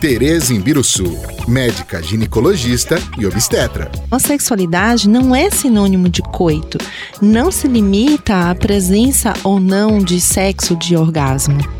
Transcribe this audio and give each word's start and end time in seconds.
Tereza 0.00 0.54
Imbiruçu, 0.54 1.18
médica 1.46 2.02
ginecologista 2.02 2.98
e 3.18 3.26
obstetra. 3.26 3.90
A 4.10 4.18
sexualidade 4.18 5.08
não 5.08 5.34
é 5.34 5.50
sinônimo 5.50 6.08
de 6.08 6.22
coito. 6.22 6.78
Não 7.20 7.50
se 7.50 7.68
limita 7.68 8.50
à 8.50 8.54
presença 8.54 9.34
ou 9.42 9.58
não 9.58 9.98
de 9.98 10.20
sexo 10.20 10.76
de 10.76 10.96
orgasmo. 10.96 11.79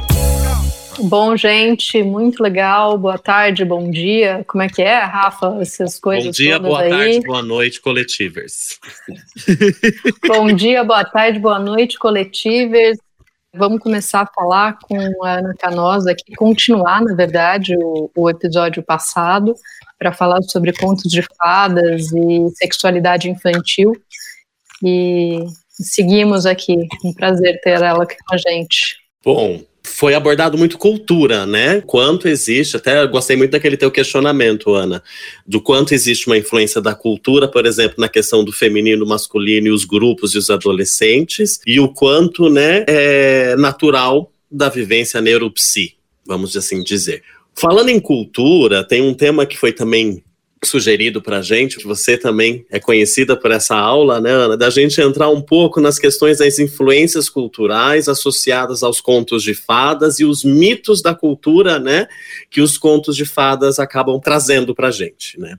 Bom, 1.03 1.35
gente, 1.35 2.03
muito 2.03 2.43
legal. 2.43 2.97
Boa 2.97 3.17
tarde, 3.17 3.65
bom 3.65 3.89
dia. 3.89 4.43
Como 4.47 4.61
é 4.61 4.69
que 4.69 4.81
é, 4.81 4.99
Rafa? 4.99 5.57
Essas 5.59 5.99
coisas 5.99 6.25
Bom 6.25 6.31
dia, 6.31 6.59
boa 6.59 6.81
aí. 6.81 6.89
tarde, 6.89 7.19
boa 7.21 7.41
noite, 7.41 7.81
coletivers. 7.81 8.79
bom 10.27 10.51
dia, 10.53 10.83
boa 10.83 11.03
tarde, 11.03 11.39
boa 11.39 11.57
noite, 11.57 11.97
coletivers. 11.97 12.97
Vamos 13.53 13.79
começar 13.79 14.21
a 14.21 14.27
falar 14.27 14.77
com 14.79 15.25
a 15.25 15.39
Ana 15.39 15.53
Canosa 15.59 16.11
aqui, 16.11 16.35
continuar, 16.35 17.01
na 17.01 17.15
verdade, 17.15 17.75
o, 17.77 18.09
o 18.15 18.29
episódio 18.29 18.83
passado, 18.83 19.55
para 19.97 20.13
falar 20.13 20.41
sobre 20.43 20.71
contos 20.71 21.11
de 21.11 21.21
fadas 21.37 22.11
e 22.13 22.49
sexualidade 22.55 23.29
infantil. 23.29 23.93
E 24.83 25.45
seguimos 25.69 26.45
aqui. 26.45 26.77
Um 27.03 27.13
prazer 27.13 27.59
ter 27.61 27.81
ela 27.81 28.03
aqui 28.03 28.15
com 28.25 28.35
a 28.35 28.37
gente. 28.37 28.97
Bom, 29.23 29.61
foi 29.91 30.13
abordado 30.13 30.57
muito 30.57 30.77
cultura, 30.77 31.45
né? 31.45 31.81
Quanto 31.81 32.27
existe, 32.27 32.77
até 32.77 33.05
gostei 33.07 33.35
muito 33.35 33.51
daquele 33.51 33.77
teu 33.77 33.91
questionamento, 33.91 34.73
Ana, 34.73 35.03
do 35.45 35.61
quanto 35.61 35.93
existe 35.93 36.27
uma 36.27 36.37
influência 36.37 36.81
da 36.81 36.95
cultura, 36.95 37.47
por 37.47 37.65
exemplo, 37.65 37.95
na 37.97 38.07
questão 38.07 38.43
do 38.43 38.51
feminino, 38.51 39.05
masculino 39.05 39.67
e 39.67 39.71
os 39.71 39.85
grupos 39.85 40.33
e 40.33 40.37
os 40.37 40.49
adolescentes, 40.49 41.59
e 41.67 41.79
o 41.79 41.89
quanto, 41.89 42.49
né, 42.49 42.85
é 42.87 43.55
natural 43.57 44.31
da 44.49 44.69
vivência 44.69 45.21
neuropsi, 45.21 45.93
vamos 46.25 46.55
assim 46.55 46.81
dizer. 46.83 47.23
Falando 47.53 47.89
em 47.89 47.99
cultura, 47.99 48.83
tem 48.83 49.01
um 49.01 49.13
tema 49.13 49.45
que 49.45 49.57
foi 49.57 49.71
também 49.71 50.23
sugerido 50.63 51.21
para 51.21 51.39
a 51.39 51.41
gente, 51.41 51.83
você 51.83 52.15
também 52.15 52.63
é 52.69 52.79
conhecida 52.79 53.35
por 53.35 53.49
essa 53.51 53.75
aula, 53.75 54.21
né, 54.21 54.29
Ana, 54.29 54.55
da 54.55 54.69
gente 54.69 55.01
entrar 55.01 55.27
um 55.29 55.41
pouco 55.41 55.81
nas 55.81 55.97
questões 55.97 56.37
das 56.37 56.59
influências 56.59 57.29
culturais 57.29 58.07
associadas 58.07 58.83
aos 58.83 59.01
contos 59.01 59.41
de 59.41 59.55
fadas 59.55 60.19
e 60.19 60.25
os 60.25 60.43
mitos 60.43 61.01
da 61.01 61.15
cultura, 61.15 61.79
né, 61.79 62.07
que 62.49 62.61
os 62.61 62.77
contos 62.77 63.15
de 63.15 63.25
fadas 63.25 63.79
acabam 63.79 64.19
trazendo 64.19 64.75
para 64.75 64.89
a 64.89 64.91
gente, 64.91 65.39
né. 65.39 65.57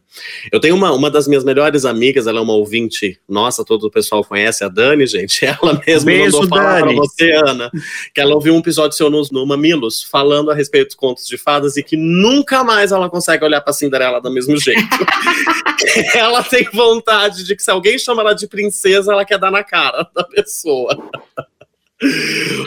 Eu 0.53 0.61
tenho 0.61 0.77
uma, 0.77 0.93
uma 0.93 1.11
das 1.11 1.27
minhas 1.27 1.43
melhores 1.43 1.85
amigas, 1.85 2.29
ela 2.29 2.39
é 2.39 2.43
uma 2.43 2.55
ouvinte 2.55 3.19
nossa, 3.29 3.65
todo 3.65 3.85
o 3.85 3.91
pessoal 3.91 4.25
conhece, 4.25 4.63
a 4.63 4.69
Dani, 4.69 5.05
gente, 5.07 5.45
ela 5.45 5.83
mesma 5.85 6.07
Beijo, 6.07 6.43
mandou 6.43 6.49
falar 6.49 6.81
para 6.81 6.93
você, 6.93 7.33
Ana, 7.33 7.71
que 8.15 8.21
ela 8.21 8.35
ouviu 8.35 8.55
um 8.55 8.59
episódio 8.59 8.97
seu 8.97 9.11
no, 9.11 9.21
no 9.33 9.45
Mamilos, 9.47 10.05
falando 10.05 10.51
a 10.51 10.55
respeito 10.55 10.89
dos 10.89 10.95
contos 10.95 11.27
de 11.27 11.37
fadas 11.37 11.77
e 11.77 11.83
que 11.83 11.97
nunca 11.97 12.63
mais 12.63 12.93
ela 12.93 13.11
consegue 13.11 13.45
olhar 13.45 13.61
para 13.61 13.73
Cinderela 13.73 14.21
do 14.21 14.31
mesmo 14.31 14.57
jeito. 14.61 14.92
ela 16.15 16.43
tem 16.43 16.65
vontade 16.73 17.45
de 17.45 17.57
que 17.57 17.63
se 17.63 17.71
alguém 17.71 17.99
chama 17.99 18.23
ela 18.23 18.35
de 18.35 18.47
princesa, 18.47 19.13
ela 19.13 19.25
quer 19.25 19.39
dar 19.39 19.51
na 19.51 19.65
cara 19.65 20.09
da 20.15 20.25
pessoa. 20.25 20.97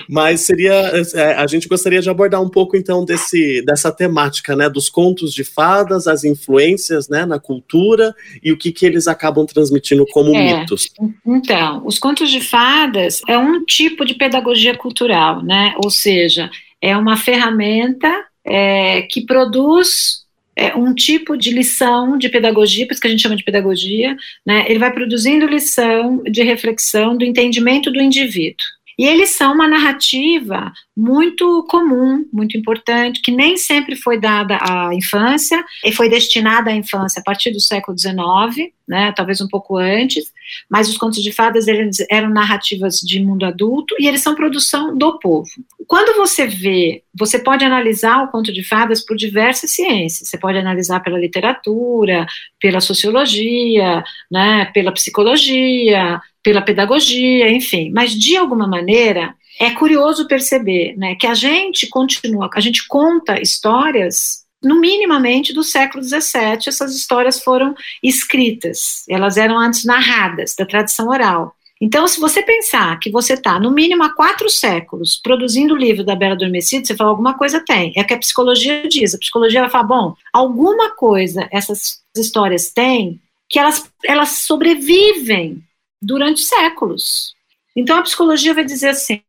Mas 0.10 0.42
seria. 0.42 0.92
é, 1.14 1.34
a 1.34 1.46
gente 1.48 1.68
gostaria 1.68 2.02
de 2.02 2.10
abordar 2.10 2.42
um 2.42 2.50
pouco, 2.50 2.78
então, 2.78 3.04
desse, 3.04 3.62
dessa 3.66 3.92
temática, 3.92 4.56
né? 4.56 4.70
Dos 4.70 4.90
contos 4.90 5.34
de 5.34 5.44
fadas, 5.44 6.08
as 6.08 6.24
influências 6.24 7.10
né, 7.10 7.26
na 7.26 7.40
cultura 7.40 8.16
e 8.42 8.52
o 8.52 8.58
que, 8.58 8.72
que 8.72 8.86
eles 8.86 9.08
acabam 9.08 9.46
transmitindo 9.46 10.06
como 10.08 10.36
É. 10.36 10.60
mitos. 10.60 10.90
Então, 11.26 11.82
os 11.86 12.00
contos 12.00 12.30
de 12.30 12.40
fadas 12.40 13.22
é 13.28 13.38
um 13.38 13.64
tipo 13.66 14.06
de 14.06 14.14
pedagogia 14.14 14.78
cultural, 14.78 15.44
né? 15.44 15.74
Ou 15.84 15.90
seja, 15.90 16.50
é 16.82 16.96
uma 16.96 17.18
ferramenta 17.18 18.10
é, 18.46 19.02
que 19.04 19.26
produz 19.26 20.25
é, 20.56 20.76
um 20.76 20.94
tipo 20.94 21.38
de 21.38 21.52
lição 21.52 22.18
de 22.18 22.30
pedagogia, 22.30 22.86
por 22.86 22.94
isso 22.94 23.02
que 23.02 23.08
a 23.08 23.12
gente 23.12 23.22
chama 23.22 23.36
de 23.36 23.44
pedagogia, 23.44 24.16
né? 24.46 24.66
Ele 24.68 24.80
vai 24.80 24.92
produzindo 24.92 25.46
lição 25.46 26.24
de 26.24 26.44
reflexão 26.44 27.18
do 27.18 27.26
entendimento 27.26 27.92
do 27.92 28.02
indivíduo. 28.02 28.66
E 28.98 29.06
eles 29.06 29.30
são 29.32 29.54
uma 29.54 29.68
narrativa 29.68 30.72
muito 30.96 31.66
comum, 31.70 32.26
muito 32.32 32.58
importante, 32.58 33.22
que 33.22 33.32
nem 33.32 33.58
sempre 33.58 33.96
foi 33.96 34.20
dada 34.20 34.58
à 34.62 34.94
infância, 34.94 35.64
e 35.84 35.92
foi 35.92 36.10
destinada 36.10 36.70
à 36.72 36.76
infância 36.76 37.20
a 37.20 37.24
partir 37.24 37.52
do 37.52 37.60
século 37.60 37.98
XIX, 37.98 38.72
né, 38.88 39.12
talvez 39.14 39.42
um 39.42 39.48
pouco 39.48 39.78
antes, 39.78 40.32
mas 40.70 40.88
os 40.88 40.98
contos 40.98 41.22
de 41.22 41.32
fadas 41.32 41.66
eram 42.10 42.30
narrativas 42.30 43.00
de 43.00 43.20
mundo 43.20 43.46
adulto 43.46 43.96
e 44.00 44.08
eles 44.08 44.22
são 44.22 44.36
produção 44.36 44.96
do 44.96 45.20
povo. 45.20 45.50
Quando 45.88 46.16
você 46.16 46.48
vê, 46.48 47.04
você 47.14 47.40
pode 47.40 47.66
analisar 47.66 48.24
o 48.24 48.28
conto 48.30 48.54
de 48.54 48.64
fadas 48.64 49.04
por 49.04 49.18
diversas 49.18 49.72
ciências. 49.72 50.30
Você 50.30 50.38
pode 50.38 50.58
analisar 50.58 51.00
pela 51.02 51.20
literatura, 51.20 52.26
pela 52.60 52.80
sociologia, 52.80 54.04
né, 54.32 54.66
pela 54.74 54.92
psicologia, 54.92 56.22
pela 56.44 56.62
pedagogia, 56.62 57.52
enfim. 57.52 57.92
Mas 57.92 58.12
de 58.14 58.38
alguma 58.38 58.68
maneira 58.68 59.34
é 59.60 59.72
curioso 59.72 60.28
perceber, 60.28 60.96
né, 60.98 61.16
que 61.16 61.28
a 61.28 61.34
gente 61.34 61.88
continua, 61.88 62.50
a 62.54 62.60
gente 62.60 62.88
conta 62.88 63.42
histórias 63.42 64.46
no 64.62 64.80
minimamente 64.80 65.54
do 65.54 65.64
século 65.64 66.04
XVII. 66.04 66.68
Essas 66.68 66.96
histórias 66.96 67.40
foram 67.42 67.76
escritas, 68.02 69.04
elas 69.08 69.38
eram 69.38 69.58
antes 69.58 69.86
narradas 69.86 70.56
da 70.58 70.66
tradição 70.66 71.08
oral. 71.08 71.56
Então, 71.80 72.08
se 72.08 72.20
você 72.20 72.42
pensar 72.42 72.98
que 73.00 73.12
você 73.12 73.34
está, 73.34 73.60
no 73.60 73.70
mínimo, 73.70 74.02
há 74.04 74.14
quatro 74.14 74.50
séculos 74.50 75.20
produzindo 75.22 75.74
o 75.74 75.78
livro 75.78 76.06
da 76.06 76.16
Bela 76.16 76.34
Adormecida, 76.34 76.86
você 76.86 76.96
fala, 76.96 77.10
alguma 77.10 77.38
coisa 77.38 77.64
tem. 77.64 77.94
É 77.98 78.02
o 78.02 78.08
que 78.08 78.14
a 78.14 78.18
psicologia 78.18 78.88
diz. 78.88 79.14
A 79.14 79.20
psicologia 79.20 79.62
vai 79.62 79.70
falar, 79.70 79.84
bom, 79.84 80.16
alguma 80.32 80.96
coisa 80.96 81.48
essas 81.52 82.00
histórias 82.16 82.72
têm 82.72 83.22
que 83.50 83.60
elas, 83.60 83.92
elas 84.06 84.30
sobrevivem 84.30 85.62
durante 86.02 86.42
séculos. 86.42 87.36
Então, 87.76 87.98
a 87.98 88.04
psicologia 88.04 88.54
vai 88.54 88.64
dizer 88.64 88.90
assim: 88.90 89.22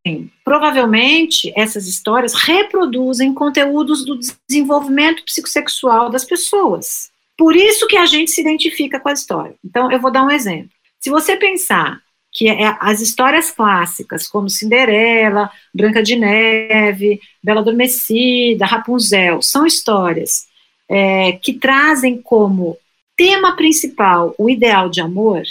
provavelmente 0.45 1.53
essas 1.57 1.87
histórias 1.87 2.35
reproduzem 2.35 3.35
conteúdos 3.35 4.05
do 4.05 4.19
desenvolvimento 4.49 5.25
psicossexual 5.25 6.11
das 6.11 6.25
pessoas. 6.25 7.11
Por 7.37 7.55
isso 7.57 7.87
que 7.87 7.97
a 7.97 8.07
gente 8.07 8.31
se 8.31 8.41
identifica 8.41 9.01
com 9.01 9.09
a 9.09 9.13
história. 9.13 9.55
Então, 9.65 9.91
eu 9.91 10.01
vou 10.01 10.11
dar 10.11 10.25
um 10.25 10.31
exemplo. 10.31 10.71
Se 11.01 11.11
você 11.11 11.37
pensar 11.37 12.01
que 12.33 12.49
é 12.49 12.77
as 12.81 13.01
histórias 13.01 13.51
clássicas, 13.51 14.29
como 14.29 14.51
Cinderela, 14.51 15.51
Branca 15.75 16.03
de 16.03 16.17
Neve, 16.17 17.19
Bela 17.43 17.61
Adormecida, 17.61 18.67
Rapunzel, 18.67 19.41
são 19.41 19.67
histórias 19.67 20.47
é, 20.89 21.33
que 21.33 21.55
trazem 21.55 22.21
como 22.21 22.77
tema 23.17 23.57
principal 23.57 24.35
o 24.37 24.51
ideal 24.51 24.91
de 24.91 25.01
amor. 25.01 25.43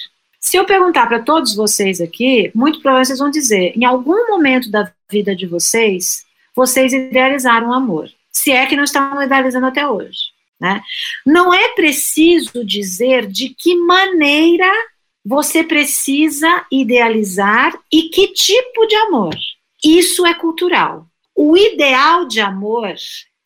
Se 0.45 0.57
eu 0.57 0.63
perguntar 0.63 1.07
para 1.07 1.23
todos 1.23 1.55
vocês 1.55 1.99
aqui, 1.99 2.51
muito 2.53 2.79
provavelmente 2.79 3.07
vocês 3.07 3.19
vão 3.19 3.31
dizer: 3.31 3.73
em 3.75 3.83
algum 3.83 4.27
momento 4.27 4.69
da 4.69 4.93
vida 5.09 5.35
de 5.35 5.47
vocês, 5.47 6.23
vocês 6.55 6.93
idealizaram 6.93 7.69
o 7.69 7.73
amor. 7.73 8.11
Se 8.31 8.51
é 8.51 8.67
que 8.67 8.75
não 8.75 8.83
estão 8.83 9.21
idealizando 9.23 9.65
até 9.65 9.87
hoje. 9.87 10.19
Né? 10.61 10.83
Não 11.25 11.51
é 11.51 11.69
preciso 11.69 12.63
dizer 12.63 13.25
de 13.25 13.49
que 13.49 13.75
maneira 13.75 14.71
você 15.25 15.63
precisa 15.63 16.63
idealizar 16.71 17.73
e 17.91 18.03
que 18.09 18.27
tipo 18.27 18.85
de 18.85 18.95
amor. 18.97 19.35
Isso 19.83 20.27
é 20.27 20.35
cultural. 20.35 21.07
O 21.35 21.57
ideal 21.57 22.27
de 22.27 22.39
amor 22.39 22.93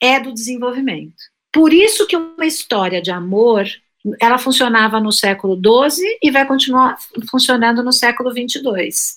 é 0.02 0.20
do 0.20 0.34
desenvolvimento. 0.34 1.16
Por 1.50 1.74
isso 1.74 2.06
que 2.06 2.18
uma 2.18 2.46
história 2.46 3.02
de 3.02 3.10
amor 3.10 3.66
ela 4.22 4.38
funcionava 4.38 5.00
no 5.00 5.12
século 5.12 5.56
XII 5.56 6.20
e 6.24 6.32
vai 6.32 6.46
continuar 6.46 6.98
funcionando 7.30 7.84
no 7.84 7.92
século 7.92 8.32
XXII 8.32 8.64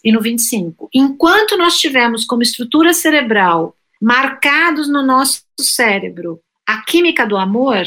e 0.04 0.12
no 0.12 0.20
XXV. 0.20 0.74
Enquanto 0.92 1.56
nós 1.56 1.78
tivermos 1.78 2.24
como 2.24 2.42
estrutura 2.42 2.92
cerebral 2.92 3.76
marcados 4.00 4.88
no 4.88 5.02
nosso 5.02 5.42
cérebro 5.60 6.40
a 6.66 6.82
química 6.82 7.26
do 7.26 7.36
amor, 7.36 7.86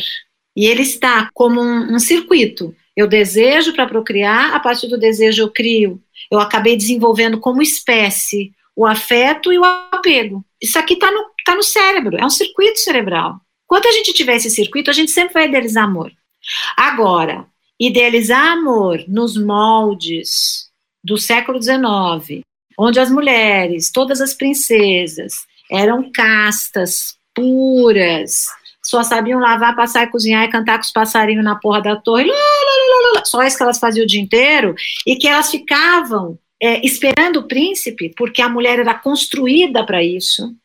e 0.56 0.66
ele 0.66 0.82
está 0.82 1.30
como 1.34 1.62
um, 1.62 1.96
um 1.96 2.00
circuito. 2.00 2.74
Eu 2.96 3.08
desejo 3.08 3.74
para 3.74 3.88
procriar, 3.88 4.54
a 4.54 4.60
partir 4.60 4.88
do 4.88 4.98
desejo 4.98 5.44
eu 5.44 5.52
crio. 5.52 6.02
Eu 6.32 6.40
acabei 6.40 6.78
desenvolvendo 6.78 7.40
como 7.40 7.62
espécie 7.62 8.54
o 8.76 8.86
afeto 8.86 9.52
e 9.52 9.58
o 9.58 9.64
apego. 9.64 10.46
Isso 10.62 10.80
aqui 10.80 10.94
está 10.94 11.12
no, 11.12 11.26
tá 11.46 11.56
no 11.56 11.64
cérebro, 11.64 12.18
é 12.18 12.26
um 12.26 12.30
circuito 12.30 12.80
cerebral. 12.80 13.40
Quando 13.68 13.88
a 13.88 13.92
gente 13.92 14.14
tiver 14.14 14.36
esse 14.36 14.50
circuito, 14.50 14.90
a 14.90 14.94
gente 14.94 15.12
sempre 15.12 15.34
vai 15.34 15.48
idealizar 15.48 15.84
amor. 15.84 16.12
Agora, 16.76 17.46
idealizar 17.80 18.54
amor 18.54 19.04
nos 19.08 19.38
moldes 19.38 20.70
do 21.04 21.18
século 21.18 21.62
XIX, 21.62 22.42
onde 22.78 23.00
as 23.00 23.10
mulheres, 23.12 23.92
todas 23.92 24.22
as 24.22 24.34
princesas, 24.34 25.46
eram 25.72 26.12
castas, 26.12 27.18
puras, 27.34 28.48
só 28.84 29.02
sabiam 29.04 29.40
lavar, 29.40 29.76
passar 29.76 30.10
cozinhar 30.12 30.44
e 30.44 30.52
cantar 30.52 30.78
com 30.78 30.84
os 30.84 30.92
passarinhos 30.92 31.44
na 31.44 31.56
porra 31.56 31.82
da 31.82 31.96
torre, 31.96 32.30
só 33.24 33.44
isso 33.44 33.58
que 33.58 33.64
elas 33.64 33.80
faziam 33.80 34.04
o 34.04 34.08
dia 34.08 34.22
inteiro, 34.22 34.76
e 35.06 35.16
que 35.16 35.28
elas 35.28 35.50
ficavam 35.50 36.38
é, 36.62 36.86
esperando 36.86 37.38
o 37.38 37.48
príncipe, 37.48 38.14
porque 38.16 38.42
a 38.42 38.50
mulher 38.50 38.80
era 38.80 38.94
construída 38.94 39.86
para 39.86 40.04
isso, 40.04 40.56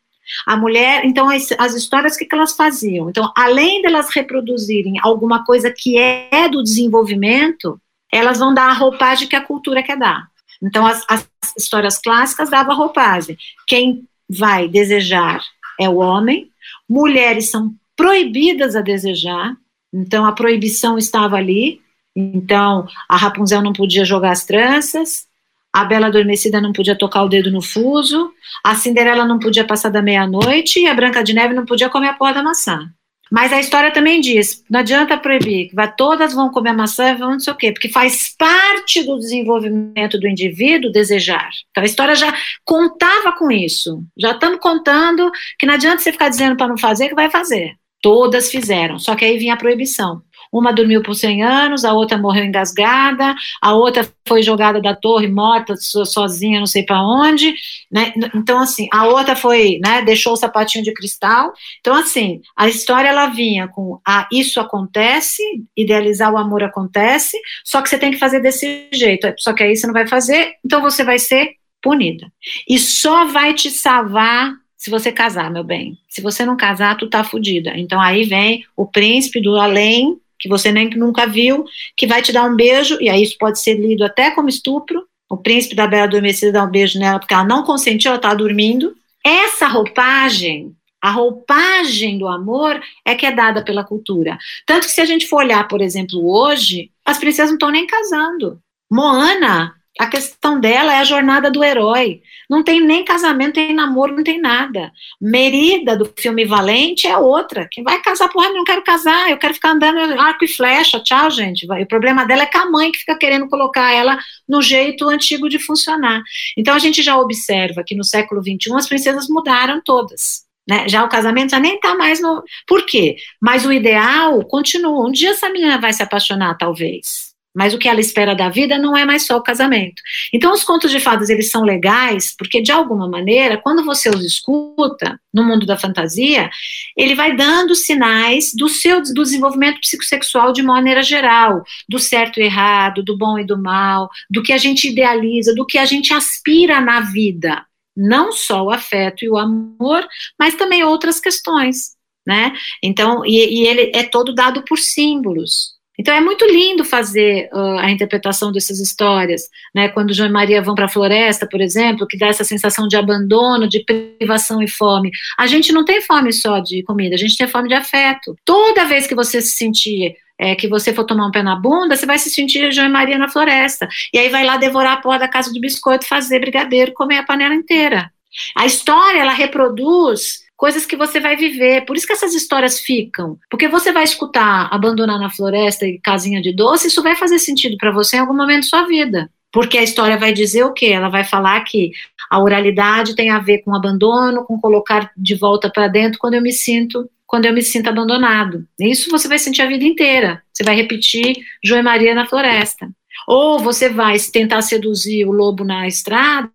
a 0.45 0.55
mulher, 0.57 1.05
então, 1.05 1.29
as, 1.29 1.49
as 1.57 1.73
histórias, 1.75 2.15
o 2.15 2.17
que, 2.17 2.25
que 2.25 2.35
elas 2.35 2.55
faziam? 2.55 3.09
Então, 3.09 3.31
além 3.35 3.81
delas 3.81 4.09
reproduzirem 4.13 4.95
alguma 5.01 5.43
coisa 5.43 5.71
que 5.71 5.97
é 5.97 6.47
do 6.49 6.63
desenvolvimento, 6.63 7.79
elas 8.11 8.39
vão 8.39 8.53
dar 8.53 8.69
a 8.69 8.73
roupagem 8.73 9.27
que 9.27 9.35
a 9.35 9.45
cultura 9.45 9.83
quer 9.83 9.97
dar. 9.97 10.27
Então, 10.61 10.85
as, 10.85 11.03
as 11.09 11.27
histórias 11.57 11.97
clássicas 11.97 12.49
davam 12.49 12.73
a 12.73 12.77
roupagem. 12.77 13.37
Quem 13.67 14.03
vai 14.29 14.67
desejar 14.67 15.41
é 15.79 15.89
o 15.89 15.97
homem, 15.97 16.49
mulheres 16.87 17.49
são 17.49 17.73
proibidas 17.95 18.75
a 18.75 18.81
desejar, 18.81 19.55
então 19.93 20.25
a 20.25 20.31
proibição 20.31 20.97
estava 20.97 21.35
ali, 21.35 21.81
então 22.15 22.87
a 23.07 23.17
Rapunzel 23.17 23.61
não 23.61 23.73
podia 23.73 24.05
jogar 24.05 24.31
as 24.31 24.45
tranças, 24.45 25.27
a 25.73 25.85
Bela 25.85 26.07
Adormecida 26.07 26.59
não 26.59 26.73
podia 26.73 26.97
tocar 26.97 27.23
o 27.23 27.29
dedo 27.29 27.51
no 27.51 27.61
fuso, 27.61 28.31
a 28.63 28.75
Cinderela 28.75 29.25
não 29.25 29.39
podia 29.39 29.63
passar 29.63 29.89
da 29.89 30.01
meia-noite 30.01 30.79
e 30.79 30.87
a 30.87 30.93
Branca 30.93 31.23
de 31.23 31.33
Neve 31.33 31.53
não 31.53 31.65
podia 31.65 31.89
comer 31.89 32.09
a 32.09 32.13
porra 32.13 32.33
da 32.33 32.43
maçã. 32.43 32.89
Mas 33.31 33.53
a 33.53 33.61
história 33.61 33.91
também 33.91 34.19
diz: 34.19 34.61
não 34.69 34.81
adianta 34.81 35.17
proibir, 35.17 35.71
vai, 35.73 35.89
todas 35.95 36.33
vão 36.33 36.51
comer 36.51 36.73
maçã, 36.73 37.15
vão 37.15 37.31
não 37.31 37.39
sei 37.39 37.53
o 37.53 37.55
quê, 37.55 37.71
porque 37.71 37.87
faz 37.87 38.35
parte 38.37 39.01
do 39.03 39.17
desenvolvimento 39.17 40.19
do 40.19 40.27
indivíduo 40.27 40.91
desejar. 40.91 41.49
Então 41.69 41.81
a 41.81 41.85
história 41.85 42.13
já 42.13 42.35
contava 42.65 43.31
com 43.31 43.49
isso. 43.49 44.03
Já 44.19 44.31
estamos 44.31 44.59
contando 44.59 45.31
que 45.57 45.65
não 45.65 45.75
adianta 45.75 45.99
você 45.99 46.11
ficar 46.11 46.27
dizendo 46.27 46.57
para 46.57 46.67
não 46.67 46.77
fazer, 46.77 47.07
que 47.07 47.15
vai 47.15 47.29
fazer. 47.29 47.75
Todas 48.01 48.51
fizeram, 48.51 48.99
só 48.99 49.15
que 49.15 49.23
aí 49.23 49.37
vinha 49.37 49.53
a 49.53 49.57
proibição. 49.57 50.21
Uma 50.51 50.73
dormiu 50.73 51.01
por 51.01 51.15
100 51.15 51.43
anos, 51.43 51.85
a 51.85 51.93
outra 51.93 52.17
morreu 52.17 52.43
engasgada, 52.43 53.35
a 53.61 53.73
outra 53.73 54.07
foi 54.27 54.43
jogada 54.43 54.81
da 54.81 54.95
torre 54.95 55.27
morta 55.27 55.75
sozinha, 55.77 56.59
não 56.59 56.67
sei 56.67 56.83
para 56.83 57.01
onde, 57.01 57.53
né? 57.91 58.13
Então 58.35 58.59
assim, 58.59 58.87
a 58.91 59.05
outra 59.07 59.35
foi, 59.35 59.79
né, 59.83 60.01
deixou 60.01 60.33
o 60.33 60.37
sapatinho 60.37 60.83
de 60.83 60.93
cristal. 60.93 61.53
Então 61.79 61.95
assim, 61.95 62.41
a 62.55 62.67
história 62.67 63.09
ela 63.09 63.27
vinha 63.27 63.67
com 63.67 63.99
ah, 64.05 64.27
isso 64.31 64.59
acontece, 64.59 65.41
idealizar 65.75 66.33
o 66.33 66.37
amor 66.37 66.63
acontece, 66.63 67.37
só 67.63 67.81
que 67.81 67.89
você 67.89 67.97
tem 67.97 68.11
que 68.11 68.19
fazer 68.19 68.41
desse 68.41 68.89
jeito. 68.93 69.33
Só 69.37 69.53
que 69.53 69.63
aí 69.63 69.75
você 69.75 69.87
não 69.87 69.93
vai 69.93 70.07
fazer, 70.07 70.55
então 70.65 70.81
você 70.81 71.03
vai 71.03 71.17
ser 71.19 71.55
punida. 71.81 72.31
E 72.67 72.77
só 72.77 73.25
vai 73.25 73.53
te 73.53 73.71
salvar 73.71 74.53
se 74.81 74.89
você 74.89 75.11
casar, 75.11 75.51
meu 75.51 75.63
bem. 75.63 75.95
Se 76.09 76.21
você 76.21 76.43
não 76.43 76.57
casar, 76.57 76.97
tu 76.97 77.07
tá 77.07 77.23
fudida. 77.23 77.71
Então 77.77 78.01
aí 78.01 78.23
vem 78.23 78.65
o 78.75 78.83
príncipe 78.83 79.39
do 79.39 79.55
além 79.55 80.19
que 80.41 80.49
você 80.49 80.71
nem 80.71 80.89
nunca 80.89 81.27
viu, 81.27 81.63
que 81.95 82.07
vai 82.07 82.21
te 82.21 82.33
dar 82.33 82.45
um 82.45 82.55
beijo, 82.55 82.97
e 82.99 83.09
aí 83.09 83.21
isso 83.21 83.37
pode 83.39 83.61
ser 83.61 83.75
lido 83.75 84.03
até 84.03 84.31
como 84.31 84.49
estupro. 84.49 85.05
O 85.29 85.37
príncipe 85.37 85.75
da 85.75 85.87
Bela 85.87 86.03
Adormecida 86.03 86.51
dá 86.51 86.63
um 86.63 86.69
beijo 86.69 86.99
nela 86.99 87.19
porque 87.19 87.33
ela 87.33 87.45
não 87.45 87.63
consentiu, 87.63 88.09
ela 88.09 88.17
está 88.17 88.33
dormindo. 88.33 88.93
Essa 89.23 89.67
roupagem, 89.67 90.75
a 91.01 91.11
roupagem 91.11 92.17
do 92.17 92.27
amor, 92.27 92.81
é 93.05 93.15
que 93.15 93.25
é 93.25 93.31
dada 93.31 93.63
pela 93.63 93.83
cultura. 93.83 94.37
Tanto 94.65 94.87
que 94.87 94.93
se 94.93 94.99
a 94.99 95.05
gente 95.05 95.27
for 95.27 95.37
olhar, 95.37 95.67
por 95.67 95.79
exemplo, 95.79 96.27
hoje, 96.27 96.89
as 97.05 97.17
princesas 97.17 97.51
não 97.51 97.55
estão 97.55 97.69
nem 97.71 97.87
casando. 97.87 98.59
Moana 98.91 99.73
a 99.99 100.07
questão 100.07 100.59
dela 100.59 100.93
é 100.93 100.99
a 100.99 101.03
jornada 101.03 101.51
do 101.51 101.63
herói. 101.63 102.21
Não 102.49 102.63
tem 102.63 102.79
nem 102.81 103.03
casamento, 103.03 103.57
nem 103.57 103.73
namoro, 103.73 104.15
não 104.15 104.23
tem 104.23 104.39
nada. 104.39 104.91
Merida, 105.19 105.97
do 105.97 106.11
filme 106.17 106.45
Valente, 106.45 107.07
é 107.07 107.17
outra. 107.17 107.67
Quem 107.69 107.83
vai 107.83 108.01
casar, 108.01 108.29
porra, 108.29 108.49
não 108.49 108.63
quero 108.63 108.83
casar, 108.83 109.29
eu 109.29 109.37
quero 109.37 109.53
ficar 109.53 109.71
andando 109.71 110.19
arco 110.19 110.45
e 110.45 110.47
flecha, 110.47 111.01
tchau, 111.01 111.29
gente. 111.29 111.65
O 111.69 111.87
problema 111.87 112.25
dela 112.25 112.43
é 112.43 112.45
com 112.45 112.57
a 112.57 112.69
mãe 112.69 112.91
que 112.91 112.99
fica 112.99 113.17
querendo 113.17 113.49
colocar 113.49 113.91
ela 113.93 114.17
no 114.47 114.61
jeito 114.61 115.09
antigo 115.09 115.49
de 115.49 115.59
funcionar. 115.59 116.21
Então 116.57 116.73
a 116.73 116.79
gente 116.79 117.01
já 117.01 117.17
observa 117.17 117.83
que 117.85 117.95
no 117.95 118.03
século 118.03 118.41
XXI 118.41 118.73
as 118.75 118.87
princesas 118.87 119.27
mudaram 119.27 119.81
todas. 119.83 120.45
Né? 120.67 120.87
Já 120.87 121.03
o 121.03 121.09
casamento 121.09 121.51
já 121.51 121.59
nem 121.59 121.75
está 121.75 121.95
mais 121.95 122.21
no. 122.21 122.43
Por 122.65 122.85
quê? 122.85 123.17
Mas 123.41 123.65
o 123.65 123.73
ideal 123.73 124.43
continua. 124.45 125.07
Um 125.07 125.11
dia 125.11 125.31
essa 125.31 125.49
menina 125.49 125.79
vai 125.79 125.91
se 125.91 126.03
apaixonar, 126.03 126.57
talvez. 126.57 127.30
Mas 127.53 127.73
o 127.73 127.77
que 127.77 127.89
ela 127.89 127.99
espera 127.99 128.33
da 128.33 128.49
vida 128.49 128.77
não 128.77 128.95
é 128.95 129.03
mais 129.03 129.25
só 129.25 129.37
o 129.37 129.43
casamento. 129.43 130.01
Então, 130.33 130.53
os 130.53 130.63
contos 130.63 130.89
de 130.89 130.99
fadas, 130.99 131.29
eles 131.29 131.51
são 131.51 131.63
legais, 131.63 132.33
porque, 132.37 132.61
de 132.61 132.71
alguma 132.71 133.09
maneira, 133.09 133.57
quando 133.57 133.83
você 133.83 134.09
os 134.09 134.23
escuta, 134.23 135.19
no 135.33 135.43
mundo 135.43 135.65
da 135.65 135.77
fantasia, 135.77 136.49
ele 136.95 137.15
vai 137.15 137.35
dando 137.35 137.73
sinais 137.75 138.51
do 138.55 138.67
seu 138.67 139.01
do 139.01 139.23
desenvolvimento 139.23 139.79
psicossexual 139.79 140.51
de 140.51 140.61
maneira 140.61 141.01
geral, 141.03 141.63
do 141.87 141.99
certo 141.99 142.39
e 142.39 142.43
errado, 142.43 143.03
do 143.03 143.17
bom 143.17 143.39
e 143.39 143.45
do 143.45 143.57
mal, 143.57 144.09
do 144.29 144.43
que 144.43 144.53
a 144.53 144.57
gente 144.57 144.89
idealiza, 144.89 145.53
do 145.55 145.65
que 145.65 145.77
a 145.77 145.85
gente 145.85 146.13
aspira 146.13 146.81
na 146.81 147.01
vida. 147.01 147.65
Não 147.95 148.31
só 148.31 148.63
o 148.63 148.71
afeto 148.71 149.23
e 149.23 149.29
o 149.29 149.37
amor, 149.37 150.07
mas 150.39 150.55
também 150.55 150.83
outras 150.83 151.19
questões, 151.19 151.95
né? 152.25 152.53
Então, 152.81 153.25
e, 153.25 153.61
e 153.61 153.67
ele 153.67 153.91
é 153.93 154.03
todo 154.03 154.33
dado 154.33 154.63
por 154.63 154.79
símbolos. 154.79 155.70
Então 155.99 156.13
é 156.13 156.21
muito 156.21 156.45
lindo 156.45 156.83
fazer 156.83 157.49
uh, 157.53 157.79
a 157.79 157.91
interpretação 157.91 158.51
dessas 158.51 158.79
histórias, 158.79 159.43
né? 159.75 159.89
Quando 159.89 160.13
João 160.13 160.29
e 160.29 160.31
Maria 160.31 160.61
vão 160.61 160.73
para 160.73 160.85
a 160.85 160.89
floresta, 160.89 161.47
por 161.47 161.61
exemplo, 161.61 162.07
que 162.07 162.17
dá 162.17 162.27
essa 162.27 162.43
sensação 162.43 162.87
de 162.87 162.95
abandono, 162.95 163.67
de 163.67 163.83
privação 163.83 164.61
e 164.61 164.67
fome. 164.67 165.11
A 165.37 165.47
gente 165.47 165.71
não 165.71 165.85
tem 165.85 166.01
fome 166.01 166.31
só 166.31 166.59
de 166.59 166.81
comida, 166.83 167.15
a 167.15 167.17
gente 167.17 167.37
tem 167.37 167.47
fome 167.47 167.67
de 167.67 167.75
afeto. 167.75 168.35
Toda 168.45 168.85
vez 168.85 169.05
que 169.05 169.15
você 169.15 169.41
se 169.41 169.51
sentir 169.51 170.15
é, 170.39 170.55
que 170.55 170.67
você 170.67 170.91
for 170.91 171.03
tomar 171.03 171.27
um 171.27 171.31
pé 171.31 171.43
na 171.43 171.55
bunda, 171.55 171.95
você 171.95 172.05
vai 172.05 172.17
se 172.17 172.31
sentir 172.31 172.71
João 172.71 172.87
e 172.87 172.91
Maria 172.91 173.17
na 173.17 173.29
floresta. 173.29 173.87
E 174.11 174.17
aí 174.17 174.27
vai 174.29 174.43
lá 174.43 174.57
devorar 174.57 174.93
a 174.93 174.97
porra 174.97 175.19
da 175.19 175.27
casa 175.27 175.53
de 175.53 175.59
biscoito, 175.59 176.07
fazer 176.07 176.39
brigadeiro, 176.39 176.93
comer 176.93 177.17
a 177.17 177.23
panela 177.23 177.53
inteira. 177.53 178.11
A 178.55 178.65
história, 178.65 179.19
ela 179.19 179.33
reproduz 179.33 180.39
coisas 180.61 180.85
que 180.85 180.95
você 180.95 181.19
vai 181.19 181.35
viver. 181.35 181.85
Por 181.85 181.97
isso 181.97 182.05
que 182.05 182.13
essas 182.13 182.35
histórias 182.35 182.79
ficam. 182.79 183.39
Porque 183.49 183.67
você 183.67 183.91
vai 183.91 184.03
escutar 184.03 184.69
abandonar 184.71 185.19
na 185.19 185.31
floresta 185.31 185.87
e 185.87 185.97
casinha 185.97 186.39
de 186.39 186.53
doce, 186.55 186.87
isso 186.87 187.01
vai 187.01 187.15
fazer 187.15 187.39
sentido 187.39 187.75
para 187.77 187.89
você 187.89 188.17
em 188.17 188.19
algum 188.19 188.35
momento 188.35 188.61
da 188.61 188.69
sua 188.69 188.83
vida. 188.85 189.27
Porque 189.51 189.79
a 189.79 189.83
história 189.83 190.19
vai 190.19 190.31
dizer 190.31 190.63
o 190.63 190.71
quê? 190.71 190.85
Ela 190.85 191.09
vai 191.09 191.23
falar 191.23 191.59
que 191.61 191.91
a 192.29 192.39
oralidade 192.39 193.15
tem 193.15 193.31
a 193.31 193.39
ver 193.39 193.63
com 193.63 193.73
abandono, 193.73 194.45
com 194.45 194.61
colocar 194.61 195.11
de 195.17 195.33
volta 195.33 195.67
para 195.67 195.87
dentro 195.87 196.19
quando 196.19 196.35
eu 196.35 196.41
me 196.43 196.53
sinto 196.53 197.09
quando 197.25 197.45
eu 197.45 197.53
me 197.53 197.61
sinto 197.61 197.87
abandonado. 197.87 198.67
Isso 198.77 199.09
você 199.09 199.25
vai 199.25 199.39
sentir 199.39 199.61
a 199.61 199.67
vida 199.67 199.85
inteira. 199.85 200.43
Você 200.53 200.65
vai 200.65 200.75
repetir 200.75 201.37
João 201.63 201.81
Maria 201.81 202.13
na 202.13 202.27
floresta. 202.27 202.89
Ou 203.25 203.57
você 203.57 203.87
vai 203.87 204.17
tentar 204.19 204.61
seduzir 204.61 205.25
o 205.25 205.31
lobo 205.31 205.63
na 205.63 205.87
estrada, 205.87 206.51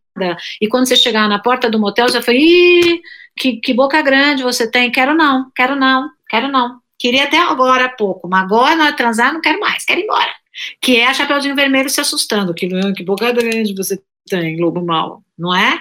e 0.61 0.69
quando 0.69 0.87
você 0.87 0.97
chegar 0.97 1.29
na 1.29 1.39
porta 1.39 1.71
do 1.71 1.79
motel, 1.79 2.09
falar, 2.09 2.39
Ih, 2.39 3.01
que, 3.37 3.57
que 3.57 3.75
boca 3.75 4.01
grande 4.03 4.43
você 4.43 4.71
tem, 4.71 4.91
quero 4.91 5.15
não, 5.15 5.51
quero 5.55 5.77
não, 5.77 6.09
quero 6.29 6.49
não. 6.49 6.79
Queria 6.99 7.25
até 7.25 7.39
agora 7.39 7.87
há 7.87 7.89
pouco, 7.91 8.29
mas 8.29 8.43
agora 8.43 8.75
na 8.75 8.93
transar 8.93 9.33
não 9.33 9.41
quero 9.41 9.61
mais, 9.61 9.85
quero 9.85 10.01
ir 10.01 10.05
embora. 10.05 10.33
Que 10.81 10.97
é 10.97 11.07
a 11.07 11.15
Chapeuzinho 11.15 11.55
Vermelho 11.55 11.91
se 11.91 12.01
assustando, 12.01 12.55
que, 12.55 12.67
que 12.95 13.05
boca 13.05 13.31
grande 13.33 13.75
você 13.75 14.01
tem, 14.29 14.59
lobo 14.59 14.85
mal, 14.85 15.23
não 15.39 15.55
é? 15.55 15.81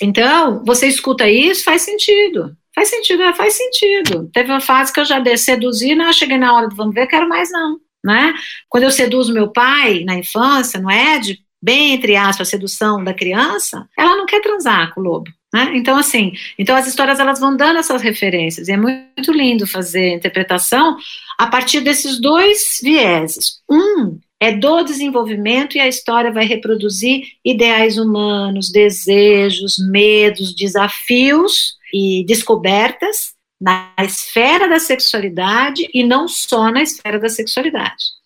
Então, 0.00 0.64
você 0.64 0.86
escuta 0.86 1.28
isso, 1.28 1.62
faz 1.62 1.82
sentido. 1.82 2.56
Faz 2.74 2.88
sentido, 2.88 3.22
é, 3.22 3.34
faz 3.34 3.54
sentido. 3.54 4.30
Teve 4.32 4.50
uma 4.50 4.60
fase 4.60 4.92
que 4.92 5.00
eu 5.00 5.04
já 5.04 5.22
seduzi, 5.36 5.94
não, 5.94 6.12
cheguei 6.12 6.38
na 6.38 6.54
hora 6.54 6.68
do 6.68 6.76
vamos 6.76 6.94
ver, 6.94 7.06
quero 7.06 7.28
mais 7.28 7.50
não, 7.50 7.78
né? 8.02 8.32
Quando 8.68 8.84
eu 8.84 8.90
seduzo 8.90 9.34
meu 9.34 9.52
pai 9.52 10.04
na 10.04 10.14
infância, 10.14 10.80
não 10.80 10.90
é? 10.90 11.20
Bem 11.62 11.92
entre 11.92 12.16
aspas, 12.16 12.48
sedução 12.48 13.04
da 13.04 13.12
criança, 13.12 13.88
ela 13.98 14.16
não 14.16 14.26
quer 14.26 14.40
transar 14.40 14.94
com 14.94 15.00
o 15.00 15.04
lobo. 15.04 15.30
Né? 15.52 15.72
Então, 15.74 15.96
assim, 15.96 16.32
então 16.58 16.76
as 16.76 16.86
histórias 16.86 17.18
elas 17.18 17.40
vão 17.40 17.56
dando 17.56 17.78
essas 17.78 18.00
referências, 18.00 18.68
e 18.68 18.72
é 18.72 18.76
muito 18.76 19.32
lindo 19.32 19.66
fazer 19.66 20.14
interpretação 20.14 20.96
a 21.38 21.46
partir 21.46 21.80
desses 21.80 22.20
dois 22.20 22.78
vieses. 22.82 23.60
Um 23.68 24.18
é 24.38 24.52
do 24.52 24.82
desenvolvimento 24.82 25.76
e 25.76 25.80
a 25.80 25.88
história 25.88 26.32
vai 26.32 26.46
reproduzir 26.46 27.24
ideais 27.44 27.98
humanos, 27.98 28.70
desejos, 28.70 29.76
medos, 29.90 30.54
desafios 30.54 31.74
e 31.92 32.24
descobertas 32.26 33.34
na 33.60 33.92
esfera 33.98 34.66
da 34.66 34.78
sexualidade 34.78 35.86
e 35.92 36.02
não 36.02 36.26
só 36.26 36.70
na 36.70 36.82
esfera 36.82 37.18
da 37.18 37.28
sexualidade. 37.28 38.19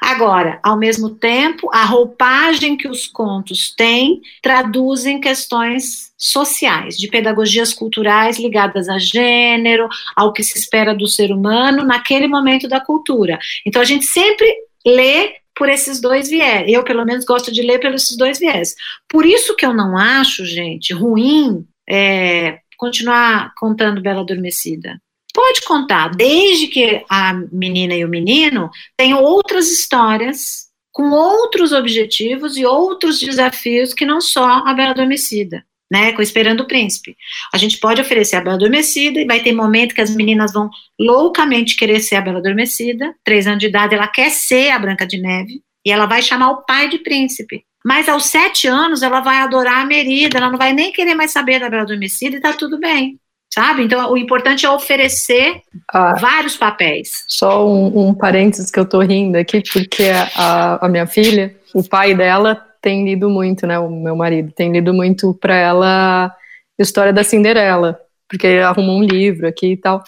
Agora, 0.00 0.60
ao 0.62 0.76
mesmo 0.76 1.10
tempo, 1.10 1.70
a 1.72 1.84
roupagem 1.84 2.76
que 2.76 2.88
os 2.88 3.06
contos 3.06 3.74
têm 3.74 4.20
traduzem 4.42 5.20
questões 5.20 6.12
sociais, 6.16 6.96
de 6.96 7.08
pedagogias 7.08 7.72
culturais 7.72 8.38
ligadas 8.38 8.88
a 8.88 8.98
gênero, 8.98 9.88
ao 10.14 10.32
que 10.32 10.42
se 10.42 10.58
espera 10.58 10.94
do 10.94 11.08
ser 11.08 11.32
humano 11.32 11.84
naquele 11.84 12.28
momento 12.28 12.68
da 12.68 12.80
cultura. 12.80 13.38
Então, 13.66 13.80
a 13.80 13.84
gente 13.84 14.04
sempre 14.06 14.54
lê 14.86 15.34
por 15.54 15.68
esses 15.68 16.00
dois 16.00 16.28
viés. 16.28 16.64
Eu, 16.68 16.82
pelo 16.82 17.04
menos, 17.04 17.24
gosto 17.24 17.52
de 17.52 17.62
ler 17.62 17.78
pelos 17.78 18.16
dois 18.16 18.38
viés. 18.38 18.74
Por 19.08 19.24
isso 19.24 19.54
que 19.56 19.64
eu 19.64 19.72
não 19.72 19.96
acho, 19.96 20.44
gente, 20.44 20.92
ruim 20.92 21.64
é, 21.88 22.58
continuar 22.76 23.52
contando 23.56 24.02
Bela 24.02 24.20
Adormecida. 24.20 25.00
Pode 25.34 25.62
contar, 25.62 26.14
desde 26.14 26.68
que 26.68 27.04
a 27.10 27.34
menina 27.50 27.92
e 27.92 28.04
o 28.04 28.08
menino 28.08 28.70
tenham 28.96 29.20
outras 29.20 29.68
histórias 29.68 30.68
com 30.92 31.10
outros 31.10 31.72
objetivos 31.72 32.56
e 32.56 32.64
outros 32.64 33.18
desafios 33.18 33.92
que 33.92 34.06
não 34.06 34.20
só 34.20 34.62
a 34.64 34.72
Bela 34.72 34.92
Adormecida, 34.92 35.64
né, 35.90 36.12
com 36.12 36.22
Esperando 36.22 36.60
o 36.60 36.68
Príncipe. 36.68 37.16
A 37.52 37.58
gente 37.58 37.78
pode 37.78 38.00
oferecer 38.00 38.36
a 38.36 38.40
Bela 38.40 38.54
Adormecida 38.54 39.20
e 39.20 39.26
vai 39.26 39.40
ter 39.40 39.50
momento 39.50 39.92
que 39.92 40.00
as 40.00 40.14
meninas 40.14 40.52
vão 40.52 40.70
loucamente 40.96 41.76
querer 41.76 41.98
ser 41.98 42.14
a 42.14 42.20
Bela 42.20 42.38
Adormecida, 42.38 43.12
três 43.24 43.48
anos 43.48 43.58
de 43.58 43.66
idade, 43.66 43.96
ela 43.96 44.06
quer 44.06 44.30
ser 44.30 44.70
a 44.70 44.78
Branca 44.78 45.04
de 45.04 45.20
Neve, 45.20 45.62
e 45.84 45.90
ela 45.90 46.06
vai 46.06 46.22
chamar 46.22 46.52
o 46.52 46.62
pai 46.62 46.88
de 46.88 46.98
príncipe. 46.98 47.64
Mas 47.84 48.08
aos 48.08 48.26
sete 48.26 48.68
anos 48.68 49.02
ela 49.02 49.20
vai 49.20 49.38
adorar 49.38 49.82
a 49.82 49.84
Merida, 49.84 50.38
ela 50.38 50.48
não 50.48 50.58
vai 50.58 50.72
nem 50.72 50.92
querer 50.92 51.16
mais 51.16 51.32
saber 51.32 51.58
da 51.58 51.68
Bela 51.68 51.82
Adormecida 51.82 52.36
e 52.36 52.40
tá 52.40 52.52
tudo 52.52 52.78
bem 52.78 53.18
sabe? 53.54 53.84
Então, 53.84 54.10
o 54.10 54.16
importante 54.16 54.66
é 54.66 54.70
oferecer 54.70 55.60
ah, 55.92 56.16
vários 56.16 56.56
papéis. 56.56 57.24
Só 57.28 57.64
um, 57.64 58.08
um, 58.08 58.14
parênteses 58.14 58.68
que 58.68 58.80
eu 58.80 58.84
tô 58.84 58.98
rindo 59.00 59.38
aqui, 59.38 59.62
porque 59.72 60.10
a, 60.36 60.84
a, 60.84 60.88
minha 60.88 61.06
filha, 61.06 61.54
o 61.72 61.84
pai 61.84 62.16
dela 62.16 62.60
tem 62.82 63.04
lido 63.04 63.30
muito, 63.30 63.64
né? 63.64 63.78
O 63.78 63.88
meu 63.88 64.16
marido 64.16 64.50
tem 64.50 64.72
lido 64.72 64.92
muito 64.92 65.32
para 65.34 65.54
ela 65.54 66.34
história 66.76 67.12
da 67.12 67.22
Cinderela, 67.22 68.00
porque 68.28 68.44
ele 68.44 68.60
arrumou 68.60 68.98
um 68.98 69.04
livro 69.04 69.46
aqui 69.46 69.72
e 69.72 69.76
tal. 69.76 70.02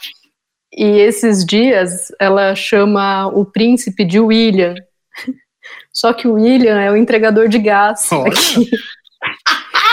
E 0.76 0.85
esses 0.85 1.47
dias 1.47 2.09
ela 2.21 2.53
chama 2.57 3.29
o 3.29 3.45
príncipe 3.45 4.05
de 4.05 4.19
William. 4.19 4.75
Só 5.95 6.12
que 6.12 6.26
o 6.26 6.35
William 6.35 6.81
é 6.81 6.91
o 6.91 6.97
entregador 6.97 7.49
de 7.49 7.61
gás 7.61 8.11
Olha. 8.11 8.29
aqui. 8.33 8.69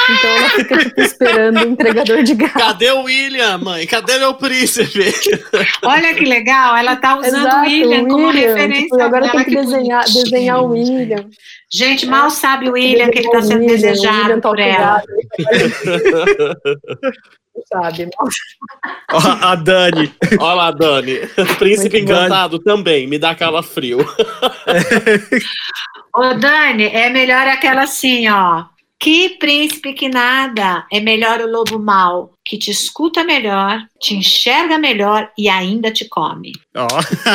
Então 0.10 0.30
ela 0.30 0.50
fica 0.50 0.78
tipo, 0.78 1.02
esperando 1.02 1.58
o 1.58 1.68
entregador 1.68 2.24
de 2.24 2.36
gás. 2.36 2.54
Cadê 2.54 2.92
o 2.92 3.04
William, 3.04 3.58
mãe? 3.58 3.86
Cadê 3.88 4.18
meu 4.20 4.34
príncipe? 4.34 5.14
Olha 5.84 6.14
que 6.14 6.26
legal, 6.26 6.76
ela 6.76 6.96
tá 6.96 7.18
usando 7.18 7.48
Exato, 7.48 7.58
o 7.58 7.62
William 7.62 8.06
como 8.06 8.30
referência. 8.30 8.84
Tipo, 8.84 9.02
agora 9.02 9.30
tem 9.30 9.44
que, 9.44 9.50
que 9.52 9.56
desenhar, 9.56 10.04
desenhar 10.06 10.64
o 10.64 10.68
William. 10.70 11.30
Gente, 11.72 12.06
mal 12.06 12.30
sabe 12.30 12.70
o 12.70 12.74
William 12.74 13.10
que 13.10 13.20
ele 13.20 13.28
está 13.28 13.42
sendo 13.42 13.62
William, 13.62 13.76
desejado 13.76 14.42
por 14.42 14.60
ela. 14.60 15.02
sabe. 17.72 18.10
a 19.10 19.56
Dani. 19.56 20.14
Olha 20.40 20.54
lá, 20.54 20.72
Dani. 20.72 21.20
Príncipe 21.60 21.98
Muito 21.98 22.12
encantado 22.12 22.60
também, 22.60 23.08
me 23.08 23.18
dá 23.18 23.34
calafrio. 23.36 24.00
Ô, 26.16 26.34
Dani, 26.36 26.86
é 26.86 27.10
melhor 27.10 27.48
aquela 27.48 27.84
assim, 27.84 28.30
ó. 28.30 28.66
Que 29.04 29.32
príncipe 29.32 29.92
que 29.92 30.08
nada, 30.08 30.88
é 30.90 31.02
melhor 31.02 31.42
o 31.42 31.52
lobo 31.52 31.78
mau, 31.78 32.32
que 32.42 32.58
te 32.58 32.72
escuta 32.72 33.22
melhor, 33.22 33.86
te 34.04 34.14
enxerga 34.14 34.78
melhor 34.78 35.32
e 35.38 35.48
ainda 35.48 35.90
te 35.90 36.04
come. 36.10 36.52
Oh. 36.76 36.88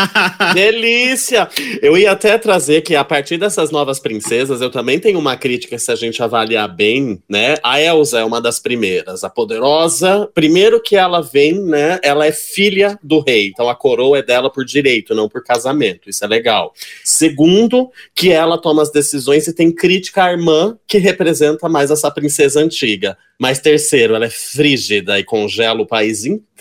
Delícia! 0.52 1.48
Eu 1.80 1.96
ia 1.96 2.12
até 2.12 2.36
trazer 2.36 2.82
que 2.82 2.94
a 2.94 3.02
partir 3.02 3.38
dessas 3.38 3.70
novas 3.70 3.98
princesas, 3.98 4.60
eu 4.60 4.70
também 4.70 5.00
tenho 5.00 5.18
uma 5.18 5.34
crítica 5.34 5.78
se 5.78 5.90
a 5.90 5.96
gente 5.96 6.22
avaliar 6.22 6.68
bem, 6.68 7.22
né? 7.26 7.54
A 7.62 7.80
Elsa 7.80 8.18
é 8.18 8.24
uma 8.24 8.38
das 8.38 8.60
primeiras, 8.60 9.24
a 9.24 9.30
poderosa. 9.30 10.28
Primeiro 10.34 10.78
que 10.82 10.94
ela 10.94 11.22
vem, 11.22 11.58
né? 11.58 11.98
Ela 12.02 12.26
é 12.26 12.32
filha 12.32 12.98
do 13.02 13.20
rei, 13.20 13.48
então 13.48 13.66
a 13.66 13.74
coroa 13.74 14.18
é 14.18 14.22
dela 14.22 14.50
por 14.50 14.62
direito, 14.62 15.14
não 15.14 15.26
por 15.26 15.42
casamento. 15.42 16.10
Isso 16.10 16.22
é 16.22 16.28
legal. 16.28 16.74
Segundo, 17.02 17.90
que 18.14 18.30
ela 18.30 18.58
toma 18.58 18.82
as 18.82 18.92
decisões 18.92 19.46
e 19.46 19.54
tem 19.54 19.72
crítica 19.72 20.24
à 20.24 20.32
irmã, 20.32 20.76
que 20.86 20.98
representa 20.98 21.66
mais 21.66 21.90
essa 21.90 22.10
princesa 22.10 22.60
antiga. 22.60 23.16
Mas 23.38 23.60
terceiro, 23.60 24.16
ela 24.16 24.26
é 24.26 24.30
frígida 24.30 25.18
e 25.18 25.24
congela 25.24 25.80
o 25.80 25.86
país 25.86 26.24
inteiro. 26.24 26.57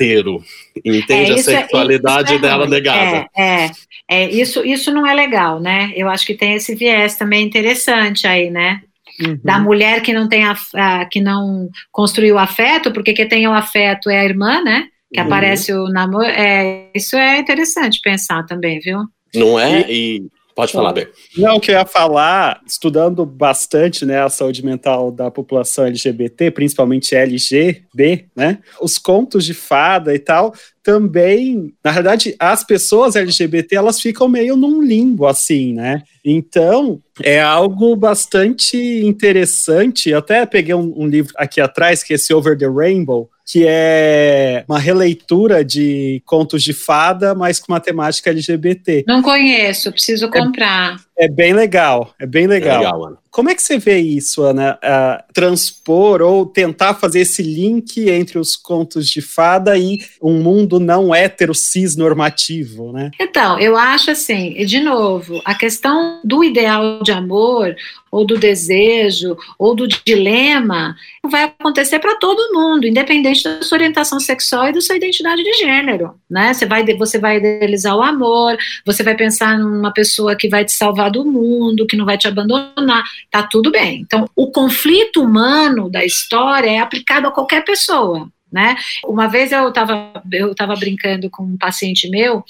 Entende 0.86 1.32
é, 1.32 1.34
a 1.34 1.38
é- 1.38 1.44
sexualidade 1.44 2.36
é, 2.36 2.40
dela 2.40 2.68
negada. 2.68 3.28
É, 3.36 3.66
é, 3.66 3.72
é, 4.10 4.30
isso, 4.30 4.64
isso 4.64 4.92
não 4.92 5.06
é 5.06 5.14
legal, 5.14 5.60
né? 5.60 5.92
Eu 5.96 6.08
acho 6.10 6.26
que 6.26 6.36
tem 6.36 6.54
esse 6.54 6.76
viés 6.76 7.18
também 7.18 7.46
interessante 7.46 8.28
aí, 8.28 8.50
né? 8.50 8.82
Uhum. 9.20 9.40
Da 9.44 9.60
mulher 9.60 10.02
que 10.02 10.14
não 10.14 10.30
tem 10.30 10.44
a, 10.46 10.56
a, 10.76 11.06
que 11.06 11.20
não 11.20 11.70
construiu 11.92 12.38
afeto, 12.38 12.92
porque 12.92 13.14
quem 13.14 13.28
tem 13.28 13.48
o 13.48 13.54
afeto 13.54 14.10
é 14.10 14.20
a 14.20 14.26
irmã, 14.26 14.62
né? 14.62 14.88
Que 15.12 15.20
uhum. 15.20 15.26
aparece 15.26 15.74
o 15.74 15.88
namoro. 15.88 16.26
É, 16.26 16.90
isso 16.94 17.16
é 17.16 17.40
interessante 17.40 18.00
pensar 18.02 18.46
também, 18.46 18.80
viu? 18.80 19.00
Não 19.34 19.60
é? 19.60 19.86
E, 19.90 20.28
Pode 20.58 20.72
falar, 20.72 20.92
Ber. 20.92 21.12
Não, 21.38 21.60
que 21.60 21.70
eu 21.70 21.76
ia 21.76 21.86
falar, 21.86 22.62
estudando 22.66 23.24
bastante 23.28 24.08
né, 24.08 24.20
a 24.20 24.28
saúde 24.28 24.66
mental 24.66 25.12
da 25.12 25.30
população 25.30 25.86
LGBT, 25.86 26.50
principalmente 26.50 27.14
LGB, 27.14 28.26
né? 28.36 28.58
Os 28.82 28.98
contos 28.98 29.46
de 29.46 29.54
fada 29.54 30.16
e 30.16 30.18
tal, 30.18 30.56
também, 30.82 31.72
na 31.84 31.92
verdade, 31.92 32.36
as 32.40 32.64
pessoas 32.64 33.16
LGBT, 33.16 33.76
elas 33.76 34.02
ficam 34.02 34.28
meio 34.28 34.56
num 34.56 34.82
limbo, 34.82 35.28
assim, 35.28 35.74
né? 35.74 36.02
Então, 36.26 37.00
é 37.22 37.40
algo 37.40 37.96
bastante 37.96 38.78
interessante. 39.06 40.10
Eu 40.10 40.18
até 40.18 40.44
peguei 40.48 40.74
um, 40.74 40.92
um 40.98 41.06
livro 41.06 41.34
aqui 41.38 41.62
atrás, 41.62 42.02
que 42.02 42.14
é 42.14 42.16
esse 42.16 42.34
Over 42.34 42.58
the 42.58 42.68
Rainbow, 42.68 43.30
que 43.50 43.66
é 43.66 44.66
uma 44.68 44.78
releitura 44.78 45.64
de 45.64 46.22
contos 46.26 46.62
de 46.62 46.74
fada, 46.74 47.34
mas 47.34 47.62
com 47.62 47.72
uma 47.72 47.80
temática 47.80 48.30
LGBT. 48.30 49.06
Não 49.08 49.22
conheço, 49.22 49.90
preciso 49.90 50.30
comprar. 50.30 50.98
É, 51.18 51.26
é 51.26 51.30
bem 51.30 51.54
legal, 51.54 52.14
é 52.20 52.26
bem 52.26 52.46
legal. 52.46 52.76
É 52.76 52.80
legal 52.80 53.18
Como 53.38 53.52
é 53.52 53.54
que 53.54 53.62
você 53.62 53.78
vê 53.78 54.00
isso, 54.00 54.42
Ana? 54.42 54.80
Uh, 54.84 55.32
transpor 55.32 56.24
ou 56.24 56.44
tentar 56.44 56.96
fazer 56.96 57.20
esse 57.20 57.44
link 57.44 58.10
entre 58.10 58.40
os 58.40 58.56
contos 58.56 59.08
de 59.08 59.22
fada 59.22 59.78
e 59.78 60.00
um 60.20 60.42
mundo 60.42 60.80
não 60.80 61.14
hétero 61.14 61.54
cis 61.54 61.96
normativo, 61.96 62.92
né? 62.92 63.12
Então, 63.22 63.60
eu 63.60 63.78
acho 63.78 64.10
assim, 64.10 64.56
de 64.66 64.80
novo, 64.80 65.40
a 65.46 65.54
questão 65.54 66.20
do 66.24 66.44
ideal 66.44 67.04
de 67.04 67.12
amor 67.12 67.76
ou 68.12 68.26
do 68.26 68.38
desejo, 68.38 69.38
ou 69.60 69.76
do 69.76 69.88
dilema, 69.88 70.96
vai 71.24 71.44
acontecer 71.44 72.00
para 72.00 72.16
todo 72.16 72.54
mundo, 72.54 72.88
independente 72.88 73.44
da 73.44 73.62
sua 73.62 73.78
orientação 73.78 74.20
sexual 74.20 74.70
e 74.70 74.74
da 74.74 74.82
sua 74.82 74.96
identidade 74.96 75.44
de 75.44 75.54
gênero, 75.54 76.16
né? 76.30 76.54
Você 76.54 76.66
vai, 76.66 76.86
você 76.96 77.20
vai 77.20 77.38
idealizar 77.38 77.96
o 77.96 78.02
amor, 78.02 78.58
você 78.86 79.04
vai 79.04 79.16
pensar 79.16 79.60
numa 79.60 79.92
pessoa 79.92 80.36
que 80.36 80.48
vai 80.48 80.64
te 80.64 80.72
salvar 80.72 81.12
do 81.12 81.26
mundo, 81.26 81.86
que 81.86 81.98
não 81.98 82.06
vai 82.06 82.18
te 82.18 82.28
abandonar, 82.28 83.04
tá 83.30 83.44
tudo 83.44 83.72
bem. 83.72 84.02
Então, 84.02 84.30
o 84.36 84.52
conflito 84.52 85.22
humano 85.22 85.90
da 85.90 86.04
história 86.06 86.70
é 86.70 86.80
aplicado 86.80 87.28
a 87.28 87.32
qualquer 87.32 87.64
pessoa, 87.64 88.30
né? 88.52 88.76
Uma 89.06 89.28
vez 89.28 89.52
eu 89.52 89.70
estava 89.70 90.14
eu 90.32 90.56
tava 90.56 90.76
brincando 90.76 91.30
com 91.30 91.44
um 91.44 91.58
paciente 91.58 92.10
meu 92.10 92.44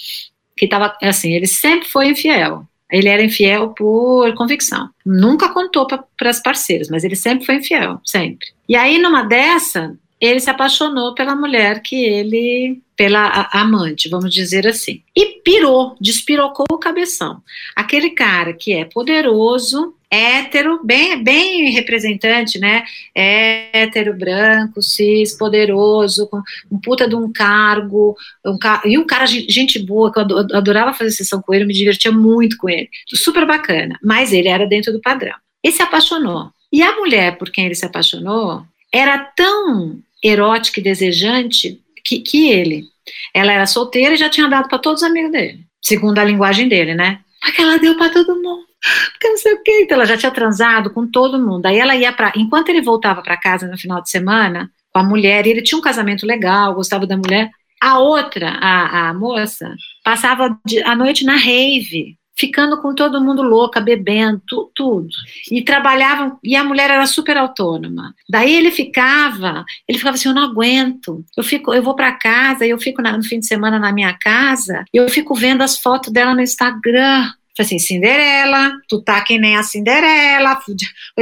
que 0.56 0.66
estava 0.66 0.96
assim, 1.02 1.34
ele 1.34 1.48
sempre 1.48 1.88
foi 1.88 2.08
infiel, 2.08 2.66
ele 2.92 3.08
era 3.10 3.24
infiel 3.24 3.70
por 3.70 4.34
convicção. 4.36 4.90
Nunca 5.06 5.50
contou 5.50 5.86
para 5.86 6.30
as 6.30 6.42
parceiras, 6.42 6.90
mas 6.90 7.04
ele 7.04 7.16
sempre 7.16 7.46
foi 7.46 7.56
infiel, 7.56 8.02
sempre. 8.04 8.48
E 8.68 8.76
aí, 8.76 8.98
numa 8.98 9.24
dessa, 9.24 9.96
ele 10.20 10.40
se 10.40 10.50
apaixonou 10.50 11.14
pela 11.14 11.36
mulher 11.36 11.82
que 11.82 11.96
ele, 11.96 12.82
pela 12.96 13.50
amante, 13.52 14.10
vamos 14.10 14.34
dizer 14.34 14.66
assim. 14.68 15.02
E 15.16 15.42
pirou, 15.44 15.96
despirocou 16.02 16.66
o 16.72 16.78
cabeção. 16.78 17.42
Aquele 17.76 18.12
cara 18.12 18.54
que 18.54 18.74
é 18.74 18.86
poderoso, 18.86 19.94
hétero, 20.10 20.82
bem, 20.84 21.22
bem 21.24 21.72
representante, 21.72 22.60
né? 22.60 22.84
Hétero, 23.14 24.14
branco, 24.14 24.82
cis, 24.82 25.34
poderoso, 25.38 26.28
com 26.28 26.42
um 26.72 26.80
puta 26.80 27.08
de 27.08 27.16
um 27.16 27.32
cargo, 27.32 28.16
um 28.46 28.58
e 28.86 28.98
um 28.98 29.06
cara, 29.06 29.26
gente 29.26 29.80
boa, 29.80 30.12
que 30.12 30.20
eu 30.20 30.38
adorava 30.54 30.94
fazer 30.94 31.12
sessão 31.12 31.42
com 31.42 31.54
ele, 31.54 31.66
me 31.66 31.74
divertia 31.74 32.12
muito 32.12 32.58
com 32.58 32.70
ele. 32.70 32.90
Super 33.14 33.46
bacana, 33.46 33.98
mas 34.04 34.32
ele 34.32 34.48
era 34.48 34.66
dentro 34.66 34.92
do 34.94 35.02
padrão. 35.02 35.36
E 35.64 35.72
se 35.72 35.82
apaixonou. 35.82 36.52
E 36.72 36.82
a 36.82 36.96
mulher 36.96 37.38
por 37.38 37.50
quem 37.50 37.66
ele 37.66 37.76
se 37.76 37.86
apaixonou 37.86 38.64
era 38.94 39.18
tão 39.18 40.00
erótica 40.24 40.80
e 40.80 40.84
desejante 40.84 41.82
que, 42.04 42.20
que 42.20 42.50
ele. 42.50 42.86
Ela 43.34 43.54
era 43.54 43.66
solteira 43.66 44.14
e 44.14 44.18
já 44.18 44.30
tinha 44.30 44.48
dado 44.48 44.68
para 44.68 44.80
todos 44.80 45.02
os 45.02 45.08
amigos 45.08 45.32
dele, 45.32 45.66
segundo 45.82 46.20
a 46.20 46.24
linguagem 46.24 46.68
dele, 46.68 46.94
né? 46.94 47.20
Porque 47.42 47.62
ela 47.62 47.78
deu 47.78 47.98
para 47.98 48.12
todo 48.12 48.42
mundo. 48.42 48.67
Porque 49.12 49.30
não 49.30 49.38
sei 49.38 49.54
o 49.54 49.64
quê. 49.64 49.82
Então 49.84 49.96
ela 49.96 50.06
já 50.06 50.18
tinha 50.18 50.32
transado 50.32 50.90
com 50.92 51.10
todo 51.10 51.40
mundo. 51.40 51.66
Aí 51.66 51.78
ela 51.78 51.96
ia 51.96 52.12
para. 52.14 52.34
Enquanto 52.36 52.70
ele 52.70 52.82
voltava 52.82 53.22
para 53.22 53.38
casa 53.38 53.68
no 53.68 53.78
final 53.78 54.02
de 54.02 54.10
semana, 54.10 54.72
com 54.94 55.00
a 55.00 55.04
mulher, 55.04 55.46
e 55.46 55.52
ele 55.52 55.62
tinha 55.62 55.78
um 55.78 55.82
casamento 55.82 56.26
legal, 56.26 56.74
gostava 56.74 57.06
da 57.06 57.18
mulher. 57.18 57.50
A 57.82 58.00
outra, 58.00 58.50
a, 58.60 59.10
a 59.10 59.14
moça, 59.14 59.76
passava 60.04 60.58
a 60.86 60.96
noite 60.96 61.24
na 61.24 61.36
rave, 61.36 62.18
ficando 62.38 62.80
com 62.82 62.94
todo 62.94 63.22
mundo 63.22 63.42
louca, 63.42 63.80
bebendo, 63.80 64.42
tu, 64.48 64.72
tudo. 64.74 65.10
E 65.52 65.64
trabalhavam, 65.64 66.40
e 66.44 66.56
a 66.56 66.64
mulher 66.64 66.90
era 66.90 67.06
super 67.06 67.36
autônoma. 67.36 68.14
Daí 68.30 68.56
ele 68.56 68.72
ficava, 68.72 69.66
ele 69.88 69.98
ficava 69.98 70.16
assim, 70.16 70.30
eu 70.30 70.36
não 70.36 70.44
aguento. 70.44 71.24
Eu 71.36 71.44
fico, 71.44 71.74
eu 71.74 71.82
vou 71.82 71.96
para 71.96 72.12
casa, 72.14 72.66
eu 72.66 72.80
fico 72.80 73.02
na, 73.02 73.18
no 73.18 73.24
fim 73.24 73.40
de 73.40 73.48
semana 73.48 73.80
na 73.80 73.92
minha 73.92 74.14
casa, 74.14 74.86
eu 74.94 75.10
fico 75.10 75.34
vendo 75.34 75.64
as 75.64 75.78
fotos 75.78 76.14
dela 76.14 76.36
no 76.36 76.42
Instagram. 76.42 77.32
Assim, 77.62 77.80
Cinderela, 77.80 78.72
tu 78.88 79.02
tá 79.02 79.22
que 79.22 79.38
nem 79.38 79.58
a 79.58 79.64
Cinderela. 79.64 80.60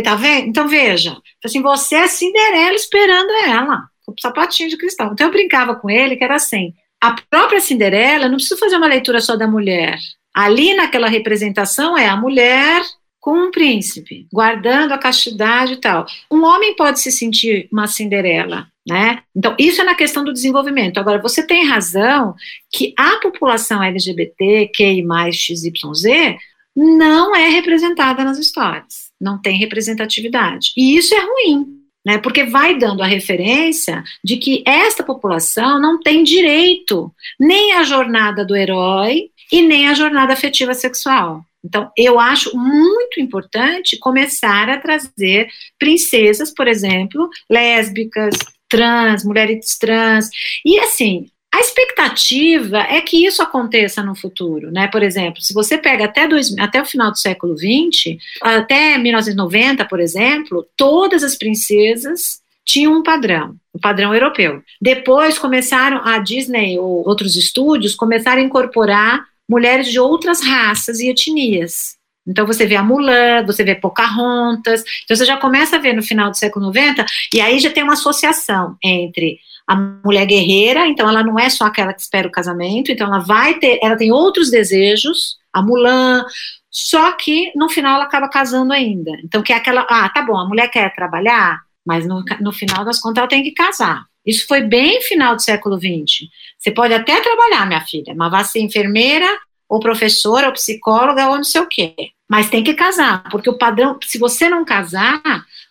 Tá 0.04 0.16
vendo? 0.16 0.48
Então 0.48 0.68
veja, 0.68 1.18
assim, 1.44 1.62
você 1.62 1.96
é 1.96 2.08
Cinderela 2.08 2.76
esperando 2.76 3.32
ela, 3.48 3.84
com 4.06 4.12
o 4.12 4.22
sapatinho 4.22 4.70
de 4.70 4.78
cristal. 4.78 5.12
Então 5.14 5.28
eu 5.28 5.34
brincava 5.34 5.76
com 5.76 5.90
ele 5.90 6.16
que 6.16 6.24
era 6.24 6.36
assim, 6.36 6.74
a 7.02 7.16
própria 7.30 7.60
Cinderela, 7.60 8.28
não 8.28 8.36
precisa 8.36 8.58
fazer 8.58 8.78
uma 8.78 8.88
leitura 8.88 9.22
só 9.22 9.36
da 9.36 9.48
mulher. 9.48 9.98
Ali 10.34 10.74
naquela 10.74 11.08
representação 11.08 11.98
é 11.98 12.08
a 12.08 12.18
mulher 12.18 12.82
com 13.20 13.48
um 13.48 13.52
príncipe, 13.52 14.28
guardando 14.32 14.92
a 14.92 14.98
castidade 14.98 15.74
e 15.74 15.78
tal. 15.78 16.06
Um 16.32 16.44
homem 16.44 16.76
pode 16.76 17.00
se 17.00 17.12
sentir 17.12 17.68
uma 17.72 17.88
Cinderela, 17.88 18.68
né? 18.88 19.24
Então, 19.36 19.56
isso 19.58 19.82
é 19.82 19.84
na 19.84 19.96
questão 19.96 20.24
do 20.24 20.34
desenvolvimento. 20.34 21.00
Agora, 21.00 21.22
você 21.22 21.46
tem 21.46 21.66
razão 21.66 22.36
que 22.72 22.94
a 22.98 23.18
população 23.18 23.82
LGBT, 23.82 25.02
mais 25.04 25.36
XYZ, 25.36 26.38
não 26.76 27.36
é 27.36 27.48
representada 27.50 28.24
nas 28.24 28.38
histórias, 28.38 29.10
não 29.20 29.42
tem 29.42 29.58
representatividade. 29.58 30.72
E 30.78 30.98
isso 30.98 31.16
é 31.16 31.20
ruim, 31.20 31.66
né? 32.06 32.18
Porque 32.20 32.44
vai 32.44 32.78
dando 32.78 33.02
a 33.02 33.08
referência 33.08 34.04
de 34.24 34.38
que 34.38 34.64
esta 34.68 35.04
população 35.04 35.80
não 35.82 36.00
tem 36.00 36.24
direito 36.24 37.12
nem 37.40 37.74
à 37.74 37.84
jornada 37.84 38.46
do 38.46 38.56
herói 38.56 39.30
e 39.52 39.62
nem 39.62 39.88
à 39.88 39.94
jornada 39.94 40.34
afetiva 40.34 40.74
sexual. 40.74 41.44
Então, 41.64 41.90
eu 41.98 42.20
acho 42.20 42.56
muito 42.56 43.20
importante 43.20 43.98
começar 43.98 44.70
a 44.70 44.78
trazer 44.78 45.48
princesas, 45.80 46.54
por 46.54 46.68
exemplo, 46.68 47.28
lésbicas, 47.50 48.36
trans, 48.76 49.24
mulheres 49.24 49.78
trans. 49.78 50.30
E 50.66 50.80
assim, 50.80 51.28
a 51.54 51.60
expectativa 51.60 52.80
é 52.80 53.00
que 53.00 53.26
isso 53.26 53.42
aconteça 53.42 54.04
no 54.04 54.14
futuro, 54.14 54.72
né? 54.72 54.90
Por 54.90 55.02
exemplo, 55.02 55.42
se 55.42 55.54
você 55.54 55.78
pega 55.78 56.04
até, 56.04 56.28
dois, 56.28 56.54
até 56.60 56.82
o 56.82 56.86
final 56.86 57.12
do 57.12 57.18
século 57.18 57.56
XX, 57.58 58.18
até 58.42 58.98
1990, 58.98 59.86
por 59.86 60.02
exemplo, 60.02 60.68
todas 60.76 61.24
as 61.24 61.38
princesas 61.38 62.42
tinham 62.66 62.94
um 62.94 63.04
padrão, 63.04 63.56
um 63.74 63.80
padrão 63.80 64.14
europeu. 64.14 64.62
Depois 64.82 65.38
começaram 65.38 66.02
a 66.04 66.18
Disney 66.18 66.78
ou 66.78 67.08
outros 67.08 67.38
estúdios 67.38 67.96
começaram 67.96 68.42
a 68.42 68.46
incorporar 68.46 69.24
mulheres 69.48 69.88
de 69.88 70.00
outras 70.00 70.42
raças 70.42 71.00
e 71.00 71.08
etnias. 71.08 71.96
Então 72.28 72.46
você 72.46 72.66
vê 72.66 72.76
a 72.76 72.84
Mulan, 72.84 73.46
você 73.46 73.64
vê 73.64 73.76
Pocahontas, 73.76 74.84
então 75.04 75.16
você 75.16 75.26
já 75.26 75.38
começa 75.38 75.76
a 75.76 75.80
ver 75.80 75.94
no 75.94 76.02
final 76.02 76.30
do 76.32 76.38
século 76.38 76.72
XIX, 76.72 77.06
e 77.34 77.42
aí 77.42 77.60
já 77.60 77.72
tem 77.72 77.84
uma 77.84 77.94
associação 77.94 78.76
entre 78.84 79.40
a 79.68 79.76
mulher 79.76 80.26
guerreira, 80.26 80.88
então 80.88 81.10
ela 81.10 81.24
não 81.24 81.40
é 81.40 81.50
só 81.50 81.66
aquela 81.66 81.94
que 81.94 82.02
espera 82.02 82.28
o 82.28 82.32
casamento, 82.32 82.92
então 82.92 83.08
ela 83.08 83.20
vai 83.20 83.56
ter, 83.56 83.80
ela 83.82 83.96
tem 83.96 84.12
outros 84.12 84.52
desejos, 84.52 85.38
a 85.52 85.62
Mulan, 85.62 86.26
só 86.70 87.12
que 87.14 87.52
no 87.56 87.70
final 87.70 87.96
ela 87.96 88.04
acaba 88.04 88.28
casando 88.28 88.74
ainda. 88.74 89.12
Então 89.24 89.42
que 89.42 89.54
é 89.54 89.56
aquela, 89.56 89.82
ah, 89.90 90.10
tá 90.10 90.22
bom, 90.22 90.38
a 90.38 90.48
mulher 90.48 90.70
quer 90.70 90.94
trabalhar, 90.94 91.62
mas 91.86 92.08
no, 92.08 92.24
no 92.42 92.52
final 92.52 92.84
das 92.84 93.00
contas 93.00 93.20
ela 93.20 93.28
tem 93.28 93.44
que 93.44 93.52
casar. 93.52 94.04
Isso 94.26 94.48
foi 94.48 94.62
bem 94.62 95.02
final 95.02 95.36
do 95.36 95.42
século 95.42 95.78
XX. 95.78 96.28
Você 96.58 96.72
pode 96.72 96.94
até 96.94 97.22
trabalhar, 97.22 97.66
minha 97.68 97.82
filha, 97.82 98.14
mas 98.16 98.32
vai 98.32 98.44
ser 98.44 98.60
enfermeira, 98.60 99.28
ou 99.70 99.80
professora, 99.80 100.48
ou 100.48 100.54
psicóloga, 100.54 101.30
ou 101.30 101.36
não 101.36 101.44
sei 101.44 101.62
o 101.62 101.68
quê. 101.68 101.96
Mas 102.30 102.50
tem 102.50 102.64
que 102.64 102.74
casar, 102.74 103.24
porque 103.30 103.50
o 103.50 103.58
padrão, 103.58 104.00
se 104.04 104.18
você 104.18 104.50
não 104.50 104.66
casar, 104.66 105.22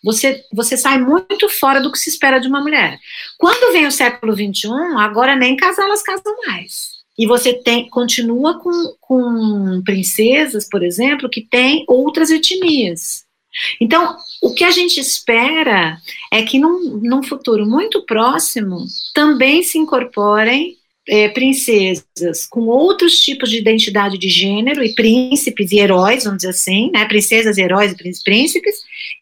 você, 0.02 0.44
você 0.52 0.76
sai 0.76 0.98
muito 0.98 1.48
fora 1.48 1.80
do 1.80 1.90
que 1.90 1.98
se 1.98 2.10
espera 2.10 2.38
de 2.38 2.46
uma 2.46 2.60
mulher. 2.60 2.98
Quando 3.38 3.72
vem 3.72 3.86
o 3.86 3.92
século 3.92 4.34
XXI, 4.34 4.68
agora 4.98 5.34
nem 5.34 5.56
casar 5.56 5.84
elas 5.84 6.02
casam 6.02 6.36
mais. 6.46 6.94
E 7.18 7.26
você 7.26 7.54
tem, 7.54 7.88
continua 7.88 8.60
com, 8.60 8.70
com 9.00 9.82
princesas, 9.84 10.68
por 10.68 10.82
exemplo, 10.82 11.30
que 11.30 11.42
têm 11.42 11.84
outras 11.88 12.30
etnias. 12.30 13.24
Então, 13.80 14.16
o 14.42 14.52
que 14.52 14.64
a 14.64 14.70
gente 14.70 14.98
espera 14.98 15.96
é 16.32 16.42
que 16.42 16.58
num, 16.58 17.00
num 17.02 17.22
futuro 17.22 17.64
muito 17.64 18.04
próximo 18.04 18.84
também 19.14 19.62
se 19.62 19.78
incorporem 19.78 20.76
é, 21.08 21.28
princesas 21.28 22.46
com 22.48 22.62
outros 22.62 23.18
tipos 23.20 23.50
de 23.50 23.58
identidade 23.58 24.18
de 24.18 24.28
gênero, 24.28 24.82
e 24.82 24.94
príncipes 24.94 25.70
e 25.70 25.78
heróis, 25.78 26.24
vamos 26.24 26.38
dizer 26.38 26.50
assim, 26.50 26.90
né, 26.92 27.04
princesas, 27.06 27.58
heróis 27.58 27.92
e 27.92 28.22
príncipes, 28.22 28.76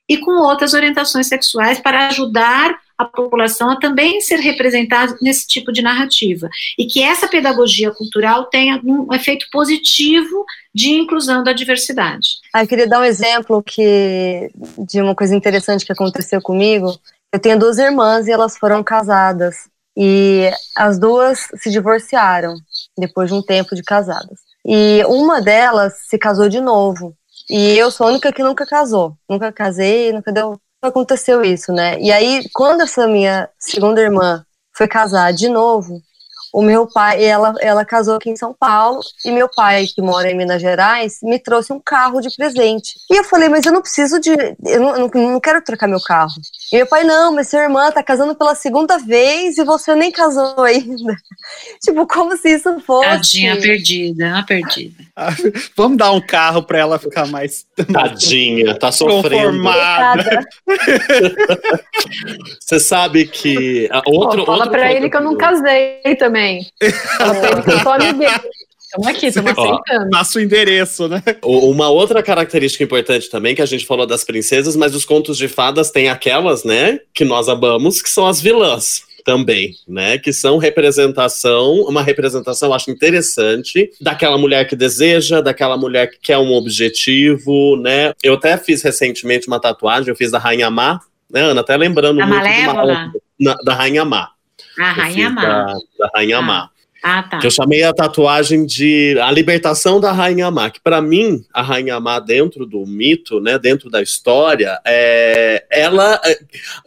e 0.09 0.19
com 0.19 0.33
outras 0.43 0.75
orientações 0.75 1.27
sexuais 1.27 1.81
para 1.81 2.09
ajudar 2.09 2.79
a 2.97 3.05
população 3.05 3.71
a 3.71 3.81
também 3.81 4.21
ser 4.21 4.37
representada 4.37 5.17
nesse 5.21 5.47
tipo 5.47 5.73
de 5.73 5.83
narrativa. 5.83 6.49
E 6.79 6.87
que 6.87 7.03
essa 7.03 7.27
pedagogia 7.27 7.91
cultural 7.91 8.45
tenha 8.45 8.81
um 8.85 9.13
efeito 9.13 9.47
positivo 9.51 10.45
de 10.75 10.91
inclusão 10.91 11.43
da 11.43 11.53
diversidade. 11.53 12.29
Ah, 12.53 12.63
eu 12.63 12.69
queria 12.69 12.87
dar 12.87 13.01
um 13.01 13.05
exemplo 13.05 13.63
que, 13.63 14.51
de 14.87 15.01
uma 15.01 15.15
coisa 15.15 15.35
interessante 15.35 15.85
que 15.85 15.93
aconteceu 15.93 16.41
comigo. 16.41 16.97
Eu 17.33 17.41
tenho 17.41 17.59
duas 17.59 17.79
irmãs 17.79 18.29
e 18.29 18.31
elas 18.31 18.57
foram 18.57 18.85
casadas. 18.85 19.72
E 19.97 20.51
as 20.77 20.99
duas 20.99 21.49
se 21.57 21.71
divorciaram 21.71 22.55
depois 22.97 23.31
de 23.31 23.35
um 23.35 23.43
tempo 23.43 23.75
de 23.75 23.83
casadas. 23.83 24.39
E 24.65 25.05
uma 25.07 25.41
delas 25.41 25.95
se 26.09 26.19
casou 26.19 26.49
de 26.49 26.61
novo. 26.61 27.15
E 27.51 27.77
eu 27.77 27.91
sou 27.91 28.07
a 28.07 28.11
única 28.11 28.33
que 28.33 28.43
nunca 28.43 28.65
casou. 28.65 29.17
Nunca 29.29 29.53
casei, 29.53 30.13
nunca 30.13 30.33
deu. 30.33 30.59
Aconteceu 30.81 31.43
isso, 31.43 31.73
né? 31.73 32.01
E 32.01 32.11
aí, 32.11 32.45
quando 32.53 32.83
essa 32.83 33.07
minha 33.07 33.49
segunda 33.59 34.01
irmã 34.01 34.45
foi 34.75 34.89
casar 34.89 35.33
de 35.33 35.49
novo, 35.49 36.01
o 36.53 36.61
meu 36.61 36.87
pai, 36.87 37.25
ela, 37.25 37.55
ela 37.61 37.85
casou 37.85 38.17
aqui 38.17 38.29
em 38.29 38.37
São 38.37 38.53
Paulo, 38.53 39.01
e 39.25 39.31
meu 39.31 39.49
pai, 39.49 39.87
que 39.87 40.03
mora 40.03 40.31
em 40.31 40.37
Minas 40.37 40.61
Gerais, 40.61 41.19
me 41.23 41.39
trouxe 41.39 41.73
um 41.73 41.81
carro 41.81 42.21
de 42.21 42.29
presente. 42.37 42.95
E 43.11 43.19
eu 43.19 43.25
falei, 43.25 43.49
mas 43.49 43.65
eu 43.65 43.73
não 43.73 43.81
preciso 43.81 44.21
de. 44.21 44.31
Eu 44.31 44.81
não, 44.81 44.99
não, 44.99 45.09
não 45.33 45.41
quero 45.41 45.63
trocar 45.63 45.89
meu 45.89 46.01
carro. 46.01 46.33
E 46.71 46.77
meu 46.77 46.87
pai, 46.87 47.05
não, 47.05 47.33
mas 47.33 47.49
sua 47.49 47.63
irmã 47.63 47.91
tá 47.91 48.03
casando 48.03 48.35
pela 48.35 48.55
segunda 48.55 48.99
vez 48.99 49.57
e 49.57 49.65
você 49.65 49.95
nem 49.95 50.13
casou 50.13 50.61
ainda. 50.63 51.17
tipo, 51.83 52.07
como 52.07 52.37
se 52.37 52.51
isso 52.51 52.81
fosse. 52.81 53.09
Tadinha 53.09 53.59
perdida, 53.59 54.45
perdida. 54.47 55.05
Vamos 55.75 55.97
dar 55.97 56.13
um 56.13 56.21
carro 56.21 56.63
para 56.63 56.79
ela 56.79 56.99
ficar 56.99 57.27
mais. 57.29 57.65
Tadinha, 57.91 58.79
tá 58.79 58.93
sofrendo. 58.93 59.63
Você 62.61 62.79
sabe 62.79 63.27
que. 63.27 63.89
Outro, 64.07 64.41
Pô, 64.41 64.47
fala 64.47 64.69
para 64.69 64.93
ele 64.93 65.09
que 65.09 65.17
eu 65.17 65.23
não 65.23 65.37
casei 65.37 66.17
também. 66.19 66.42
Ele 66.51 67.55
que. 67.63 68.63
Estamos 68.93 69.09
aqui, 69.09 69.27
estamos 69.27 69.53
aceitando. 69.53 70.11
Passa 70.11 70.39
o 70.39 70.43
endereço, 70.43 71.09
né? 71.09 71.23
Uma 71.43 71.89
outra 71.89 72.23
característica 72.23 72.85
importante 72.85 73.31
também, 73.31 73.55
que 73.55 73.63
a 73.63 73.67
gente 73.67 73.87
falou 73.87 74.07
das 74.07 74.23
princesas, 74.23 74.77
mas 74.77 74.95
os 74.95 75.07
contos 75.07 75.39
de 75.39 75.49
fadas 75.49 75.91
têm 75.91 76.11
aquelas, 76.11 76.63
né, 76.63 77.01
que 77.15 77.25
nós 77.25 77.49
amamos, 77.49 78.03
que 78.03 78.11
são 78.11 78.27
as 78.27 78.39
vilãs 78.39 79.05
também, 79.25 79.75
né? 79.89 80.19
Que 80.19 80.33
são 80.33 80.59
representação, 80.59 81.75
uma 81.89 82.03
representação, 82.03 82.75
acho 82.75 82.91
interessante, 82.91 83.91
daquela 84.01 84.37
mulher 84.37 84.67
que 84.69 84.77
deseja, 84.77 85.41
daquela 85.41 85.77
mulher 85.77 86.11
que 86.11 86.19
quer 86.21 86.39
um 86.39 86.53
objetivo, 86.53 87.77
né? 87.77 88.13
Eu 88.23 88.35
até 88.35 88.59
fiz 88.59 88.83
recentemente 88.83 89.47
uma 89.47 89.61
tatuagem, 89.61 90.11
eu 90.11 90.17
fiz 90.17 90.31
da 90.31 90.39
Rainha 90.39 90.69
Má, 90.69 91.01
né, 91.31 91.41
Ana? 91.41 91.63
Até 91.63 91.77
lembrando 91.77 92.21
a 92.21 92.27
muito 92.27 92.45
Malévola? 92.45 93.13
uma, 93.41 93.55
da 93.65 93.75
Rainha 93.75 94.05
Má. 94.05 94.31
A 94.79 94.93
Rainha 94.93 95.31
Má. 95.31 95.43
Da, 95.43 95.75
da 95.99 96.11
Rainha 96.15 96.39
ah. 96.39 96.43
Má. 96.43 96.71
Ah, 97.05 97.23
tá. 97.25 97.39
Que 97.39 97.47
eu 97.49 97.51
chamei 97.51 97.83
a 97.83 97.93
tatuagem 97.93 98.65
de 98.65 99.19
a 99.21 99.29
libertação 99.33 100.01
da 100.01 100.13
Rainha 100.13 100.49
Má, 100.53 100.71
que 100.71 100.81
para 100.81 101.03
mim, 101.03 101.45
a 101.53 101.61
Rainha 101.61 101.99
Má 101.99 102.21
dentro 102.21 102.65
do 102.65 102.87
mito, 102.87 103.41
né, 103.41 103.59
dentro 103.59 103.91
da 103.91 104.01
história, 104.01 104.79
é, 104.87 105.65
ela, 105.69 106.21
é, 106.25 106.39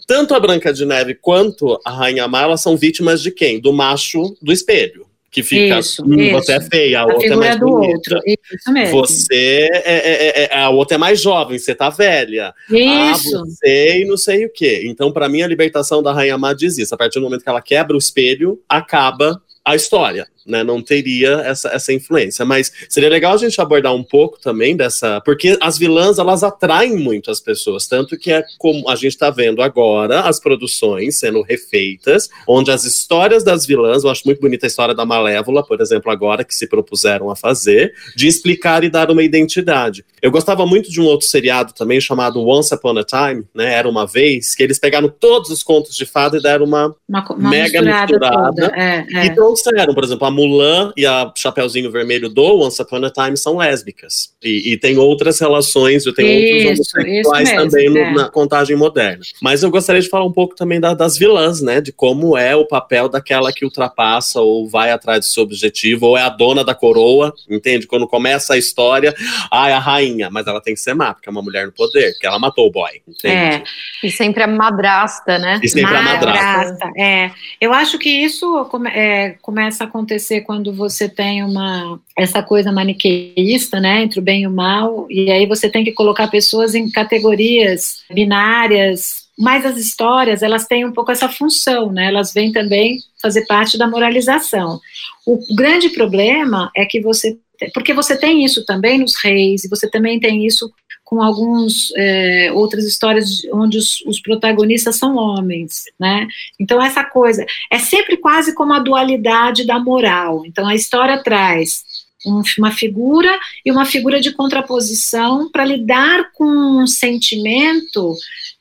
tanto 0.08 0.34
a 0.34 0.40
Branca 0.40 0.72
de 0.72 0.86
Neve 0.86 1.16
quanto 1.16 1.78
a 1.84 1.92
Rainha 1.92 2.30
Má, 2.30 2.44
elas 2.44 2.62
são 2.62 2.78
vítimas 2.78 3.22
de 3.22 3.30
quem? 3.30 3.60
Do 3.60 3.74
macho 3.74 4.38
do 4.42 4.54
espelho 4.54 5.06
que 5.36 5.44
fica, 5.44 5.80
Isso, 5.80 6.02
hum, 6.06 6.18
isso. 6.18 6.32
você 6.32 6.54
é 6.54 6.62
feia, 6.62 7.00
a, 7.00 7.04
A 7.04 7.06
outra 7.08 7.26
é 7.28 7.36
mais 7.36 7.60
do 7.60 7.66
bonita. 7.66 7.94
outro. 7.98 8.20
Isso 8.26 8.72
mesmo. 8.72 8.92
Você 9.02 9.70
é, 9.74 9.80
é- 9.84 10.44
é- 10.46 10.58
a 10.60 10.70
outra 10.70 10.96
é 10.96 10.98
mais 10.98 11.20
jovem, 11.22 11.60
você 11.60 11.76
tá 11.76 11.90
velha. 11.90 12.54
Isso. 12.72 13.36
Ah, 13.38 13.44
você 13.44 14.02
e 14.02 14.06
não 14.06 14.16
sei 14.16 14.46
o 14.46 14.50
quê. 14.50 14.84
Então, 14.86 15.12
pra 15.12 15.28
mim, 15.28 15.42
a 15.42 15.48
libertação 15.48 16.02
da 16.02 16.14
Rainha 16.14 16.38
Má 16.38 16.54
diz 16.54 16.78
isso. 16.78 16.96
A 16.96 16.98
partir 16.98 17.20
do 17.20 17.24
momento 17.24 17.44
que 17.44 17.50
ela 17.50 17.62
quebra 17.62 17.96
o 17.96 18.00
espelho, 18.00 18.62
acaba 18.70 19.42
a 19.66 19.76
história. 19.76 20.26
Né, 20.46 20.64
não 20.64 20.80
teria 20.80 21.42
essa, 21.44 21.70
essa 21.70 21.92
influência, 21.92 22.46
mas 22.46 22.72
seria 22.88 23.10
legal 23.10 23.34
a 23.34 23.38
gente 23.38 23.60
abordar 23.60 23.96
um 23.96 24.04
pouco 24.04 24.40
também 24.40 24.76
dessa, 24.78 25.20
porque 25.22 25.58
as 25.60 25.76
vilãs 25.76 26.20
elas 26.20 26.44
atraem 26.44 26.96
muito 26.96 27.32
as 27.32 27.40
pessoas, 27.40 27.88
tanto 27.88 28.16
que 28.16 28.32
é 28.32 28.44
como 28.60 28.88
a 28.88 28.96
gente 28.96 29.14
está 29.14 29.32
vendo 29.32 29.64
agora 29.64 30.22
as 30.22 30.40
produções 30.40 31.18
sendo 31.18 31.42
refeitas, 31.42 32.30
onde 32.48 32.70
as 32.70 32.84
histórias 32.84 33.44
das 33.44 33.66
vilãs, 33.66 34.04
eu 34.04 34.10
acho 34.12 34.22
muito 34.24 34.40
bonita 34.40 34.66
a 34.66 34.70
história 34.70 34.94
da 34.94 35.04
Malévola, 35.04 35.66
por 35.66 35.82
exemplo, 35.82 36.12
agora 36.12 36.44
que 36.44 36.54
se 36.54 36.68
propuseram 36.68 37.32
a 37.32 37.36
fazer, 37.36 37.94
de 38.16 38.28
explicar 38.28 38.84
e 38.84 38.90
dar 38.90 39.10
uma 39.10 39.24
identidade. 39.24 40.06
Eu 40.22 40.30
gostava 40.30 40.66
muito 40.66 40.92
de 40.92 41.02
um 41.02 41.06
outro 41.06 41.28
seriado 41.28 41.74
também 41.74 42.00
chamado 42.00 42.46
Once 42.48 42.74
Upon 42.74 42.98
a 43.00 43.04
Time, 43.04 43.46
né? 43.54 43.74
Era 43.74 43.90
uma 43.90 44.06
vez 44.06 44.54
que 44.54 44.62
eles 44.64 44.78
pegaram 44.78 45.10
todos 45.10 45.50
os 45.50 45.64
contos 45.64 45.96
de 45.96 46.06
fada 46.06 46.38
e 46.38 46.42
deram 46.42 46.66
uma 46.66 46.96
Uma, 47.08 47.26
uma 47.32 47.50
mega 47.50 47.82
misturada, 47.82 48.14
misturada. 48.14 48.62
toda. 48.62 48.76
É, 48.76 49.06
é. 49.14 49.26
e 49.26 49.36
trouxeram, 49.36 49.94
por 49.94 50.04
exemplo, 50.04 50.28
a 50.28 50.32
Mulan 50.36 50.92
e 50.98 51.06
a 51.06 51.32
Chapeuzinho 51.36 51.90
Vermelho 51.92 52.30
do 52.30 52.60
Once 52.62 52.82
Upon 52.82 53.04
a 53.06 53.10
Time 53.10 53.38
são 53.38 53.58
lésbicas. 53.58 54.34
E, 54.44 54.74
e 54.74 54.78
tem 54.78 54.98
outras 54.98 55.40
relações, 55.40 56.04
tem 56.04 56.10
outros 56.12 56.62
Isso, 56.84 56.98
homossexuais 56.98 57.50
mesmo, 57.50 57.70
também 57.72 57.90
no- 57.90 57.98
é. 57.98 58.14
na 58.14 58.30
contagem 58.30 58.76
moderna. 58.76 59.24
Mas 59.42 59.64
eu 59.64 59.72
gostaria 59.72 60.02
de 60.02 60.10
falar 60.10 60.26
um 60.26 60.32
pouco 60.32 60.56
também 60.56 60.80
da- 60.80 60.94
das 60.94 61.18
vilãs, 61.18 61.62
né? 61.62 61.80
De 61.82 61.92
como 61.92 62.38
é 62.38 62.56
o 62.56 62.68
papel 62.68 63.08
daquela 63.08 63.52
que 63.54 63.64
ultrapassa 63.66 64.42
ou 64.42 64.68
vai 64.68 64.92
atrás 64.92 65.20
do 65.22 65.26
seu 65.26 65.44
objetivo, 65.44 66.08
ou 66.08 66.18
é 66.18 66.22
a 66.22 66.30
dona 66.30 66.64
da 66.64 66.76
coroa, 66.76 67.34
entende? 67.50 67.88
Quando 67.88 68.08
começa 68.08 68.54
a 68.54 68.58
história, 68.58 69.14
ah, 69.52 69.70
é 69.70 69.74
a 69.74 69.80
rainha, 69.80 70.30
mas 70.30 70.46
ela 70.48 70.60
tem 70.62 70.74
que 70.74 70.80
ser 70.80 70.94
má, 70.94 71.14
porque 71.14 71.30
é 71.30 71.32
uma 71.32 71.42
mulher 71.42 71.66
no 71.66 71.72
poder, 71.72 72.12
porque 72.14 72.28
ela 72.28 72.40
matou 72.40 72.68
o 72.68 72.72
boy, 72.72 72.90
entende? 73.08 73.36
É. 73.36 73.64
E 74.04 74.12
sempre 74.12 74.44
a 74.44 74.48
madrasta, 74.48 75.38
né? 75.40 75.60
E 75.64 75.70
sempre 75.70 75.96
a 75.96 76.02
madrasta. 76.02 76.92
É, 76.98 77.32
eu 77.62 77.72
acho 77.74 77.98
que 77.98 78.10
isso 78.10 78.66
come- 78.66 78.90
é, 78.90 79.36
começa 79.42 79.84
a 79.84 79.88
acontecer 79.88 80.25
quando 80.42 80.74
você 80.74 81.08
tem 81.08 81.44
uma 81.44 82.00
essa 82.18 82.42
coisa 82.42 82.72
maniqueísta, 82.72 83.80
né, 83.80 84.04
entre 84.04 84.20
o 84.20 84.24
bem 84.24 84.44
e 84.44 84.48
o 84.48 84.52
mal, 84.52 85.06
e 85.10 85.32
aí 85.32 85.46
você 85.46 85.70
tem 85.70 85.84
que 85.84 85.92
colocar 85.92 86.28
pessoas 86.28 86.76
em 86.76 86.90
categorias 86.90 88.04
binárias. 88.12 89.26
Mas 89.38 89.66
as 89.66 89.78
histórias, 89.78 90.42
elas 90.42 90.66
têm 90.66 90.86
um 90.86 90.94
pouco 90.94 91.12
essa 91.12 91.28
função, 91.28 91.92
né? 91.92 92.08
Elas 92.08 92.34
vêm 92.34 92.54
também 92.54 93.00
fazer 93.22 93.46
parte 93.46 93.78
da 93.78 93.86
moralização. 93.86 94.80
O 95.26 95.38
grande 95.54 95.90
problema 95.90 96.72
é 96.76 96.86
que 96.86 97.02
você 97.02 97.38
porque 97.74 97.94
você 97.94 98.18
tem 98.18 98.44
isso 98.44 98.66
também 98.66 99.00
nos 99.00 99.14
reis, 99.24 99.64
e 99.64 99.70
você 99.70 99.90
também 99.90 100.20
tem 100.20 100.46
isso 100.46 100.72
com 101.06 101.22
alguns 101.22 101.94
é, 101.96 102.52
outras 102.52 102.84
histórias 102.84 103.30
de- 103.30 103.52
onde 103.54 103.78
os, 103.78 104.02
os 104.08 104.20
protagonistas 104.20 104.96
são 104.98 105.16
homens, 105.16 105.84
né? 106.00 106.28
Então 106.60 106.82
essa 106.82 107.04
coisa 107.04 107.46
é 107.72 107.78
sempre 107.78 108.18
quase 108.18 108.54
como 108.56 108.74
a 108.74 108.80
dualidade 108.80 109.66
da 109.66 109.80
moral. 109.80 110.44
Então 110.46 110.68
a 110.68 110.74
história 110.76 111.22
traz 111.24 111.84
um- 112.26 112.42
uma 112.58 112.72
figura 112.72 113.40
e 113.64 113.72
uma 113.72 113.86
figura 113.86 114.20
de 114.20 114.32
contraposição 114.34 115.50
para 115.52 115.64
lidar 115.64 116.32
com 116.34 116.46
um 116.82 116.88
sentimento 116.88 118.16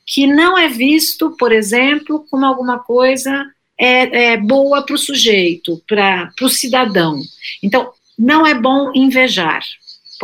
que 0.05 0.27
não 0.27 0.55
é 0.55 0.67
visto, 0.69 1.31
por 1.31 1.51
exemplo, 1.51 2.25
como 2.29 2.45
alguma 2.45 2.77
coisa 2.77 3.43
é, 3.77 4.33
é 4.33 4.37
boa 4.37 4.85
para 4.85 4.95
o 4.95 4.99
sujeito, 4.99 5.81
para 5.87 6.31
o 6.43 6.47
cidadão. 6.47 7.19
Então 7.63 7.91
não 8.17 8.45
é 8.45 8.53
bom 8.53 8.91
invejar 8.93 9.63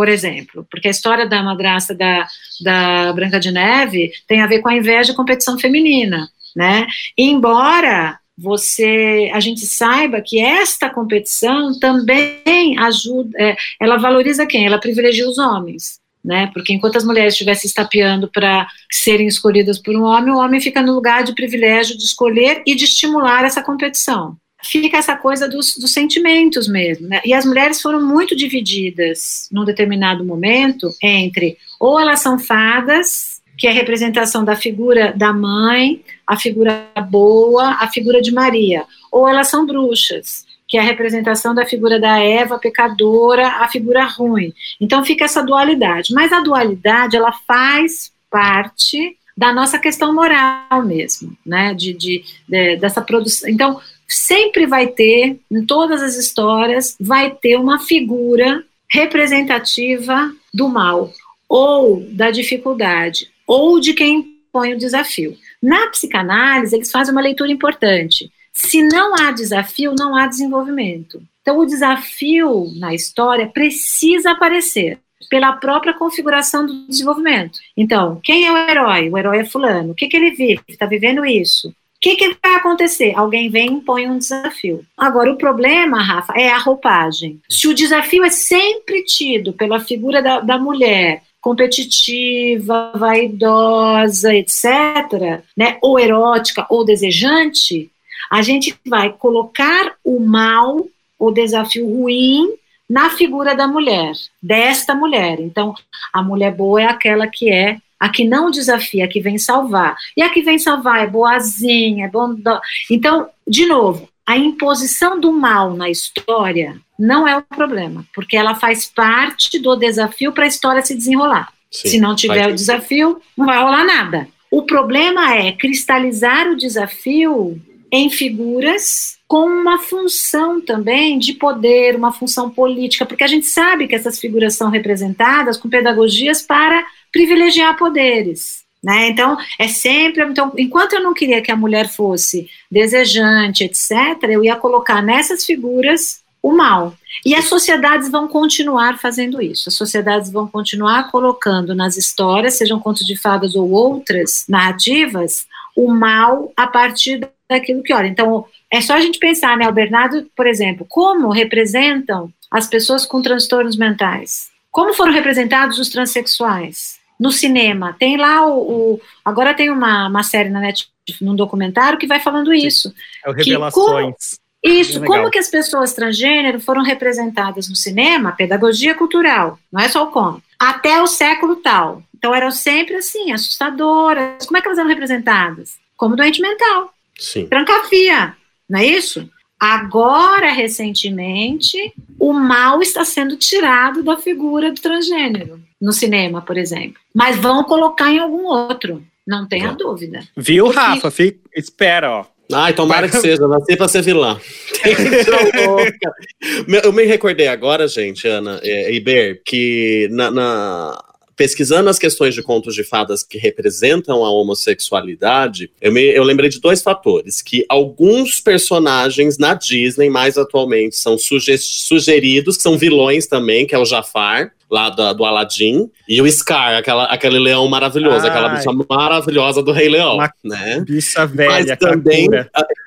por 0.01 0.09
exemplo, 0.09 0.65
porque 0.71 0.87
a 0.87 0.91
história 0.91 1.29
da 1.29 1.43
madrasta 1.43 1.93
da, 1.93 2.27
da 2.59 3.13
Branca 3.13 3.39
de 3.39 3.51
Neve 3.51 4.11
tem 4.27 4.41
a 4.41 4.47
ver 4.47 4.57
com 4.57 4.67
a 4.67 4.75
inveja 4.75 5.11
e 5.11 5.15
competição 5.15 5.59
feminina, 5.59 6.27
né? 6.55 6.87
Embora 7.15 8.17
você, 8.35 9.29
a 9.31 9.39
gente 9.39 9.61
saiba 9.61 10.19
que 10.19 10.39
esta 10.39 10.89
competição 10.89 11.77
também 11.77 12.79
ajuda, 12.79 13.29
é, 13.39 13.55
ela 13.79 13.97
valoriza 13.97 14.43
quem? 14.47 14.65
Ela 14.65 14.79
privilegia 14.79 15.29
os 15.29 15.37
homens, 15.37 15.99
né? 16.25 16.49
Porque 16.51 16.73
enquanto 16.73 16.97
as 16.97 17.05
mulheres 17.05 17.35
estivessem 17.35 17.67
estapeando 17.67 18.27
para 18.27 18.67
serem 18.91 19.27
escolhidas 19.27 19.77
por 19.77 19.95
um 19.95 20.01
homem, 20.01 20.33
o 20.33 20.39
homem 20.39 20.59
fica 20.59 20.81
no 20.81 20.95
lugar 20.95 21.23
de 21.23 21.35
privilégio 21.35 21.95
de 21.95 22.05
escolher 22.05 22.63
e 22.65 22.73
de 22.73 22.85
estimular 22.85 23.45
essa 23.45 23.61
competição 23.61 24.35
fica 24.63 24.97
essa 24.97 25.15
coisa 25.15 25.47
dos, 25.47 25.77
dos 25.77 25.93
sentimentos 25.93 26.67
mesmo. 26.67 27.07
Né? 27.07 27.21
E 27.25 27.33
as 27.33 27.45
mulheres 27.45 27.81
foram 27.81 28.05
muito 28.05 28.35
divididas 28.35 29.47
num 29.51 29.65
determinado 29.65 30.23
momento 30.23 30.89
entre 31.01 31.57
ou 31.79 31.99
elas 31.99 32.19
são 32.19 32.37
fadas, 32.37 33.41
que 33.57 33.67
é 33.67 33.71
a 33.71 33.73
representação 33.73 34.43
da 34.43 34.55
figura 34.55 35.13
da 35.15 35.33
mãe, 35.33 36.03
a 36.25 36.37
figura 36.37 36.87
boa, 37.09 37.77
a 37.79 37.87
figura 37.89 38.21
de 38.21 38.31
Maria, 38.31 38.85
ou 39.11 39.27
elas 39.27 39.49
são 39.49 39.65
bruxas, 39.65 40.45
que 40.67 40.77
é 40.77 40.79
a 40.79 40.83
representação 40.83 41.53
da 41.53 41.65
figura 41.65 41.99
da 41.99 42.19
Eva 42.19 42.57
pecadora, 42.57 43.47
a 43.47 43.67
figura 43.67 44.05
ruim. 44.05 44.53
Então 44.79 45.03
fica 45.03 45.25
essa 45.25 45.43
dualidade. 45.43 46.13
Mas 46.13 46.31
a 46.31 46.39
dualidade 46.39 47.17
ela 47.17 47.33
faz 47.45 48.11
parte 48.29 49.17
da 49.35 49.51
nossa 49.51 49.77
questão 49.77 50.13
moral 50.13 50.83
mesmo, 50.85 51.35
né? 51.45 51.73
De, 51.73 51.93
de, 51.93 52.23
de 52.47 52.77
dessa 52.77 53.01
produção. 53.01 53.49
Então 53.49 53.81
sempre 54.13 54.65
vai 54.65 54.87
ter, 54.87 55.39
em 55.49 55.65
todas 55.65 56.03
as 56.03 56.15
histórias, 56.15 56.95
vai 56.99 57.31
ter 57.31 57.57
uma 57.57 57.79
figura 57.79 58.63
representativa 58.89 60.31
do 60.53 60.67
mal, 60.67 61.11
ou 61.47 62.01
da 62.09 62.29
dificuldade, 62.29 63.31
ou 63.47 63.79
de 63.79 63.93
quem 63.93 64.37
põe 64.51 64.73
o 64.73 64.77
desafio. 64.77 65.37
Na 65.61 65.87
psicanálise, 65.87 66.75
eles 66.75 66.91
fazem 66.91 67.13
uma 67.13 67.21
leitura 67.21 67.51
importante. 67.51 68.31
Se 68.51 68.81
não 68.81 69.15
há 69.15 69.31
desafio, 69.31 69.95
não 69.97 70.15
há 70.15 70.27
desenvolvimento. 70.27 71.21
Então, 71.41 71.57
o 71.57 71.65
desafio 71.65 72.71
na 72.75 72.93
história 72.93 73.47
precisa 73.47 74.31
aparecer 74.31 74.99
pela 75.29 75.53
própria 75.53 75.93
configuração 75.93 76.65
do 76.65 76.85
desenvolvimento. 76.87 77.59
Então, 77.77 78.19
quem 78.21 78.45
é 78.45 78.51
o 78.51 78.57
herói? 78.57 79.09
O 79.09 79.17
herói 79.17 79.39
é 79.39 79.45
fulano. 79.45 79.91
O 79.91 79.95
que, 79.95 80.07
que 80.07 80.17
ele 80.17 80.31
vive? 80.31 80.61
Está 80.67 80.85
vivendo 80.85 81.25
isso. 81.25 81.73
O 82.01 82.09
que, 82.09 82.15
que 82.15 82.35
vai 82.41 82.55
acontecer? 82.55 83.13
Alguém 83.15 83.47
vem 83.47 83.67
e 83.67 83.73
impõe 83.73 84.09
um 84.09 84.17
desafio. 84.17 84.83
Agora, 84.97 85.31
o 85.31 85.37
problema, 85.37 86.01
Rafa, 86.01 86.33
é 86.35 86.49
a 86.49 86.57
roupagem. 86.57 87.39
Se 87.47 87.67
o 87.67 87.75
desafio 87.75 88.23
é 88.23 88.29
sempre 88.31 89.03
tido 89.03 89.53
pela 89.53 89.79
figura 89.79 90.19
da, 90.19 90.39
da 90.39 90.57
mulher, 90.57 91.21
competitiva, 91.39 92.91
vaidosa, 92.95 94.33
etc., 94.33 95.43
né, 95.55 95.77
ou 95.79 95.99
erótica 95.99 96.65
ou 96.71 96.83
desejante, 96.83 97.91
a 98.31 98.41
gente 98.41 98.75
vai 98.83 99.11
colocar 99.11 99.93
o 100.03 100.19
mal, 100.19 100.87
o 101.19 101.29
desafio 101.29 101.85
ruim, 101.87 102.51
na 102.89 103.11
figura 103.11 103.55
da 103.55 103.67
mulher, 103.67 104.13
desta 104.41 104.95
mulher. 104.95 105.39
Então, 105.39 105.75
a 106.11 106.23
mulher 106.23 106.51
boa 106.51 106.81
é 106.81 106.85
aquela 106.85 107.27
que 107.27 107.51
é 107.51 107.77
a 108.01 108.09
que 108.09 108.27
não 108.27 108.49
desafia, 108.49 109.05
a 109.05 109.07
que 109.07 109.21
vem 109.21 109.37
salvar. 109.37 109.95
E 110.17 110.23
a 110.23 110.29
que 110.29 110.41
vem 110.41 110.57
salvar 110.57 111.03
é 111.03 111.07
boazinha, 111.07 112.05
é 112.05 112.09
bondosa. 112.09 112.59
Então, 112.89 113.29
de 113.47 113.67
novo, 113.67 114.09
a 114.25 114.35
imposição 114.35 115.19
do 115.19 115.31
mal 115.31 115.75
na 115.75 115.87
história 115.87 116.81
não 116.97 117.27
é 117.27 117.37
o 117.37 117.43
problema, 117.43 118.03
porque 118.11 118.35
ela 118.35 118.55
faz 118.55 118.87
parte 118.87 119.59
do 119.59 119.75
desafio 119.75 120.31
para 120.31 120.45
a 120.45 120.47
história 120.47 120.81
se 120.81 120.95
desenrolar. 120.95 121.53
Sim, 121.69 121.89
se 121.89 121.99
não 121.99 122.15
tiver 122.15 122.49
o 122.49 122.55
desafio, 122.55 123.21
não 123.37 123.45
vai 123.45 123.61
rolar 123.61 123.85
nada. 123.85 124.27
O 124.49 124.63
problema 124.63 125.35
é 125.35 125.51
cristalizar 125.51 126.47
o 126.47 126.57
desafio 126.57 127.61
em 127.91 128.09
figuras 128.09 129.17
com 129.27 129.45
uma 129.45 129.79
função 129.79 130.61
também 130.61 131.17
de 131.17 131.33
poder, 131.33 131.95
uma 131.95 132.11
função 132.11 132.49
política, 132.49 133.05
porque 133.05 133.23
a 133.23 133.27
gente 133.27 133.45
sabe 133.45 133.87
que 133.87 133.95
essas 133.95 134.19
figuras 134.19 134.55
são 134.55 134.69
representadas 134.69 135.57
com 135.57 135.69
pedagogias 135.69 136.41
para 136.41 136.85
privilegiar 137.11 137.77
poderes. 137.77 138.61
Né? 138.83 139.09
Então, 139.09 139.37
é 139.59 139.67
sempre. 139.67 140.23
Então, 140.23 140.51
enquanto 140.57 140.93
eu 140.93 141.03
não 141.03 141.13
queria 141.13 141.41
que 141.41 141.51
a 141.51 141.55
mulher 141.55 141.87
fosse 141.87 142.49
desejante, 142.69 143.63
etc., 143.63 144.23
eu 144.23 144.43
ia 144.43 144.55
colocar 144.55 145.01
nessas 145.01 145.45
figuras 145.45 146.21
o 146.41 146.51
mal. 146.51 146.95
E 147.25 147.35
as 147.35 147.45
sociedades 147.45 148.09
vão 148.09 148.27
continuar 148.27 148.97
fazendo 148.97 149.41
isso. 149.41 149.69
As 149.69 149.75
sociedades 149.75 150.31
vão 150.31 150.47
continuar 150.47 151.11
colocando 151.11 151.75
nas 151.75 151.97
histórias, 151.97 152.55
sejam 152.55 152.79
contos 152.79 153.05
de 153.05 153.15
fadas 153.15 153.55
ou 153.55 153.69
outras 153.69 154.45
narrativas, 154.49 155.45
o 155.75 155.93
mal 155.93 156.51
a 156.57 156.65
partir 156.65 157.29
daquilo 157.51 157.83
que 157.83 157.93
olha. 157.93 158.07
Então, 158.07 158.45
é 158.71 158.81
só 158.81 158.95
a 158.95 158.99
gente 158.99 159.19
pensar, 159.19 159.57
né? 159.57 159.67
O 159.67 159.73
Bernardo, 159.73 160.25
por 160.35 160.47
exemplo, 160.47 160.85
como 160.89 161.29
representam 161.29 162.31
as 162.49 162.67
pessoas 162.67 163.05
com 163.05 163.21
transtornos 163.21 163.77
mentais? 163.77 164.49
Como 164.71 164.93
foram 164.93 165.11
representados 165.11 165.77
os 165.77 165.89
transexuais? 165.89 166.99
No 167.19 167.31
cinema, 167.31 167.95
tem 167.99 168.17
lá 168.17 168.47
o. 168.47 168.93
o 168.93 169.01
agora 169.23 169.53
tem 169.53 169.69
uma, 169.69 170.07
uma 170.07 170.23
série 170.23 170.49
na 170.49 170.59
Netflix, 170.59 171.21
num 171.21 171.35
documentário, 171.35 171.99
que 171.99 172.07
vai 172.07 172.19
falando 172.19 172.53
isso. 172.53 172.91
É 173.23 173.29
o 173.29 173.35
Que 173.35 173.51
Revelações. 173.51 174.39
Isso, 174.63 175.03
como 175.03 175.31
que 175.31 175.39
as 175.39 175.49
pessoas 175.49 175.93
transgênero 175.93 176.59
foram 176.59 176.83
representadas 176.83 177.67
no 177.67 177.75
cinema, 177.75 178.31
pedagogia 178.31 178.93
cultural, 178.93 179.57
não 179.71 179.81
é 179.81 179.89
só 179.89 180.03
o 180.03 180.11
como, 180.11 180.41
até 180.59 181.01
o 181.01 181.07
século 181.07 181.55
tal. 181.55 182.03
Então 182.15 182.35
eram 182.35 182.51
sempre 182.51 182.95
assim, 182.95 183.31
assustadoras. 183.31 184.45
Como 184.45 184.57
é 184.57 184.61
que 184.61 184.67
elas 184.67 184.77
eram 184.77 184.89
representadas? 184.89 185.77
Como 185.97 186.15
doente 186.15 186.39
mental. 186.39 186.93
Sim. 187.21 187.45
Trancafia, 187.45 188.33
não 188.67 188.79
é 188.79 188.85
isso? 188.85 189.29
Agora, 189.59 190.51
recentemente, 190.51 191.93
o 192.19 192.33
mal 192.33 192.81
está 192.81 193.05
sendo 193.05 193.37
tirado 193.37 194.01
da 194.01 194.17
figura 194.17 194.71
do 194.71 194.81
transgênero, 194.81 195.61
no 195.79 195.93
cinema, 195.93 196.41
por 196.41 196.57
exemplo. 196.57 196.99
Mas 197.13 197.37
vão 197.37 197.63
colocar 197.63 198.11
em 198.11 198.17
algum 198.17 198.45
outro, 198.45 199.03
não 199.25 199.47
tenha 199.47 199.71
dúvida. 199.73 200.23
Viu, 200.35 200.69
Rafa? 200.69 201.11
Fica, 201.11 201.39
espera, 201.55 202.11
ó. 202.11 202.25
Ai, 202.51 202.73
tomara 202.73 203.07
que 203.07 203.17
seja, 203.17 203.47
nasci 203.47 203.77
pra 203.77 203.87
ser 203.87 204.01
vilã. 204.01 204.37
eu 206.83 206.91
me 206.91 207.05
recordei 207.05 207.47
agora, 207.47 207.87
gente, 207.87 208.27
Ana 208.27 208.59
e 208.63 208.95
Iber, 208.95 209.41
que 209.45 210.09
na, 210.11 210.31
na, 210.31 211.03
pesquisando 211.41 211.89
as 211.89 211.97
questões 211.97 212.35
de 212.35 212.43
contos 212.43 212.75
de 212.75 212.83
fadas 212.83 213.23
que 213.23 213.35
representam 213.35 214.23
a 214.23 214.29
homossexualidade, 214.29 215.71
eu, 215.81 215.91
me, 215.91 216.03
eu 216.03 216.23
lembrei 216.23 216.51
de 216.51 216.61
dois 216.61 216.83
fatores: 216.83 217.41
que 217.41 217.65
alguns 217.67 218.39
personagens 218.39 219.39
na 219.39 219.55
Disney, 219.55 220.07
mais 220.07 220.37
atualmente, 220.37 220.95
são 220.95 221.17
suge 221.17 221.57
sugeridos, 221.57 222.57
que 222.57 222.61
são 222.61 222.77
vilões 222.77 223.25
também, 223.25 223.65
que 223.65 223.73
é 223.73 223.79
o 223.79 223.85
Jafar, 223.85 224.51
lá 224.69 224.91
do, 224.91 225.13
do 225.15 225.25
Aladdin, 225.25 225.89
e 226.07 226.21
o 226.21 226.31
Scar, 226.31 226.77
aquela, 226.77 227.05
aquele 227.05 227.39
leão 227.39 227.67
maravilhoso, 227.67 228.23
Ai. 228.25 228.29
aquela 228.29 228.49
bicha 228.49 228.71
maravilhosa 228.87 229.63
do 229.63 229.71
Rei 229.71 229.89
Leão, 229.89 230.17
Uma 230.17 230.31
né? 230.43 230.79
Bicha 230.81 231.25
velha, 231.25 231.49
Mas 231.49 231.79
também, 231.79 232.29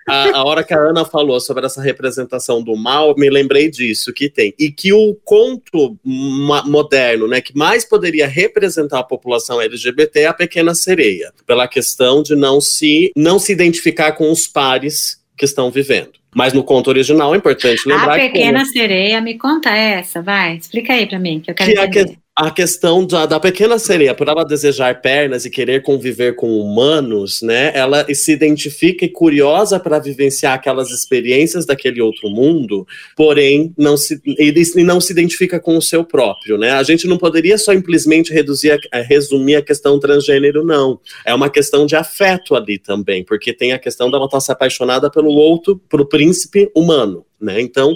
a, 0.07 0.39
a, 0.39 0.45
hora 0.45 0.63
que 0.63 0.75
a 0.75 0.79
Ana 0.79 1.05
falou 1.05 1.41
sobre 1.41 1.65
essa 1.65 1.81
representação 1.81 2.63
do 2.63 2.77
mal, 2.77 3.15
me 3.17 3.31
lembrei 3.31 3.71
disso, 3.71 4.13
que 4.13 4.29
tem. 4.29 4.55
E 4.59 4.71
que 4.71 4.93
o 4.93 5.15
conto 5.25 5.99
moderno, 6.05 7.27
né, 7.27 7.41
que 7.41 7.57
mais 7.57 7.85
poderia 7.85 8.27
representar 8.27 9.01
a 9.01 9.05
população 9.05 9.61
LGBT 9.61 10.21
é 10.21 10.27
a 10.27 10.35
Pequena 10.35 10.75
Sereia, 10.75 11.33
pela 11.47 11.69
questão 11.69 12.23
de 12.23 12.35
não 12.35 12.61
se, 12.61 13.13
não 13.17 13.39
se 13.39 13.53
identificar 13.53 14.13
com 14.13 14.31
os 14.31 14.47
pares 14.47 15.23
que 15.37 15.45
estão 15.45 15.71
vivendo. 15.71 16.13
Mas 16.35 16.53
no 16.53 16.65
conto 16.65 16.89
original 16.89 17.35
é 17.35 17.39
importante 17.39 17.87
lembrar 17.87 18.19
que. 18.19 18.27
A 18.27 18.31
Pequena 18.31 18.61
que, 18.61 18.71
Sereia, 18.71 19.21
me 19.21 19.39
conta 19.39 19.71
essa, 19.71 20.21
vai, 20.21 20.57
explica 20.57 20.93
aí 20.93 21.07
para 21.07 21.19
mim, 21.19 21.41
que 21.41 21.51
eu 21.51 21.55
quero 21.55 21.73
que 21.73 21.81
entender 21.81 22.24
a 22.37 22.51
questão 22.51 23.07
da, 23.07 23.27
da, 23.27 23.39
pequena 23.39 23.79
sereia, 23.79 24.13
por 24.13 24.27
ela 24.27 24.45
desejar 24.45 25.01
pernas 25.01 25.45
e 25.45 25.51
querer 25.51 25.83
conviver 25.83 26.35
com 26.35 26.59
humanos, 26.59 27.41
né? 27.43 27.71
Ela 27.73 28.05
se 28.13 28.33
identifica 28.33 29.05
e 29.05 29.09
curiosa 29.09 29.79
para 29.79 30.01
vivenciar 30.01 30.55
aquelas 30.55 30.91
experiências 30.91 31.65
daquele 31.65 32.01
outro 32.01 32.29
mundo, 32.29 32.85
porém 33.17 33.73
não 33.79 33.97
se 33.97 34.21
e 34.25 34.83
não 34.83 35.01
se 35.01 35.13
identifica 35.13 35.61
com 35.61 35.77
o 35.77 35.83
seu 35.83 36.05
próprio, 36.05 36.59
né? 36.59 36.73
A 36.73 36.83
gente 36.83 37.07
não 37.07 37.17
poderia 37.17 37.57
só 37.57 37.73
simplesmente 37.73 38.33
reduzir, 38.33 38.81
a, 38.93 39.01
resumir 39.03 39.55
a 39.55 39.63
questão 39.63 40.01
transgênero, 40.01 40.65
não. 40.65 40.99
É 41.25 41.33
uma 41.33 41.49
questão 41.49 41.87
de 41.87 41.95
afeto 41.95 42.57
ali 42.57 42.79
também, 42.79 43.25
porque 43.25 43.53
tem 43.53 43.73
a 43.73 43.79
questão 43.79 44.11
dela 44.11 44.25
estar 44.25 44.39
tá 44.39 44.41
se 44.41 44.51
apaixonada 44.51 45.09
pelo 45.09 45.31
outro, 45.31 45.81
pelo 45.89 46.05
príncipe 46.05 46.69
humano 46.75 47.25
né? 47.45 47.61
Então, 47.61 47.95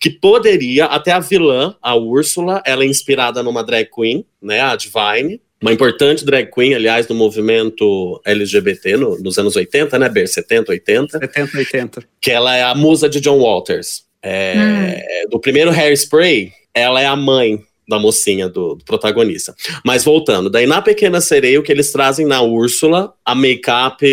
que 0.00 0.08
poderia, 0.08 0.86
até 0.86 1.12
a 1.12 1.20
vilã, 1.20 1.74
a 1.82 1.94
Úrsula, 1.94 2.62
ela 2.64 2.84
é 2.84 2.86
inspirada 2.86 3.42
numa 3.42 3.62
drag 3.62 3.90
queen, 3.90 4.24
né? 4.40 4.60
A 4.60 4.76
Divine, 4.76 5.40
uma 5.60 5.72
importante 5.72 6.24
drag 6.24 6.50
queen, 6.50 6.74
aliás, 6.74 7.06
do 7.06 7.14
movimento 7.14 8.20
LGBT 8.24 8.96
no, 8.96 9.18
nos 9.18 9.38
anos 9.38 9.56
80, 9.56 9.98
né, 9.98 10.08
Ber? 10.08 10.28
70, 10.28 10.70
80. 10.70 11.18
70, 11.18 11.58
80. 11.58 12.02
Que 12.20 12.30
ela 12.30 12.54
é 12.56 12.62
a 12.62 12.74
musa 12.74 13.08
de 13.08 13.20
John 13.20 13.38
Walters. 13.38 14.04
É, 14.22 14.54
hum. 14.56 15.30
Do 15.30 15.40
primeiro 15.40 15.70
Hairspray, 15.70 16.52
ela 16.74 17.00
é 17.00 17.06
a 17.06 17.16
mãe 17.16 17.65
da 17.88 17.98
mocinha 17.98 18.48
do, 18.48 18.74
do, 18.74 18.84
protagonista. 18.84 19.54
Mas 19.84 20.04
voltando, 20.04 20.50
daí 20.50 20.66
na 20.66 20.82
Pequena 20.82 21.20
Sereia, 21.20 21.60
o 21.60 21.62
que 21.62 21.72
eles 21.72 21.92
trazem 21.92 22.26
na 22.26 22.42
Úrsula, 22.42 23.12
a 23.24 23.34
make-up, 23.34 24.04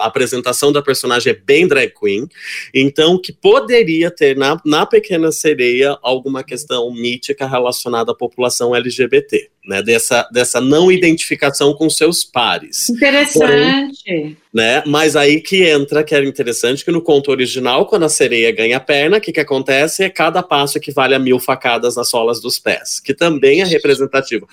a 0.00 0.06
apresentação 0.06 0.72
da 0.72 0.82
personagem 0.82 1.32
é 1.32 1.36
bem 1.36 1.66
drag 1.66 1.92
queen, 1.98 2.28
então 2.74 3.20
que 3.20 3.32
poderia 3.32 4.10
ter 4.10 4.36
na, 4.36 4.60
na 4.64 4.86
Pequena 4.86 5.32
Sereia 5.32 5.98
alguma 6.02 6.44
questão 6.44 6.92
mítica 6.92 7.46
relacionada 7.46 8.12
à 8.12 8.14
população 8.14 8.74
LGBT 8.74 9.50
né, 9.66 9.82
dessa, 9.82 10.28
dessa 10.32 10.60
não 10.60 10.90
identificação 10.90 11.74
com 11.74 11.90
seus 11.90 12.24
pares. 12.24 12.88
Interessante. 12.88 14.04
Porém, 14.04 14.36
né, 14.54 14.82
mas 14.86 15.16
aí 15.16 15.40
que 15.40 15.64
entra, 15.64 16.04
que 16.04 16.14
era 16.14 16.24
interessante, 16.24 16.84
que 16.84 16.90
no 16.90 17.02
conto 17.02 17.30
original, 17.30 17.86
quando 17.86 18.04
a 18.04 18.08
sereia 18.08 18.52
ganha 18.52 18.78
perna, 18.78 19.18
o 19.18 19.20
que, 19.20 19.32
que 19.32 19.40
acontece 19.40 20.04
é 20.04 20.08
cada 20.08 20.42
passo 20.42 20.78
equivale 20.78 21.14
a 21.14 21.18
mil 21.18 21.40
facadas 21.40 21.96
nas 21.96 22.08
solas 22.08 22.40
dos 22.40 22.58
pés, 22.58 23.00
que 23.00 23.12
também 23.12 23.60
é 23.60 23.64
representativo. 23.64 24.48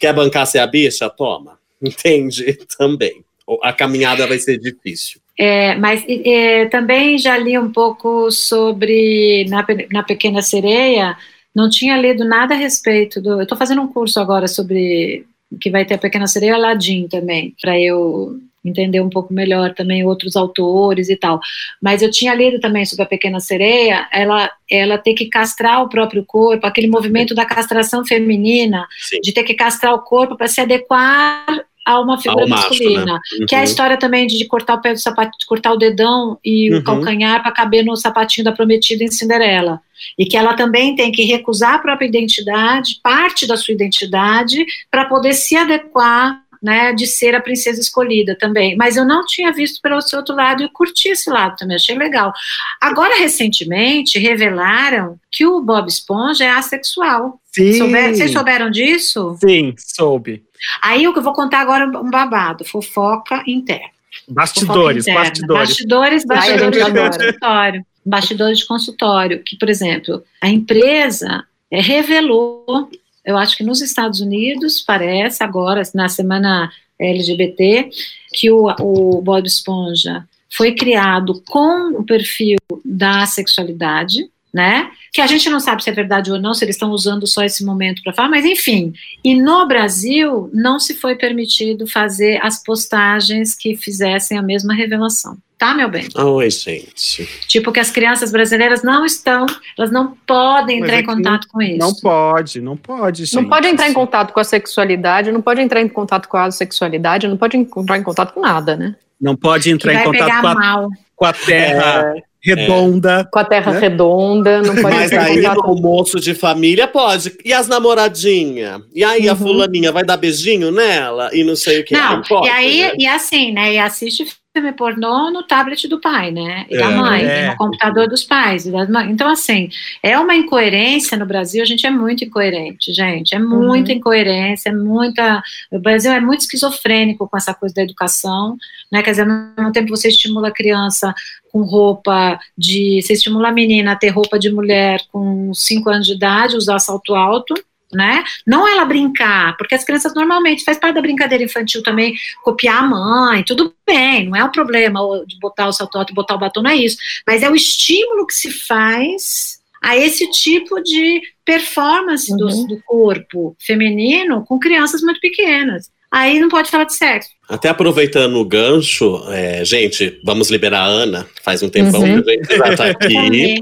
Quer 0.00 0.12
bancar 0.12 0.46
ser 0.46 0.58
a 0.58 0.66
bicha? 0.66 1.08
Toma. 1.08 1.58
Entende? 1.80 2.58
Também. 2.76 3.24
A 3.62 3.72
caminhada 3.72 4.26
vai 4.26 4.38
ser 4.38 4.58
difícil. 4.58 5.20
É, 5.38 5.76
mas 5.76 6.04
é, 6.08 6.66
também 6.66 7.16
já 7.16 7.38
li 7.38 7.56
um 7.56 7.70
pouco 7.70 8.30
sobre, 8.30 9.46
na, 9.48 9.64
na 9.92 10.02
Pequena 10.02 10.42
Sereia, 10.42 11.16
não 11.58 11.68
tinha 11.68 11.96
lido 11.96 12.24
nada 12.24 12.54
a 12.54 12.56
respeito 12.56 13.20
do. 13.20 13.30
Eu 13.30 13.42
estou 13.42 13.58
fazendo 13.58 13.82
um 13.82 13.88
curso 13.88 14.20
agora 14.20 14.46
sobre 14.46 15.26
que 15.60 15.70
vai 15.70 15.84
ter 15.84 15.94
a 15.94 15.98
Pequena 15.98 16.28
Sereia 16.28 16.54
Aladdin 16.54 17.08
também, 17.08 17.52
para 17.60 17.76
eu 17.80 18.38
entender 18.64 19.00
um 19.00 19.10
pouco 19.10 19.34
melhor 19.34 19.74
também 19.74 20.06
outros 20.06 20.36
autores 20.36 21.08
e 21.08 21.16
tal. 21.16 21.40
Mas 21.82 22.00
eu 22.00 22.12
tinha 22.12 22.32
lido 22.32 22.60
também 22.60 22.84
sobre 22.84 23.02
a 23.02 23.08
Pequena 23.08 23.40
Sereia, 23.40 24.06
ela 24.12 24.48
ela 24.70 24.98
ter 24.98 25.14
que 25.14 25.26
castrar 25.26 25.82
o 25.82 25.88
próprio 25.88 26.24
corpo, 26.24 26.64
aquele 26.64 26.86
movimento 26.86 27.34
da 27.34 27.44
castração 27.44 28.06
feminina, 28.06 28.86
Sim. 29.00 29.20
de 29.20 29.32
ter 29.32 29.42
que 29.42 29.54
castrar 29.54 29.92
o 29.94 30.02
corpo 30.02 30.36
para 30.36 30.46
se 30.46 30.60
adequar 30.60 31.44
a 31.88 31.98
uma 32.00 32.18
figura 32.18 32.46
masculina. 32.46 33.00
Macho, 33.00 33.12
né? 33.14 33.20
uhum. 33.40 33.46
Que 33.46 33.54
é 33.54 33.58
a 33.60 33.64
história 33.64 33.96
também 33.96 34.26
de, 34.26 34.36
de 34.36 34.44
cortar 34.46 34.74
o 34.74 34.80
pé 34.82 34.92
do 34.92 35.00
sapato, 35.00 35.30
de 35.38 35.46
cortar 35.46 35.72
o 35.72 35.78
dedão 35.78 36.38
e 36.44 36.70
uhum. 36.70 36.80
o 36.80 36.84
calcanhar 36.84 37.42
para 37.42 37.50
caber 37.50 37.82
no 37.82 37.96
sapatinho 37.96 38.44
da 38.44 38.52
prometida 38.52 39.02
em 39.02 39.10
Cinderela. 39.10 39.80
E 40.18 40.26
que 40.26 40.36
ela 40.36 40.52
também 40.52 40.94
tem 40.94 41.10
que 41.10 41.24
recusar 41.24 41.76
a 41.76 41.78
própria 41.78 42.06
identidade, 42.06 43.00
parte 43.02 43.46
da 43.46 43.56
sua 43.56 43.72
identidade, 43.72 44.66
para 44.90 45.06
poder 45.06 45.32
se 45.32 45.56
adequar 45.56 46.42
né, 46.62 46.92
de 46.92 47.06
ser 47.06 47.34
a 47.34 47.40
princesa 47.40 47.80
escolhida 47.80 48.36
também. 48.36 48.76
Mas 48.76 48.96
eu 48.96 49.04
não 49.04 49.24
tinha 49.24 49.50
visto 49.52 49.80
pelo 49.80 50.00
seu 50.02 50.18
outro 50.18 50.34
lado 50.34 50.62
e 50.62 50.68
curti 50.68 51.08
esse 51.08 51.30
lado 51.30 51.56
também, 51.56 51.76
achei 51.76 51.96
legal. 51.96 52.32
Agora, 52.80 53.18
recentemente, 53.18 54.18
revelaram 54.18 55.18
que 55.30 55.46
o 55.46 55.60
Bob 55.62 55.88
Esponja 55.88 56.44
é 56.44 56.50
assexual. 56.50 57.40
Sim. 57.50 57.72
Souber, 57.72 58.14
vocês 58.14 58.32
souberam 58.32 58.70
disso? 58.70 59.36
Sim, 59.40 59.74
soube. 59.78 60.44
Aí 60.82 61.06
o 61.06 61.12
que 61.12 61.18
eu 61.18 61.22
vou 61.22 61.32
contar 61.32 61.60
agora 61.60 61.84
é 61.84 61.98
um 61.98 62.10
babado, 62.10 62.64
fofoca 62.64 63.42
interna. 63.46 63.90
Bastidores, 64.28 65.04
fofoca 65.04 65.24
bastidores. 65.24 65.68
Bastidores, 65.68 66.24
bastidores 66.24 66.84
de 66.84 66.92
consultório. 66.92 67.86
Bastidores 68.04 68.58
de 68.58 68.66
consultório, 68.66 69.42
que, 69.44 69.56
por 69.56 69.68
exemplo, 69.68 70.22
a 70.40 70.48
empresa 70.48 71.44
é, 71.70 71.80
revelou, 71.80 72.88
eu 73.24 73.36
acho 73.36 73.56
que 73.56 73.62
nos 73.62 73.82
Estados 73.82 74.20
Unidos, 74.20 74.80
parece, 74.80 75.44
agora, 75.44 75.82
na 75.94 76.08
semana 76.08 76.72
LGBT, 76.98 77.90
que 78.32 78.50
o, 78.50 78.66
o 78.80 79.20
Bob 79.20 79.46
Esponja 79.46 80.26
foi 80.50 80.74
criado 80.74 81.42
com 81.46 81.98
o 81.98 82.04
perfil 82.04 82.56
da 82.84 83.26
sexualidade, 83.26 84.30
né? 84.58 84.90
Que 85.12 85.20
a 85.20 85.26
gente 85.28 85.48
não 85.48 85.60
sabe 85.60 85.84
se 85.84 85.88
é 85.88 85.92
verdade 85.92 86.32
ou 86.32 86.40
não, 86.40 86.52
se 86.52 86.64
eles 86.64 86.74
estão 86.74 86.90
usando 86.90 87.28
só 87.28 87.44
esse 87.44 87.64
momento 87.64 88.02
para 88.02 88.12
falar, 88.12 88.28
mas 88.28 88.44
enfim. 88.44 88.92
E 89.22 89.40
no 89.40 89.68
Brasil 89.68 90.50
não 90.52 90.80
se 90.80 90.94
foi 90.94 91.14
permitido 91.14 91.86
fazer 91.86 92.40
as 92.42 92.60
postagens 92.64 93.54
que 93.54 93.76
fizessem 93.76 94.36
a 94.36 94.42
mesma 94.42 94.74
revelação. 94.74 95.38
Tá, 95.56 95.74
meu 95.74 95.88
bem? 95.88 96.08
Oi, 96.16 96.50
gente. 96.50 97.28
Tipo 97.46 97.70
que 97.70 97.78
as 97.78 97.90
crianças 97.90 98.32
brasileiras 98.32 98.82
não 98.82 99.06
estão, 99.06 99.46
elas 99.76 99.92
não 99.92 100.16
podem 100.26 100.80
entrar 100.80 100.98
em 100.98 101.04
contato 101.04 101.46
com 101.48 101.62
isso. 101.62 101.78
Não 101.78 101.94
pode, 101.94 102.60
não 102.60 102.76
pode, 102.76 103.26
gente. 103.26 103.36
Não 103.36 103.48
pode 103.48 103.68
entrar 103.68 103.88
em 103.88 103.92
contato 103.92 104.32
com 104.32 104.40
a 104.40 104.44
sexualidade, 104.44 105.30
não 105.30 105.42
pode 105.42 105.60
entrar 105.60 105.80
em 105.80 105.88
contato 105.88 106.28
com 106.28 106.36
a 106.36 106.50
sexualidade, 106.50 107.28
não 107.28 107.36
pode 107.36 107.56
entrar 107.56 107.96
em 107.96 108.02
contato 108.02 108.34
com 108.34 108.40
nada, 108.40 108.76
né? 108.76 108.96
Não 109.20 109.36
pode 109.36 109.70
entrar 109.70 109.94
em 109.94 110.04
contato 110.04 110.40
com 110.40 110.46
a, 110.48 110.88
com 111.14 111.24
a 111.24 111.32
terra. 111.32 112.14
É 112.16 112.27
redonda. 112.42 113.20
É. 113.20 113.24
Com 113.30 113.38
a 113.38 113.44
terra 113.44 113.72
né? 113.72 113.80
redonda, 113.80 114.62
não 114.62 114.74
pode 114.74 114.82
Mas 114.82 115.12
aí 115.12 115.44
o 115.46 115.74
moço 115.74 116.20
de 116.20 116.34
família 116.34 116.86
pode. 116.86 117.36
E 117.44 117.52
as 117.52 117.68
namoradinhas? 117.68 118.80
E 118.94 119.04
aí 119.04 119.26
uhum. 119.26 119.32
a 119.32 119.36
fulaninha 119.36 119.92
vai 119.92 120.04
dar 120.04 120.16
beijinho 120.16 120.70
nela? 120.70 121.30
E 121.32 121.44
não 121.44 121.56
sei 121.56 121.80
o 121.80 121.84
que. 121.84 121.94
Não, 121.94 122.16
aí 122.16 122.22
pode, 122.28 122.46
e 122.46 122.50
aí, 122.50 122.82
né? 122.82 122.92
e 122.98 123.06
assim, 123.06 123.52
né? 123.52 123.74
E 123.74 123.78
assiste 123.78 124.26
filme 124.58 124.72
pornô 124.72 125.30
no 125.30 125.42
tablet 125.42 125.86
do 125.88 126.00
pai, 126.00 126.30
né? 126.30 126.66
E 126.68 126.76
É, 126.76 126.78
da 126.78 126.90
mãe, 126.90 127.24
é. 127.24 127.44
e 127.44 127.50
no 127.50 127.56
computador 127.56 128.08
dos 128.08 128.24
pais. 128.24 128.66
E 128.66 128.72
das 128.72 128.88
mães. 128.88 129.10
Então, 129.10 129.30
assim, 129.30 129.70
é 130.02 130.18
uma 130.18 130.34
incoerência 130.34 131.16
no 131.16 131.24
Brasil, 131.24 131.62
a 131.62 131.66
gente 131.66 131.86
é 131.86 131.90
muito 131.90 132.24
incoerente, 132.24 132.92
gente. 132.92 133.34
É 133.34 133.38
muita 133.38 133.92
incoerência, 133.92 134.70
é 134.70 134.72
muita. 134.72 135.42
O 135.70 135.78
Brasil 135.78 136.12
é 136.12 136.20
muito 136.20 136.40
esquizofrênico 136.40 137.28
com 137.28 137.36
essa 137.36 137.54
coisa 137.54 137.74
da 137.74 137.82
educação, 137.82 138.56
né? 138.90 139.02
Quer 139.02 139.10
dizer, 139.12 139.22
ao 139.22 139.28
mesmo 139.28 139.72
tempo 139.72 139.90
você 139.90 140.08
estimula 140.08 140.48
a 140.48 140.52
criança 140.52 141.14
com 141.52 141.62
roupa 141.62 142.38
de. 142.56 143.00
Você 143.02 143.14
estimula 143.14 143.48
a 143.48 143.52
menina 143.52 143.92
a 143.92 143.96
ter 143.96 144.08
roupa 144.08 144.38
de 144.38 144.50
mulher 144.50 145.00
com 145.12 145.52
5 145.54 145.88
anos 145.88 146.06
de 146.06 146.14
idade, 146.14 146.56
usar 146.56 146.78
salto 146.78 147.14
alto. 147.14 147.54
Né? 147.90 148.22
Não 148.46 148.68
ela 148.68 148.84
brincar, 148.84 149.56
porque 149.56 149.74
as 149.74 149.82
crianças 149.82 150.14
normalmente 150.14 150.62
faz 150.62 150.76
parte 150.78 150.94
da 150.96 151.00
brincadeira 151.00 151.42
infantil 151.42 151.82
também 151.82 152.12
copiar 152.44 152.82
a 152.82 152.86
mãe, 152.86 153.42
tudo 153.42 153.74
bem, 153.86 154.26
não 154.28 154.36
é 154.36 154.44
o 154.44 154.52
problema 154.52 155.00
o- 155.02 155.24
de 155.24 155.38
botar 155.38 155.66
o 155.68 155.72
salto 155.72 155.96
alto 155.96 156.12
e 156.12 156.14
botar 156.14 156.34
o 156.34 156.38
batom, 156.38 156.60
não 156.60 156.70
é 156.70 156.76
isso, 156.76 156.98
mas 157.26 157.42
é 157.42 157.48
o 157.48 157.54
estímulo 157.56 158.26
que 158.26 158.34
se 158.34 158.50
faz 158.50 159.58
a 159.80 159.96
esse 159.96 160.30
tipo 160.30 160.82
de 160.82 161.22
performance 161.46 162.30
do, 162.36 162.46
Uhum. 162.48 162.66
do 162.66 162.82
corpo 162.84 163.56
feminino 163.58 164.44
com 164.44 164.58
crianças 164.58 165.00
muito 165.00 165.18
pequenas. 165.20 165.90
Aí 166.10 166.38
não 166.40 166.48
pode 166.50 166.70
falar 166.70 166.84
de 166.84 166.94
sexo. 166.94 167.30
Até 167.48 167.70
aproveitando 167.70 168.36
o 168.36 168.44
gancho, 168.44 169.22
é, 169.30 169.64
gente, 169.64 170.20
vamos 170.24 170.50
liberar 170.50 170.80
a 170.80 170.86
Ana. 170.86 171.26
Faz 171.42 171.62
um 171.62 171.68
tempão 171.70 172.02
Uhum. 172.02 172.22
que 172.22 172.30
a 172.30 172.34
gente 172.34 172.56
já 172.56 172.76
tá 172.76 172.86
aqui. 172.86 173.56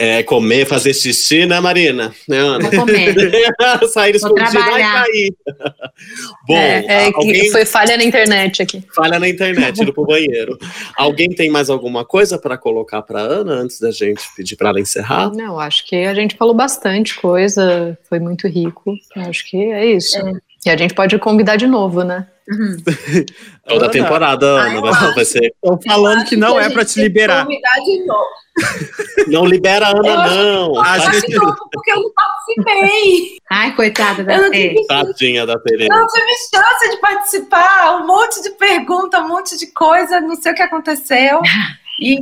Comer, 0.00 0.18
É, 0.18 0.22
comer, 0.22 0.66
fazer 0.66 0.94
xixi, 0.94 1.44
né, 1.44 1.60
Marina? 1.60 2.14
Né, 2.26 2.38
Ana? 2.38 2.70
vou 2.70 2.86
comer. 2.86 3.14
Sair 3.92 4.16
escondido, 4.16 4.50
trabalhar. 4.50 5.04
cair. 5.04 5.34
Bom, 6.48 6.56
é, 6.56 6.84
é 6.86 7.04
alguém 7.14 7.50
foi 7.50 7.66
falha 7.66 7.96
na 7.96 8.04
internet 8.04 8.62
aqui. 8.62 8.82
falha 8.94 9.18
na 9.18 9.28
internet, 9.28 9.82
indo 9.82 9.92
pro 9.92 10.06
banheiro. 10.06 10.58
Alguém 10.96 11.28
tem 11.28 11.50
mais 11.50 11.68
alguma 11.68 12.04
coisa 12.04 12.38
para 12.38 12.56
colocar 12.56 13.02
para 13.02 13.20
Ana 13.20 13.52
antes 13.52 13.78
da 13.78 13.90
gente 13.90 14.22
pedir 14.34 14.56
para 14.56 14.70
ela 14.70 14.80
encerrar? 14.80 15.30
Não, 15.32 15.60
acho 15.60 15.86
que 15.86 15.96
a 15.96 16.14
gente 16.14 16.36
falou 16.36 16.54
bastante 16.54 17.14
coisa, 17.16 17.98
foi 18.08 18.18
muito 18.18 18.48
rico. 18.48 18.94
Acho 19.16 19.48
que 19.48 19.56
é 19.56 19.84
isso. 19.84 20.18
E 20.64 20.70
a 20.70 20.76
gente 20.76 20.94
pode 20.94 21.18
convidar 21.18 21.56
de 21.56 21.66
novo, 21.66 22.02
né? 22.04 22.26
Uhum. 22.50 22.76
Toda 23.66 23.84
Ana, 23.84 23.92
temporada, 23.92 24.46
Ana, 24.46 24.64
Ah, 24.64 24.74
eu 24.74 24.80
vai, 24.82 24.90
acho. 24.90 25.14
vai 25.14 25.24
ser. 25.24 25.52
Estão 25.62 25.78
falando 25.86 26.24
que 26.24 26.36
não 26.36 26.58
a 26.58 26.62
é 26.64 26.68
pra 26.70 26.84
te 26.84 26.94
que 26.94 27.00
liberar. 27.02 27.44
Convidar 27.46 27.74
de 27.84 28.04
novo. 28.06 28.40
Não 29.28 29.44
libera 29.46 29.86
a 29.86 29.90
Eu 29.92 29.98
Ana, 30.00 30.22
acho 30.24 30.34
não. 30.36 30.80
A 30.80 30.84
Convidar 30.98 31.12
gente- 31.12 31.26
de 31.28 31.36
novo, 31.36 31.56
porque 31.72 31.92
eu 31.92 31.96
não 31.96 32.12
participei. 32.12 33.36
Ai, 33.50 33.74
coitada 33.76 34.20
Eu 34.22 34.26
da 34.26 34.36
não 34.38 34.50
tive, 34.50 34.86
Tadinha 34.86 35.46
da 35.46 35.58
Tereza. 35.60 35.88
não 35.88 36.06
tive 36.08 36.26
chance 36.54 36.90
de 36.90 36.96
participar. 37.00 37.96
Um 38.02 38.06
monte 38.06 38.42
de 38.42 38.50
pergunta, 38.50 39.20
um 39.20 39.28
monte 39.28 39.56
de 39.56 39.66
coisa, 39.68 40.20
não 40.20 40.34
sei 40.34 40.52
o 40.52 40.54
que 40.54 40.62
aconteceu. 40.62 41.40
E, 42.02 42.14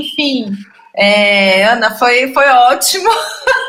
enfim, 0.00 0.50
é, 0.96 1.64
Ana, 1.64 1.90
foi, 1.98 2.32
foi 2.32 2.46
ótimo 2.48 3.10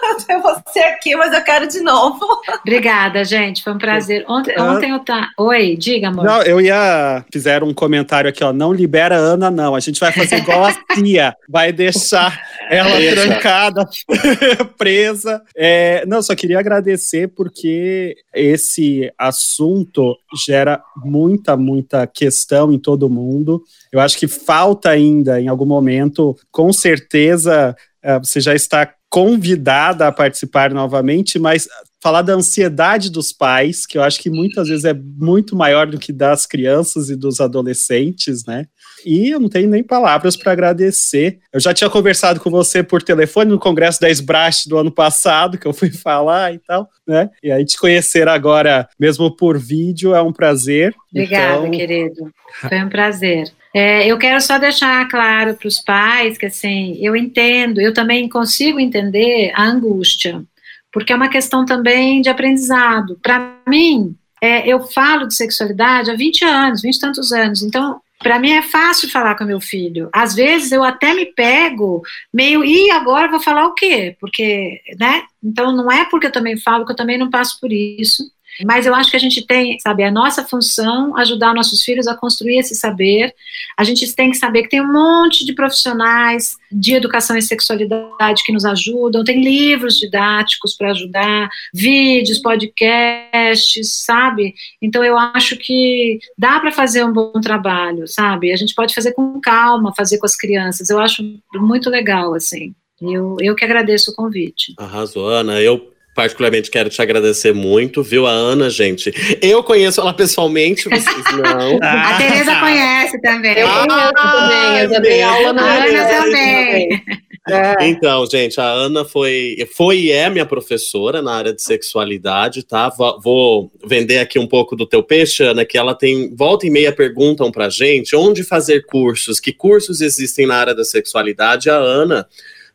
ter 0.27 0.39
você 0.39 0.79
aqui, 0.79 1.15
mas 1.15 1.33
eu 1.33 1.43
quero 1.43 1.67
de 1.67 1.81
novo. 1.81 2.19
Obrigada, 2.61 3.23
gente. 3.23 3.63
Foi 3.63 3.73
um 3.73 3.77
prazer. 3.77 4.25
Ontem, 4.27 4.53
Ah. 4.57 4.71
ontem 4.73 4.91
eu 4.91 4.99
tá. 4.99 5.29
Oi, 5.37 5.75
diga, 5.75 6.07
amor. 6.09 6.23
Não, 6.25 6.41
eu 6.43 6.61
ia. 6.61 7.25
Fizeram 7.31 7.67
um 7.67 7.73
comentário 7.73 8.29
aqui, 8.29 8.43
ó. 8.43 8.53
Não 8.53 8.71
libera 8.71 9.15
a 9.15 9.19
Ana, 9.19 9.49
não. 9.51 9.75
A 9.75 9.79
gente 9.79 9.99
vai 9.99 10.11
fazer 10.11 10.37
igual 10.37 10.65
a 10.65 10.73
Cia. 10.95 11.35
Vai 11.49 11.71
deixar 11.71 12.39
ela 12.69 12.97
Deixa. 12.97 13.27
trancada, 13.27 13.87
presa. 14.77 15.41
É, 15.55 16.05
não, 16.05 16.21
só 16.21 16.35
queria 16.35 16.59
agradecer 16.59 17.27
porque 17.29 18.15
esse 18.33 19.11
assunto 19.17 20.15
gera 20.45 20.81
muita, 20.97 21.55
muita 21.57 22.07
questão 22.07 22.71
em 22.71 22.79
todo 22.79 23.09
mundo. 23.09 23.61
Eu 23.91 23.99
acho 23.99 24.17
que 24.17 24.27
falta 24.27 24.89
ainda, 24.89 25.39
em 25.39 25.47
algum 25.47 25.65
momento, 25.65 26.35
com 26.51 26.71
certeza, 26.71 27.75
eh, 28.01 28.19
você 28.19 28.39
já 28.39 28.53
está 28.55 28.89
convidada 29.13 30.07
a 30.07 30.11
participar 30.11 30.73
novamente, 30.73 31.37
mas 31.37 31.67
falar 32.01 32.23
da 32.23 32.33
ansiedade 32.33 33.11
dos 33.11 33.31
pais, 33.31 33.85
que 33.85 33.95
eu 33.95 34.01
acho 34.01 34.19
que 34.19 34.27
muitas 34.27 34.67
vezes 34.67 34.85
é 34.85 34.93
muito 34.95 35.55
maior 35.55 35.85
do 35.85 35.99
que 35.99 36.11
das 36.11 36.47
crianças 36.47 37.11
e 37.11 37.15
dos 37.15 37.39
adolescentes, 37.39 38.43
né? 38.43 38.65
E 39.05 39.29
eu 39.29 39.39
não 39.39 39.49
tenho 39.49 39.69
nem 39.69 39.83
palavras 39.83 40.35
para 40.35 40.51
agradecer. 40.51 41.37
Eu 41.53 41.59
já 41.59 41.75
tinha 41.75 41.91
conversado 41.91 42.39
com 42.39 42.49
você 42.49 42.81
por 42.81 43.03
telefone 43.03 43.51
no 43.51 43.59
Congresso 43.59 44.01
da 44.01 44.09
Esbrache 44.09 44.67
do 44.67 44.79
ano 44.79 44.91
passado, 44.91 45.59
que 45.59 45.67
eu 45.67 45.73
fui 45.73 45.91
falar 45.93 46.51
e 46.51 46.57
tal, 46.57 46.89
né? 47.07 47.29
E 47.43 47.51
aí 47.51 47.63
te 47.63 47.77
conhecer 47.77 48.27
agora, 48.27 48.89
mesmo 48.99 49.29
por 49.35 49.59
vídeo, 49.59 50.15
é 50.15 50.23
um 50.23 50.33
prazer. 50.33 50.91
Obrigada, 51.11 51.59
Então, 51.59 51.69
querido. 51.69 52.31
Foi 52.67 52.83
um 52.83 52.89
prazer. 52.89 53.53
É, 53.73 54.05
eu 54.05 54.17
quero 54.19 54.39
só 54.39 54.59
deixar 54.59 55.07
claro 55.07 55.55
para 55.55 55.67
os 55.67 55.79
pais 55.79 56.37
que, 56.37 56.45
assim, 56.45 56.95
eu 57.01 57.15
entendo, 57.15 57.81
eu 57.81 57.93
também 57.93 58.29
consigo 58.29 58.79
entender 58.79 59.51
a 59.55 59.63
angústia, 59.63 60.43
porque 60.91 61.11
é 61.11 61.15
uma 61.15 61.29
questão 61.29 61.65
também 61.65 62.21
de 62.21 62.29
aprendizado. 62.29 63.19
Para 63.21 63.57
mim, 63.67 64.15
é, 64.39 64.67
eu 64.67 64.83
falo 64.83 65.27
de 65.27 65.33
sexualidade 65.33 66.11
há 66.11 66.15
20 66.15 66.45
anos, 66.45 66.81
20 66.81 66.95
e 66.95 66.99
tantos 66.99 67.31
anos, 67.31 67.61
então. 67.63 67.99
Para 68.19 68.39
mim 68.39 68.51
é 68.51 68.61
fácil 68.61 69.09
falar 69.09 69.35
com 69.35 69.43
meu 69.43 69.59
filho. 69.59 70.09
Às 70.13 70.33
vezes 70.33 70.71
eu 70.71 70.81
até 70.81 71.13
me 71.13 71.25
pego 71.25 72.01
meio, 72.33 72.63
e 72.63 72.89
agora 72.89 73.29
vou 73.29 73.39
falar 73.41 73.67
o 73.67 73.73
quê? 73.73 74.15
Porque, 74.17 74.79
né? 74.97 75.23
Então 75.43 75.75
não 75.75 75.91
é 75.91 76.05
porque 76.05 76.27
eu 76.27 76.31
também 76.31 76.55
falo 76.55 76.85
que 76.85 76.93
eu 76.93 76.95
também 76.95 77.17
não 77.17 77.29
passo 77.29 77.59
por 77.59 77.73
isso. 77.73 78.23
Mas 78.65 78.85
eu 78.85 78.93
acho 78.93 79.09
que 79.09 79.17
a 79.17 79.19
gente 79.19 79.45
tem, 79.45 79.79
sabe, 79.79 80.03
a 80.03 80.11
nossa 80.11 80.43
função 80.43 81.15
ajudar 81.17 81.53
nossos 81.53 81.81
filhos 81.83 82.07
a 82.07 82.15
construir 82.15 82.59
esse 82.59 82.75
saber. 82.75 83.33
A 83.77 83.83
gente 83.83 84.13
tem 84.15 84.31
que 84.31 84.37
saber 84.37 84.63
que 84.63 84.69
tem 84.69 84.81
um 84.81 84.91
monte 84.91 85.45
de 85.45 85.53
profissionais 85.53 86.55
de 86.71 86.93
educação 86.93 87.37
e 87.37 87.41
sexualidade 87.41 88.43
que 88.43 88.51
nos 88.51 88.65
ajudam, 88.65 89.23
tem 89.23 89.43
livros 89.43 89.97
didáticos 89.97 90.75
para 90.75 90.91
ajudar, 90.91 91.49
vídeos, 91.73 92.39
podcasts, 92.39 94.03
sabe? 94.03 94.53
Então 94.81 95.03
eu 95.03 95.17
acho 95.17 95.55
que 95.57 96.19
dá 96.37 96.59
para 96.59 96.71
fazer 96.71 97.03
um 97.03 97.13
bom 97.13 97.31
trabalho, 97.41 98.07
sabe? 98.07 98.51
A 98.51 98.55
gente 98.55 98.73
pode 98.73 98.93
fazer 98.93 99.13
com 99.13 99.39
calma, 99.39 99.93
fazer 99.95 100.17
com 100.17 100.25
as 100.25 100.35
crianças. 100.35 100.89
Eu 100.89 100.99
acho 100.99 101.23
muito 101.55 101.89
legal, 101.89 102.33
assim. 102.33 102.73
Eu, 103.01 103.37
eu 103.39 103.55
que 103.55 103.65
agradeço 103.65 104.11
o 104.11 104.15
convite. 104.15 104.73
Arrasou, 104.77 105.27
Ana. 105.27 105.61
Eu 105.61 105.92
particularmente 106.13 106.69
quero 106.69 106.89
te 106.89 107.01
agradecer 107.01 107.53
muito, 107.53 108.03
viu? 108.03 108.25
A 108.27 108.31
Ana, 108.31 108.69
gente. 108.69 109.13
Eu 109.41 109.63
conheço 109.63 110.01
ela 110.01 110.13
pessoalmente, 110.13 110.89
vocês 110.89 111.25
não. 111.41 111.77
A 111.83 112.17
Tereza 112.17 112.55
conhece 112.59 113.21
também. 113.21 113.57
Eu 113.57 113.67
Ah, 113.67 113.85
conheço 113.87 114.13
também, 114.13 114.79
eu 114.83 114.89
já 114.89 114.99
dei 114.99 115.21
aula 115.21 115.53
na 115.53 115.63
A 115.63 115.85
Ana 115.85 116.05
também. 116.05 117.03
É. 117.49 117.87
Então, 117.87 118.25
gente, 118.25 118.57
a 118.61 118.63
Ana 118.63 119.03
foi, 119.03 119.67
foi 119.75 119.97
e 119.99 120.11
é 120.11 120.29
minha 120.29 120.45
professora 120.45 121.21
na 121.21 121.33
área 121.33 121.53
de 121.53 121.61
sexualidade, 121.61 122.63
tá? 122.63 122.87
Vou, 122.87 123.19
vou 123.21 123.71
vender 123.85 124.19
aqui 124.19 124.39
um 124.39 124.47
pouco 124.47 124.77
do 124.77 124.85
teu 124.85 125.03
peixe, 125.03 125.43
Ana, 125.43 125.65
que 125.65 125.77
ela 125.77 125.93
tem, 125.93 126.33
volta 126.33 126.65
e 126.65 126.69
meia 126.69 126.93
perguntam 126.93 127.51
pra 127.51 127.67
gente 127.67 128.15
onde 128.15 128.43
fazer 128.43 128.85
cursos, 128.85 129.41
que 129.41 129.51
cursos 129.51 129.99
existem 129.99 130.47
na 130.47 130.55
área 130.55 130.73
da 130.73 130.85
sexualidade. 130.85 131.69
A 131.69 131.75
Ana, 131.75 132.25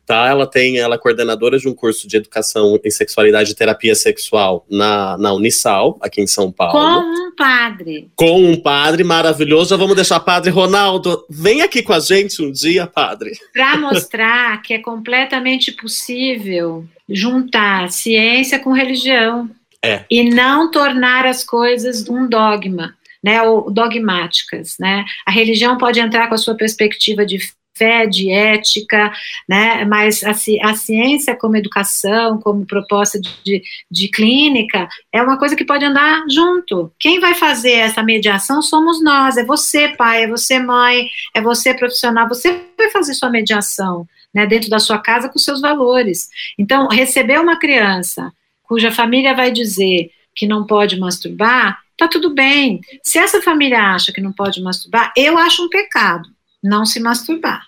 tá? 0.09 0.27
Ela 0.27 0.47
tem, 0.47 0.79
ela 0.79 0.95
é 0.95 0.97
coordenadora 0.97 1.59
de 1.59 1.69
um 1.69 1.75
curso 1.75 2.07
de 2.07 2.17
educação 2.17 2.79
em 2.83 2.89
sexualidade 2.89 3.51
e 3.51 3.55
terapia 3.55 3.93
sexual 3.93 4.65
na, 4.67 5.15
na 5.19 5.31
Unisal, 5.33 5.99
aqui 6.01 6.19
em 6.19 6.25
São 6.25 6.51
Paulo 6.51 6.73
Com 6.73 7.27
um 7.27 7.35
padre. 7.35 8.09
com 8.15 8.43
um 8.43 8.59
padre 8.59 9.03
maravilhoso. 9.03 9.69
Já 9.69 9.77
vamos 9.77 9.95
deixar 9.95 10.19
padre 10.19 10.49
Ronaldo. 10.49 11.23
Vem 11.29 11.61
aqui 11.61 11.83
com 11.83 11.93
a 11.93 11.99
gente 11.99 12.41
um 12.41 12.51
dia, 12.51 12.87
padre. 12.87 13.33
Para 13.53 13.77
mostrar 13.77 14.59
que 14.65 14.73
é 14.73 14.79
completamente 14.79 15.71
possível 15.73 16.83
juntar 17.07 17.91
ciência 17.91 18.57
com 18.57 18.71
religião. 18.71 19.47
É. 19.85 20.05
E 20.09 20.27
não 20.27 20.71
tornar 20.71 21.27
as 21.27 21.43
coisas 21.43 22.09
um 22.09 22.27
dogma, 22.27 22.95
né? 23.23 23.43
Ou 23.43 23.69
dogmáticas, 23.69 24.75
né? 24.79 25.05
A 25.23 25.29
religião 25.29 25.77
pode 25.77 25.99
entrar 25.99 26.27
com 26.27 26.33
a 26.33 26.37
sua 26.39 26.55
perspectiva 26.55 27.23
de 27.23 27.37
fé, 27.79 28.05
de 28.05 28.29
ética, 28.29 29.11
né? 29.47 29.85
Mas 29.85 30.21
a, 30.23 30.31
a 30.31 30.75
ciência 30.75 31.35
como 31.35 31.55
educação, 31.55 32.37
como 32.39 32.65
proposta 32.65 33.19
de, 33.19 33.29
de, 33.43 33.63
de 33.89 34.07
clínica, 34.09 34.89
é 35.11 35.23
uma 35.23 35.39
coisa 35.39 35.55
que 35.55 35.63
pode 35.63 35.85
andar 35.85 36.25
junto. 36.29 36.91
Quem 36.99 37.21
vai 37.21 37.33
fazer 37.33 37.71
essa 37.71 38.03
mediação 38.03 38.61
somos 38.61 39.01
nós, 39.01 39.37
é 39.37 39.45
você, 39.45 39.87
pai, 39.87 40.23
é 40.23 40.27
você, 40.27 40.59
mãe, 40.59 41.07
é 41.33 41.41
você, 41.41 41.73
profissional, 41.73 42.27
você 42.27 42.61
vai 42.77 42.91
fazer 42.91 43.13
sua 43.13 43.29
mediação, 43.29 44.05
né? 44.33 44.45
Dentro 44.45 44.69
da 44.69 44.79
sua 44.79 44.99
casa 44.99 45.29
com 45.29 45.39
seus 45.39 45.61
valores. 45.61 46.27
Então, 46.57 46.89
receber 46.89 47.39
uma 47.39 47.57
criança 47.57 48.31
cuja 48.63 48.91
família 48.91 49.33
vai 49.33 49.51
dizer 49.51 50.11
que 50.35 50.45
não 50.45 50.65
pode 50.65 50.99
masturbar, 50.99 51.79
tá 51.97 52.07
tudo 52.07 52.29
bem. 52.33 52.79
Se 53.03 53.17
essa 53.17 53.41
família 53.41 53.93
acha 53.93 54.13
que 54.13 54.21
não 54.21 54.31
pode 54.31 54.61
masturbar, 54.61 55.11
eu 55.17 55.37
acho 55.37 55.65
um 55.65 55.69
pecado 55.69 56.29
não 56.63 56.85
se 56.85 56.99
masturbar. 56.99 57.65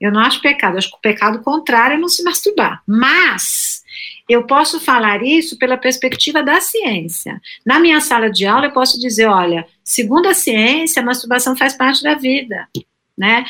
Eu 0.00 0.12
não 0.12 0.20
acho 0.20 0.40
pecado, 0.40 0.76
acho 0.76 0.90
que 0.90 0.96
o 0.96 1.00
pecado 1.00 1.42
contrário 1.42 1.94
é 1.94 1.98
não 1.98 2.08
se 2.08 2.22
masturbar. 2.22 2.82
Mas 2.86 3.82
eu 4.28 4.46
posso 4.46 4.80
falar 4.80 5.22
isso 5.22 5.58
pela 5.58 5.76
perspectiva 5.76 6.42
da 6.42 6.60
ciência. 6.60 7.40
Na 7.64 7.78
minha 7.78 8.00
sala 8.00 8.30
de 8.30 8.46
aula, 8.46 8.66
eu 8.66 8.72
posso 8.72 8.98
dizer: 9.00 9.26
olha, 9.26 9.66
segundo 9.82 10.28
a 10.28 10.34
ciência, 10.34 11.00
a 11.00 11.04
masturbação 11.04 11.56
faz 11.56 11.74
parte 11.76 12.02
da 12.02 12.14
vida, 12.14 12.68
né? 13.16 13.44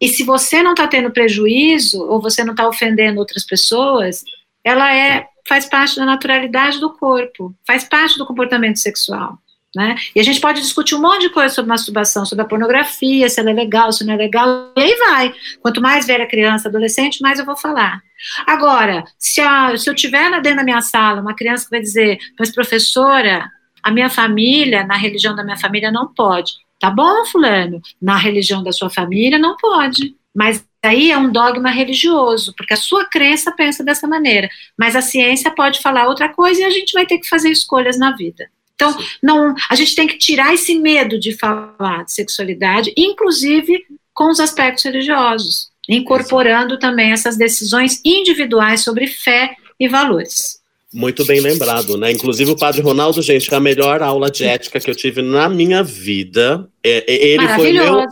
E 0.00 0.08
se 0.08 0.22
você 0.22 0.62
não 0.62 0.72
está 0.72 0.86
tendo 0.86 1.10
prejuízo, 1.10 2.00
ou 2.02 2.20
você 2.20 2.44
não 2.44 2.52
está 2.52 2.68
ofendendo 2.68 3.18
outras 3.18 3.44
pessoas, 3.44 4.24
ela 4.62 4.94
é 4.94 5.26
faz 5.48 5.64
parte 5.64 5.96
da 5.96 6.04
naturalidade 6.04 6.78
do 6.78 6.92
corpo, 6.92 7.54
faz 7.66 7.82
parte 7.82 8.18
do 8.18 8.26
comportamento 8.26 8.78
sexual. 8.78 9.38
Né? 9.76 9.96
E 10.16 10.20
a 10.20 10.22
gente 10.22 10.40
pode 10.40 10.60
discutir 10.62 10.94
um 10.94 11.00
monte 11.00 11.22
de 11.22 11.30
coisa 11.30 11.54
sobre 11.54 11.68
masturbação, 11.68 12.24
sobre 12.24 12.42
a 12.42 12.48
pornografia, 12.48 13.28
se 13.28 13.38
ela 13.38 13.50
é 13.50 13.52
legal, 13.52 13.92
se 13.92 14.04
não 14.04 14.14
é 14.14 14.16
legal, 14.16 14.72
e 14.74 14.80
aí 14.80 14.96
vai. 14.96 15.34
Quanto 15.60 15.80
mais 15.80 16.06
velha 16.06 16.24
a 16.24 16.28
criança, 16.28 16.68
adolescente, 16.68 17.20
mais 17.20 17.38
eu 17.38 17.44
vou 17.44 17.56
falar. 17.56 18.00
Agora, 18.46 19.04
se, 19.18 19.40
a, 19.40 19.76
se 19.76 19.88
eu 19.88 19.94
tiver 19.94 20.30
dentro 20.40 20.56
da 20.56 20.64
minha 20.64 20.80
sala 20.80 21.20
uma 21.20 21.36
criança 21.36 21.64
que 21.64 21.70
vai 21.70 21.80
dizer, 21.80 22.18
mas 22.38 22.52
professora, 22.52 23.46
a 23.82 23.90
minha 23.90 24.08
família, 24.08 24.84
na 24.84 24.96
religião 24.96 25.34
da 25.34 25.44
minha 25.44 25.56
família, 25.56 25.92
não 25.92 26.12
pode. 26.14 26.52
Tá 26.80 26.90
bom, 26.90 27.24
fulano, 27.26 27.80
na 28.00 28.16
religião 28.16 28.62
da 28.62 28.72
sua 28.72 28.88
família, 28.88 29.38
não 29.38 29.56
pode. 29.56 30.14
Mas 30.34 30.64
aí 30.82 31.10
é 31.10 31.18
um 31.18 31.30
dogma 31.30 31.70
religioso, 31.70 32.54
porque 32.56 32.74
a 32.74 32.76
sua 32.76 33.04
crença 33.04 33.52
pensa 33.52 33.84
dessa 33.84 34.06
maneira. 34.06 34.48
Mas 34.78 34.94
a 34.96 35.02
ciência 35.02 35.50
pode 35.50 35.80
falar 35.80 36.06
outra 36.06 36.28
coisa 36.28 36.60
e 36.60 36.64
a 36.64 36.70
gente 36.70 36.92
vai 36.92 37.04
ter 37.04 37.18
que 37.18 37.28
fazer 37.28 37.50
escolhas 37.50 37.98
na 37.98 38.16
vida. 38.16 38.48
Então, 38.78 38.96
não, 39.20 39.56
a 39.68 39.74
gente 39.74 39.96
tem 39.96 40.06
que 40.06 40.16
tirar 40.16 40.54
esse 40.54 40.78
medo 40.78 41.18
de 41.18 41.32
falar 41.32 42.04
de 42.04 42.12
sexualidade, 42.12 42.92
inclusive 42.96 43.84
com 44.14 44.30
os 44.30 44.38
aspectos 44.38 44.84
religiosos, 44.84 45.68
incorporando 45.88 46.78
também 46.78 47.10
essas 47.10 47.36
decisões 47.36 48.00
individuais 48.04 48.84
sobre 48.84 49.08
fé 49.08 49.56
e 49.80 49.88
valores. 49.88 50.60
Muito 50.94 51.26
bem 51.26 51.40
lembrado, 51.40 51.98
né? 51.98 52.12
Inclusive 52.12 52.52
o 52.52 52.56
Padre 52.56 52.80
Ronaldo, 52.80 53.20
gente, 53.20 53.52
a 53.52 53.58
melhor 53.58 54.00
aula 54.00 54.30
de 54.30 54.44
ética 54.44 54.78
que 54.78 54.88
eu 54.88 54.94
tive 54.94 55.22
na 55.22 55.48
minha 55.48 55.82
vida. 55.82 56.68
É, 56.82 57.04
é 57.06 57.26
ele 57.26 57.48
foi 57.48 57.72
meu 57.72 58.04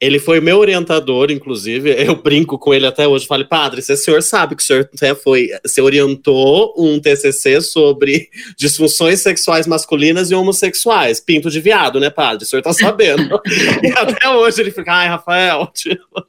ele 0.00 0.18
foi 0.18 0.40
meu 0.40 0.58
orientador, 0.58 1.30
inclusive. 1.30 1.90
Eu 1.90 2.16
brinco 2.16 2.58
com 2.58 2.72
ele 2.72 2.86
até 2.86 3.06
hoje. 3.06 3.26
Falei, 3.26 3.46
padre, 3.46 3.82
se 3.82 3.92
o 3.92 3.96
senhor 3.96 4.22
sabe 4.22 4.56
que 4.56 4.62
o 4.62 4.66
senhor 4.66 4.88
até 4.94 5.14
foi. 5.14 5.50
Você 5.62 5.82
orientou 5.82 6.74
um 6.78 6.98
TCC 6.98 7.60
sobre 7.60 8.30
disfunções 8.56 9.20
sexuais 9.20 9.66
masculinas 9.66 10.30
e 10.30 10.34
homossexuais. 10.34 11.20
Pinto 11.20 11.50
de 11.50 11.60
viado, 11.60 12.00
né, 12.00 12.08
padre? 12.08 12.44
O 12.44 12.48
senhor 12.48 12.62
tá 12.62 12.72
sabendo. 12.72 13.38
e 13.82 13.88
até 13.88 14.26
hoje 14.30 14.62
ele 14.62 14.70
fica, 14.70 14.90
ai, 14.90 15.08
Rafael. 15.08 15.70
Tipo. 15.74 16.24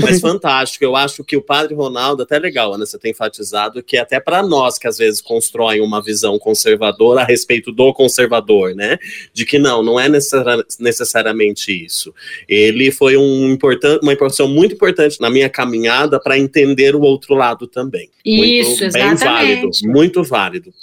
Mas 0.00 0.20
fantástico. 0.20 0.84
Eu 0.84 0.94
acho 0.94 1.24
que 1.24 1.36
o 1.36 1.42
padre 1.42 1.74
Ronaldo, 1.74 2.22
até 2.22 2.38
legal, 2.38 2.74
Ana, 2.74 2.86
você 2.86 2.96
tem 2.98 3.10
enfatizado 3.10 3.82
que 3.82 3.96
até 3.96 4.20
para 4.20 4.42
nós 4.42 4.78
que 4.78 4.86
às 4.86 4.98
vezes 4.98 5.20
constroem 5.20 5.80
uma 5.80 6.00
visão 6.00 6.38
conservadora 6.38 7.22
a 7.22 7.24
respeito 7.24 7.72
do 7.72 7.92
conservador, 7.92 8.74
né? 8.74 8.98
De 9.32 9.44
que 9.44 9.58
não, 9.58 9.82
não 9.82 9.98
é 9.98 10.08
necessariamente 10.08 11.72
isso. 11.72 12.14
Ele 12.48 12.92
foi 12.92 13.15
um 13.16 13.56
uma 14.02 14.12
importação 14.12 14.48
muito 14.48 14.74
importante 14.74 15.20
na 15.20 15.30
minha 15.30 15.48
caminhada 15.48 16.20
para 16.20 16.38
entender 16.38 16.94
o 16.94 17.00
outro 17.00 17.34
lado 17.34 17.66
também. 17.66 18.10
Isso, 18.24 18.70
muito, 18.70 18.84
exatamente. 18.84 19.18
Bem 19.18 19.28
válido, 19.28 19.70
muito 19.84 20.24
válido. 20.24 20.74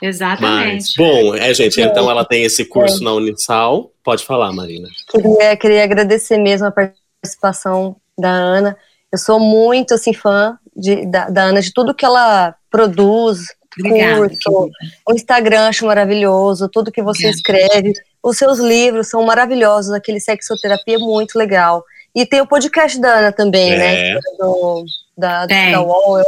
Exatamente. 0.00 0.74
Mas, 0.74 0.94
bom, 0.96 1.34
é, 1.34 1.52
gente, 1.52 1.80
então 1.80 2.10
ela 2.10 2.24
tem 2.24 2.44
esse 2.44 2.64
curso 2.64 3.02
é. 3.02 3.04
na 3.04 3.12
Unisal. 3.14 3.90
Pode 4.04 4.24
falar, 4.24 4.52
Marina. 4.52 4.88
Queria, 5.10 5.56
queria 5.56 5.84
agradecer 5.84 6.38
mesmo 6.38 6.66
a 6.66 6.70
participação 6.72 7.96
da 8.16 8.30
Ana. 8.30 8.76
Eu 9.10 9.18
sou 9.18 9.40
muito, 9.40 9.94
assim, 9.94 10.12
fã 10.12 10.56
de, 10.76 11.06
da, 11.06 11.28
da 11.28 11.44
Ana, 11.44 11.60
de 11.60 11.72
tudo 11.72 11.94
que 11.94 12.04
ela 12.04 12.54
produz, 12.70 13.40
Obrigada, 13.78 14.28
curso, 14.28 14.70
o 15.08 15.14
Instagram 15.14 15.68
acho 15.68 15.86
maravilhoso, 15.86 16.68
tudo 16.68 16.92
que 16.92 17.02
você 17.02 17.28
Obrigada. 17.28 17.36
escreve. 17.36 17.92
Os 18.22 18.36
seus 18.36 18.58
livros 18.58 19.08
são 19.08 19.22
maravilhosos, 19.22 19.92
aquele 19.92 20.20
sexoterapia 20.20 20.96
é 20.96 20.98
muito 20.98 21.38
legal. 21.38 21.84
E 22.14 22.26
tem 22.26 22.40
o 22.40 22.46
podcast 22.46 23.00
da 23.00 23.18
Ana 23.18 23.32
também, 23.32 23.70
né, 23.70 24.10
é. 24.10 24.14
né? 24.14 24.20
Do, 24.38 24.84
da, 25.16 25.46
da 25.46 25.82
UOL, 25.82 26.18
eu, 26.18 26.24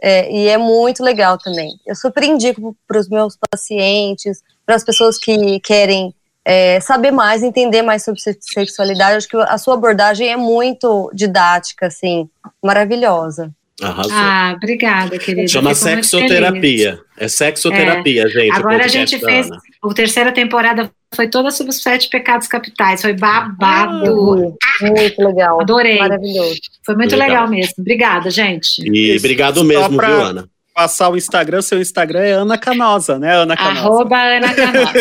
é, 0.00 0.30
e 0.30 0.48
é 0.48 0.58
muito 0.58 1.02
legal 1.02 1.38
também. 1.38 1.78
Eu 1.86 1.94
super 1.94 2.22
indico 2.22 2.76
para 2.86 2.98
os 2.98 3.08
meus 3.08 3.36
pacientes, 3.50 4.42
para 4.66 4.74
as 4.74 4.84
pessoas 4.84 5.18
que 5.18 5.60
querem 5.60 6.14
é, 6.44 6.78
saber 6.80 7.10
mais, 7.10 7.42
entender 7.42 7.82
mais 7.82 8.04
sobre 8.04 8.20
sexualidade. 8.20 9.16
Acho 9.16 9.28
que 9.28 9.36
a 9.36 9.56
sua 9.56 9.74
abordagem 9.74 10.28
é 10.28 10.36
muito 10.36 11.10
didática, 11.14 11.86
assim, 11.86 12.28
maravilhosa. 12.62 13.50
Arrasou. 13.82 14.12
Ah, 14.12 14.54
obrigada, 14.56 15.18
querida. 15.18 15.48
Chama 15.48 15.74
sexoterapia. 15.74 17.00
É 17.18 17.26
sexoterapia, 17.26 18.24
é. 18.24 18.28
gente. 18.28 18.56
Agora 18.56 18.84
a 18.84 18.88
gente 18.88 19.18
fez. 19.18 19.48
A 19.50 19.94
terceira 19.94 20.32
temporada 20.32 20.90
foi 21.14 21.28
toda 21.28 21.50
sobre 21.50 21.70
os 21.70 21.82
sete 21.82 22.08
pecados 22.08 22.46
capitais. 22.46 23.02
Foi 23.02 23.12
babado. 23.12 24.56
Ah, 24.62 24.86
muito 24.86 25.22
legal. 25.26 25.60
Adorei. 25.60 25.98
Maravilhoso. 25.98 26.60
Foi 26.84 26.94
muito 26.94 27.12
legal, 27.12 27.28
legal 27.28 27.48
mesmo. 27.50 27.74
Obrigada, 27.78 28.30
gente. 28.30 28.82
E 28.84 29.16
obrigado 29.16 29.64
mesmo, 29.64 29.96
pra... 29.96 30.08
viu, 30.08 30.20
Ana? 30.22 30.48
Passar 30.74 31.08
o 31.08 31.16
Instagram, 31.16 31.62
seu 31.62 31.80
Instagram 31.80 32.20
é 32.20 32.32
Ana 32.32 32.58
Canosa, 32.58 33.18
né, 33.18 33.32
Ana 33.34 33.56
Canosa? 33.56 33.80
Arroba 33.80 34.16
Ana 34.16 34.52
Canosa. 34.52 34.92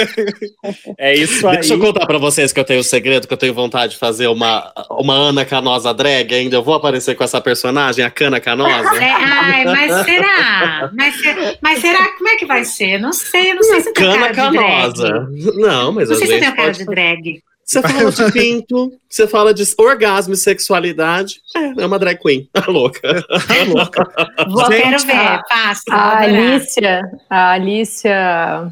é 0.97 1.15
isso 1.15 1.47
aí. 1.47 1.57
Deixa 1.57 1.74
eu 1.74 1.80
contar 1.80 2.05
pra 2.05 2.19
vocês 2.19 2.53
que 2.53 2.59
eu 2.59 2.63
tenho 2.63 2.80
um 2.80 2.84
segredo, 2.84 3.28
que 3.28 3.34
eu 3.34 3.38
tenho 3.38 3.53
vontade 3.53 3.93
de 3.93 3.97
fazer 3.97 4.28
uma, 4.28 4.71
uma 4.91 5.15
Ana 5.15 5.43
Canosa 5.43 5.93
drag 5.93 6.34
ainda. 6.34 6.57
Eu 6.57 6.63
vou 6.63 6.76
aparecer 6.76 7.15
com 7.15 7.24
essa 7.24 7.41
personagem, 7.41 8.05
a 8.05 8.11
Cana 8.11 8.39
Canosa. 8.39 8.95
É, 9.03 9.11
ai, 9.11 9.65
mas 9.65 10.05
será? 10.05 10.91
Mas, 10.93 11.15
mas, 11.61 11.80
será? 11.80 12.09
Como 12.09 12.30
é 12.30 12.36
que 12.36 12.45
vai 12.45 12.63
ser? 12.63 12.99
Não 12.99 13.11
sei, 13.11 13.53
não 13.55 13.63
sei 13.63 13.82
se 13.82 13.93
tem 13.93 14.05
cara 14.05 14.34
Canosa. 14.34 15.28
de 15.30 15.41
drag. 15.41 15.57
Não, 15.57 15.91
mas 15.91 16.09
Não 16.09 16.15
sei 16.17 16.28
se 16.28 16.39
tem 16.39 16.55
cara 16.55 16.71
de 16.71 16.86
drag. 16.86 17.41
Você 17.66 17.82
fala 17.84 18.11
de 18.11 18.32
pinto, 18.32 18.93
você 19.09 19.28
fala 19.28 19.53
de 19.53 19.64
orgasmo 19.78 20.34
e 20.34 20.38
sexualidade. 20.38 21.41
É, 21.55 21.82
é 21.82 21.86
uma 21.86 21.97
drag 21.97 22.20
queen. 22.20 22.47
Tá 22.51 22.66
louca. 22.68 23.24
Tá 23.24 23.64
louca. 23.68 24.11
Vou, 24.49 24.68
quero 24.70 24.99
ver, 25.05 25.41
passa. 25.49 25.84
A 25.91 26.20
Alicia, 26.20 27.01
a 27.30 27.51
Alicia, 27.51 28.72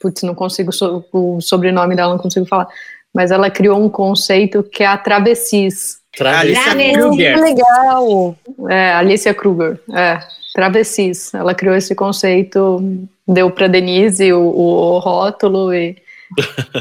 putz, 0.00 0.22
não 0.22 0.34
consigo, 0.34 0.70
o 1.12 1.40
sobrenome 1.40 1.94
dela 1.94 2.12
não 2.12 2.18
consigo 2.18 2.46
falar, 2.46 2.68
mas 3.14 3.30
ela 3.30 3.50
criou 3.50 3.82
um 3.82 3.88
conceito 3.88 4.62
que 4.62 4.82
é 4.82 4.86
a 4.86 4.98
travessis. 4.98 5.98
Alicia 6.20 6.94
Kruger. 6.94 7.40
legal. 7.40 8.36
É, 8.68 8.92
Alicia 8.94 9.32
Kruger, 9.32 9.80
é, 9.94 10.18
travessis. 10.52 11.32
Ela 11.32 11.54
criou 11.54 11.76
esse 11.76 11.94
conceito, 11.94 12.82
deu 13.26 13.50
para 13.50 13.68
Denise 13.68 14.32
o, 14.32 14.40
o 14.40 14.98
rótulo 14.98 15.72
e 15.72 15.96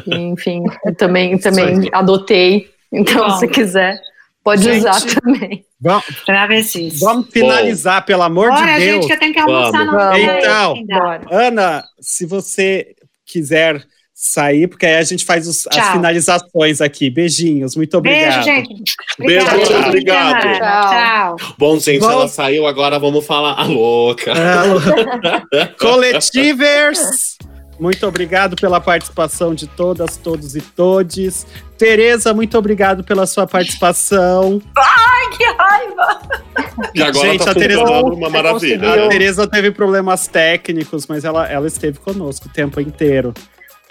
enfim, 0.07 0.63
também, 0.97 1.37
também 1.37 1.89
adotei. 1.91 2.69
Então, 2.91 3.27
Bom. 3.27 3.37
se 3.37 3.47
quiser, 3.47 3.99
pode 4.43 4.63
gente, 4.63 4.79
usar 4.79 5.01
também. 5.01 5.65
Vamos, 5.79 6.03
vamos 6.99 7.27
finalizar, 7.29 8.01
Bom. 8.01 8.05
pelo 8.05 8.23
amor 8.23 8.49
Bora, 8.49 8.73
de 8.73 8.79
Deus. 8.79 8.81
gente, 8.81 9.07
que 9.07 9.13
eu 9.13 9.19
tenho 9.19 9.33
que 9.33 9.39
almoçar 9.39 9.85
vamos. 9.85 9.93
no 9.93 10.17
Então, 10.17 10.75
Ana, 11.29 11.83
se 11.99 12.25
você 12.25 12.95
quiser 13.25 13.83
sair, 14.19 14.67
porque 14.67 14.87
aí 14.87 14.95
a 14.95 15.03
gente 15.03 15.23
faz 15.23 15.47
os, 15.47 15.67
as 15.67 15.91
finalizações 15.91 16.81
aqui. 16.81 17.07
Beijinhos, 17.07 17.75
muito 17.75 17.95
obrigado. 17.95 18.43
Beijo, 18.43 18.65
gente. 18.65 18.95
Beijo, 19.19 19.45
obrigado. 19.85 20.57
Tchau. 20.57 21.35
Bom, 21.55 21.79
gente, 21.79 21.99
Bom, 21.99 22.09
ela 22.09 22.27
saiu, 22.27 22.65
agora 22.65 22.97
vamos 22.97 23.23
falar 23.23 23.53
a 23.53 23.63
louca. 23.63 24.33
Coletivers! 25.79 27.37
Muito 27.79 28.05
obrigado 28.07 28.55
pela 28.55 28.81
participação 28.81 29.53
de 29.53 29.67
todas, 29.67 30.17
todos 30.17 30.55
e 30.55 30.61
todes. 30.61 31.45
Tereza, 31.77 32.33
muito 32.33 32.57
obrigado 32.57 33.03
pela 33.03 33.27
sua 33.27 33.45
participação. 33.45 34.61
Ai, 34.75 35.37
que 35.37 35.43
raiva! 35.43 36.21
E 36.93 37.01
agora 37.01 37.29
Gente, 37.29 37.45
tá 37.45 37.51
a 37.51 37.55
Tereza, 37.55 37.81
uma 37.81 38.29
maravilha. 38.29 39.05
A 39.05 39.09
Tereza 39.09 39.47
teve 39.47 39.71
problemas 39.71 40.27
técnicos, 40.27 41.05
mas 41.07 41.23
ela, 41.23 41.47
ela 41.47 41.67
esteve 41.67 41.99
conosco 41.99 42.47
o 42.47 42.51
tempo 42.51 42.81
inteiro 42.81 43.33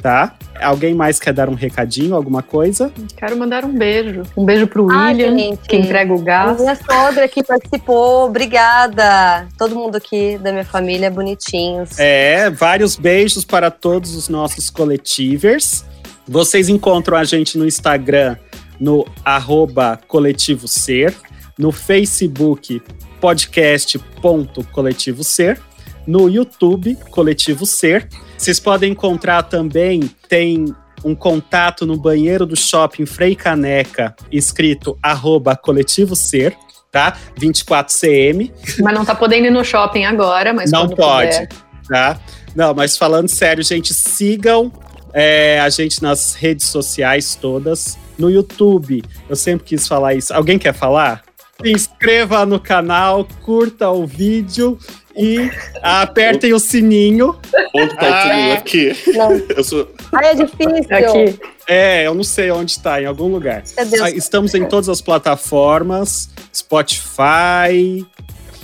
tá? 0.02 0.34
Alguém 0.60 0.94
mais 0.94 1.18
quer 1.18 1.32
dar 1.32 1.48
um 1.48 1.54
recadinho, 1.54 2.14
alguma 2.14 2.42
coisa? 2.42 2.92
Quero 3.16 3.36
mandar 3.36 3.64
um 3.64 3.72
beijo. 3.72 4.22
Um 4.36 4.44
beijo 4.44 4.66
pro 4.66 4.90
ah, 4.90 5.08
William, 5.08 5.36
gente, 5.36 5.68
que 5.68 5.76
entrega 5.76 6.12
o 6.12 6.18
gás. 6.18 6.60
Minha 6.60 6.76
sogra 6.76 7.28
que 7.28 7.42
participou, 7.42 8.26
obrigada. 8.26 9.48
Todo 9.58 9.74
mundo 9.74 9.96
aqui 9.96 10.38
da 10.38 10.52
minha 10.52 10.64
família, 10.64 11.10
bonitinhos. 11.10 11.98
É, 11.98 12.50
vários 12.50 12.96
beijos 12.96 13.44
para 13.44 13.70
todos 13.70 14.14
os 14.14 14.28
nossos 14.28 14.70
coletivers. 14.70 15.84
Vocês 16.26 16.68
encontram 16.68 17.16
a 17.16 17.24
gente 17.24 17.56
no 17.56 17.66
Instagram, 17.66 18.36
no 18.80 19.06
arroba 19.24 19.98
coletivo 20.08 20.66
ser, 20.66 21.14
no 21.58 21.72
Facebook 21.72 22.82
podcast.coletivo 23.20 25.24
ser, 25.24 25.60
no 26.06 26.28
YouTube 26.28 26.96
Coletivo 27.10 27.66
Ser 27.66 28.08
vocês 28.36 28.60
podem 28.60 28.92
encontrar 28.92 29.42
também, 29.44 30.10
tem 30.28 30.74
um 31.04 31.14
contato 31.14 31.86
no 31.86 31.96
banheiro 31.96 32.44
do 32.46 32.56
shopping 32.56 33.06
Frei 33.06 33.34
Caneca, 33.34 34.14
escrito 34.30 34.98
arroba 35.02 35.56
coletivo 35.56 36.16
ser, 36.16 36.56
tá? 36.90 37.16
24CM. 37.38 38.50
Mas 38.80 38.94
não 38.94 39.04
tá 39.04 39.14
podendo 39.14 39.46
ir 39.46 39.50
no 39.50 39.64
shopping 39.64 40.04
agora, 40.04 40.52
mas 40.52 40.70
Não 40.70 40.88
pode, 40.88 41.32
puder. 41.32 41.48
tá? 41.88 42.20
Não, 42.54 42.74
mas 42.74 42.96
falando 42.96 43.28
sério, 43.28 43.62
gente, 43.62 43.92
sigam 43.92 44.72
é, 45.12 45.60
a 45.60 45.68
gente 45.68 46.02
nas 46.02 46.34
redes 46.34 46.66
sociais 46.66 47.34
todas. 47.34 47.98
No 48.18 48.30
YouTube, 48.30 49.02
eu 49.28 49.36
sempre 49.36 49.66
quis 49.66 49.86
falar 49.86 50.14
isso. 50.14 50.32
Alguém 50.32 50.58
quer 50.58 50.72
falar? 50.72 51.22
Se 51.62 51.70
inscreva 51.70 52.44
no 52.46 52.58
canal, 52.58 53.26
curta 53.42 53.90
o 53.90 54.06
vídeo 54.06 54.78
e 55.16 55.50
apertem 55.82 56.52
o 56.52 56.58
sininho. 56.58 57.36
Onde 57.74 57.96
tá 57.96 58.08
o 58.08 58.28
sininho? 58.28 58.52
Aqui. 58.52 59.12
Não. 59.14 59.32
Eu 59.56 59.64
sou. 59.64 59.90
Ai, 60.12 60.32
é 60.32 60.34
difícil. 60.34 60.86
Aqui. 60.90 61.40
É, 61.68 62.06
eu 62.06 62.14
não 62.14 62.22
sei 62.22 62.48
onde 62.52 62.78
tá, 62.78 63.02
em 63.02 63.06
algum 63.06 63.26
lugar. 63.26 63.62
Deus. 63.62 64.00
Ah, 64.00 64.08
Estamos 64.08 64.54
em 64.54 64.64
todas 64.68 64.88
as 64.88 65.00
plataformas, 65.00 66.30
Spotify, 66.54 68.06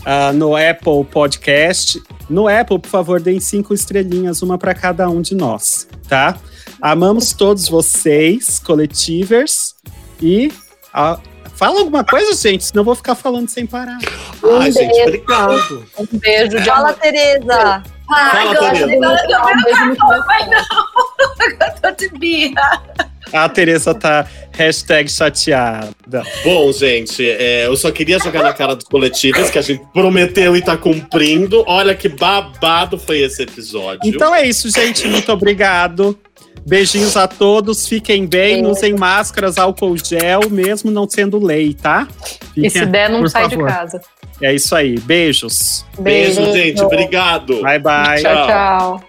ah, 0.05 0.33
no 0.33 0.55
Apple 0.55 1.05
Podcast. 1.11 2.01
No 2.31 2.47
Apple, 2.47 2.79
por 2.79 2.89
favor, 2.89 3.21
deem 3.21 3.41
cinco 3.41 3.75
estrelinhas, 3.75 4.41
uma 4.41 4.57
para 4.57 4.73
cada 4.73 5.09
um 5.11 5.21
de 5.21 5.35
nós, 5.35 5.89
tá? 6.09 6.39
Amamos 6.81 7.33
todos 7.33 7.69
vocês, 7.69 8.61
coletivers, 8.61 9.75
e 10.21 10.53
ah, 10.95 11.19
fala 11.63 11.79
alguma 11.79 12.03
coisa, 12.03 12.35
gente, 12.35 12.65
senão 12.65 12.81
eu 12.81 12.85
vou 12.85 12.97
ficar 12.97 13.15
falando 13.15 13.49
sem 13.49 13.65
parar. 13.67 13.99
Ai, 14.01 14.69
Um 14.69 14.73
gente, 14.73 14.89
beijo. 14.89 15.03
obrigado. 15.03 15.85
Um 15.97 16.19
beijo 16.19 16.49
de 16.59 16.65
Fala. 16.65 16.93
Tereza. 16.95 17.83
Ai, 18.11 18.31
Fala, 18.31 18.55
gosto. 18.55 18.85
Tereza. 18.85 19.07
Agora 19.07 19.27
eu 19.29 19.41
Um 19.59 19.63
beijo 19.63 19.85
muito 19.87 19.99
não 20.01 20.19
não. 20.51 21.67
Eu 21.67 21.81
tô 21.81 21.91
de 21.97 22.09
birra. 22.19 22.83
A 23.33 23.49
Tereza 23.49 23.95
tá 23.95 24.27
hashtag 24.51 25.09
chateada. 25.11 26.23
Bom, 26.45 26.71
gente, 26.73 27.25
é, 27.31 27.67
eu 27.67 27.77
só 27.77 27.91
queria 27.93 28.19
jogar 28.19 28.43
na 28.43 28.53
cara 28.53 28.75
dos 28.75 28.85
coletivos 28.85 29.49
que 29.49 29.59
a 29.59 29.63
gente 29.63 29.83
prometeu 29.93 30.55
e 30.57 30.61
tá 30.61 30.77
cumprindo. 30.77 31.65
Olha 31.67 31.95
que 31.95 32.09
babado 32.09 32.99
foi 32.99 33.21
esse 33.21 33.43
episódio. 33.45 34.01
Então 34.05 34.35
é 34.35 34.47
isso, 34.47 34.69
gente. 34.69 35.07
Muito 35.07 35.33
obrigado. 35.33 36.19
Beijinhos 36.65 37.17
a 37.17 37.27
todos, 37.27 37.89
fiquem 37.89 38.27
bem, 38.27 38.63
Beijo. 38.63 38.71
usem 38.71 38.95
máscaras, 38.95 39.59
álcool 39.59 39.97
gel, 39.97 40.49
mesmo 40.49 40.91
não 40.91 41.09
sendo 41.09 41.45
lei, 41.45 41.75
tá? 41.75 42.07
E 42.57 42.71
se 42.71 42.87
der, 42.87 43.11
não 43.11 43.27
sai 43.27 43.51
favor. 43.51 43.67
de 43.67 43.75
casa. 43.75 44.01
É 44.41 44.55
isso 44.55 44.75
aí. 44.75 44.99
Beijos. 44.99 45.85
Beijo, 45.99 46.45
gente. 46.53 46.81
Obrigado. 46.83 47.63
Bye, 47.63 47.79
bye. 47.79 48.23
Tchau, 48.23 48.47
tchau. 48.47 49.05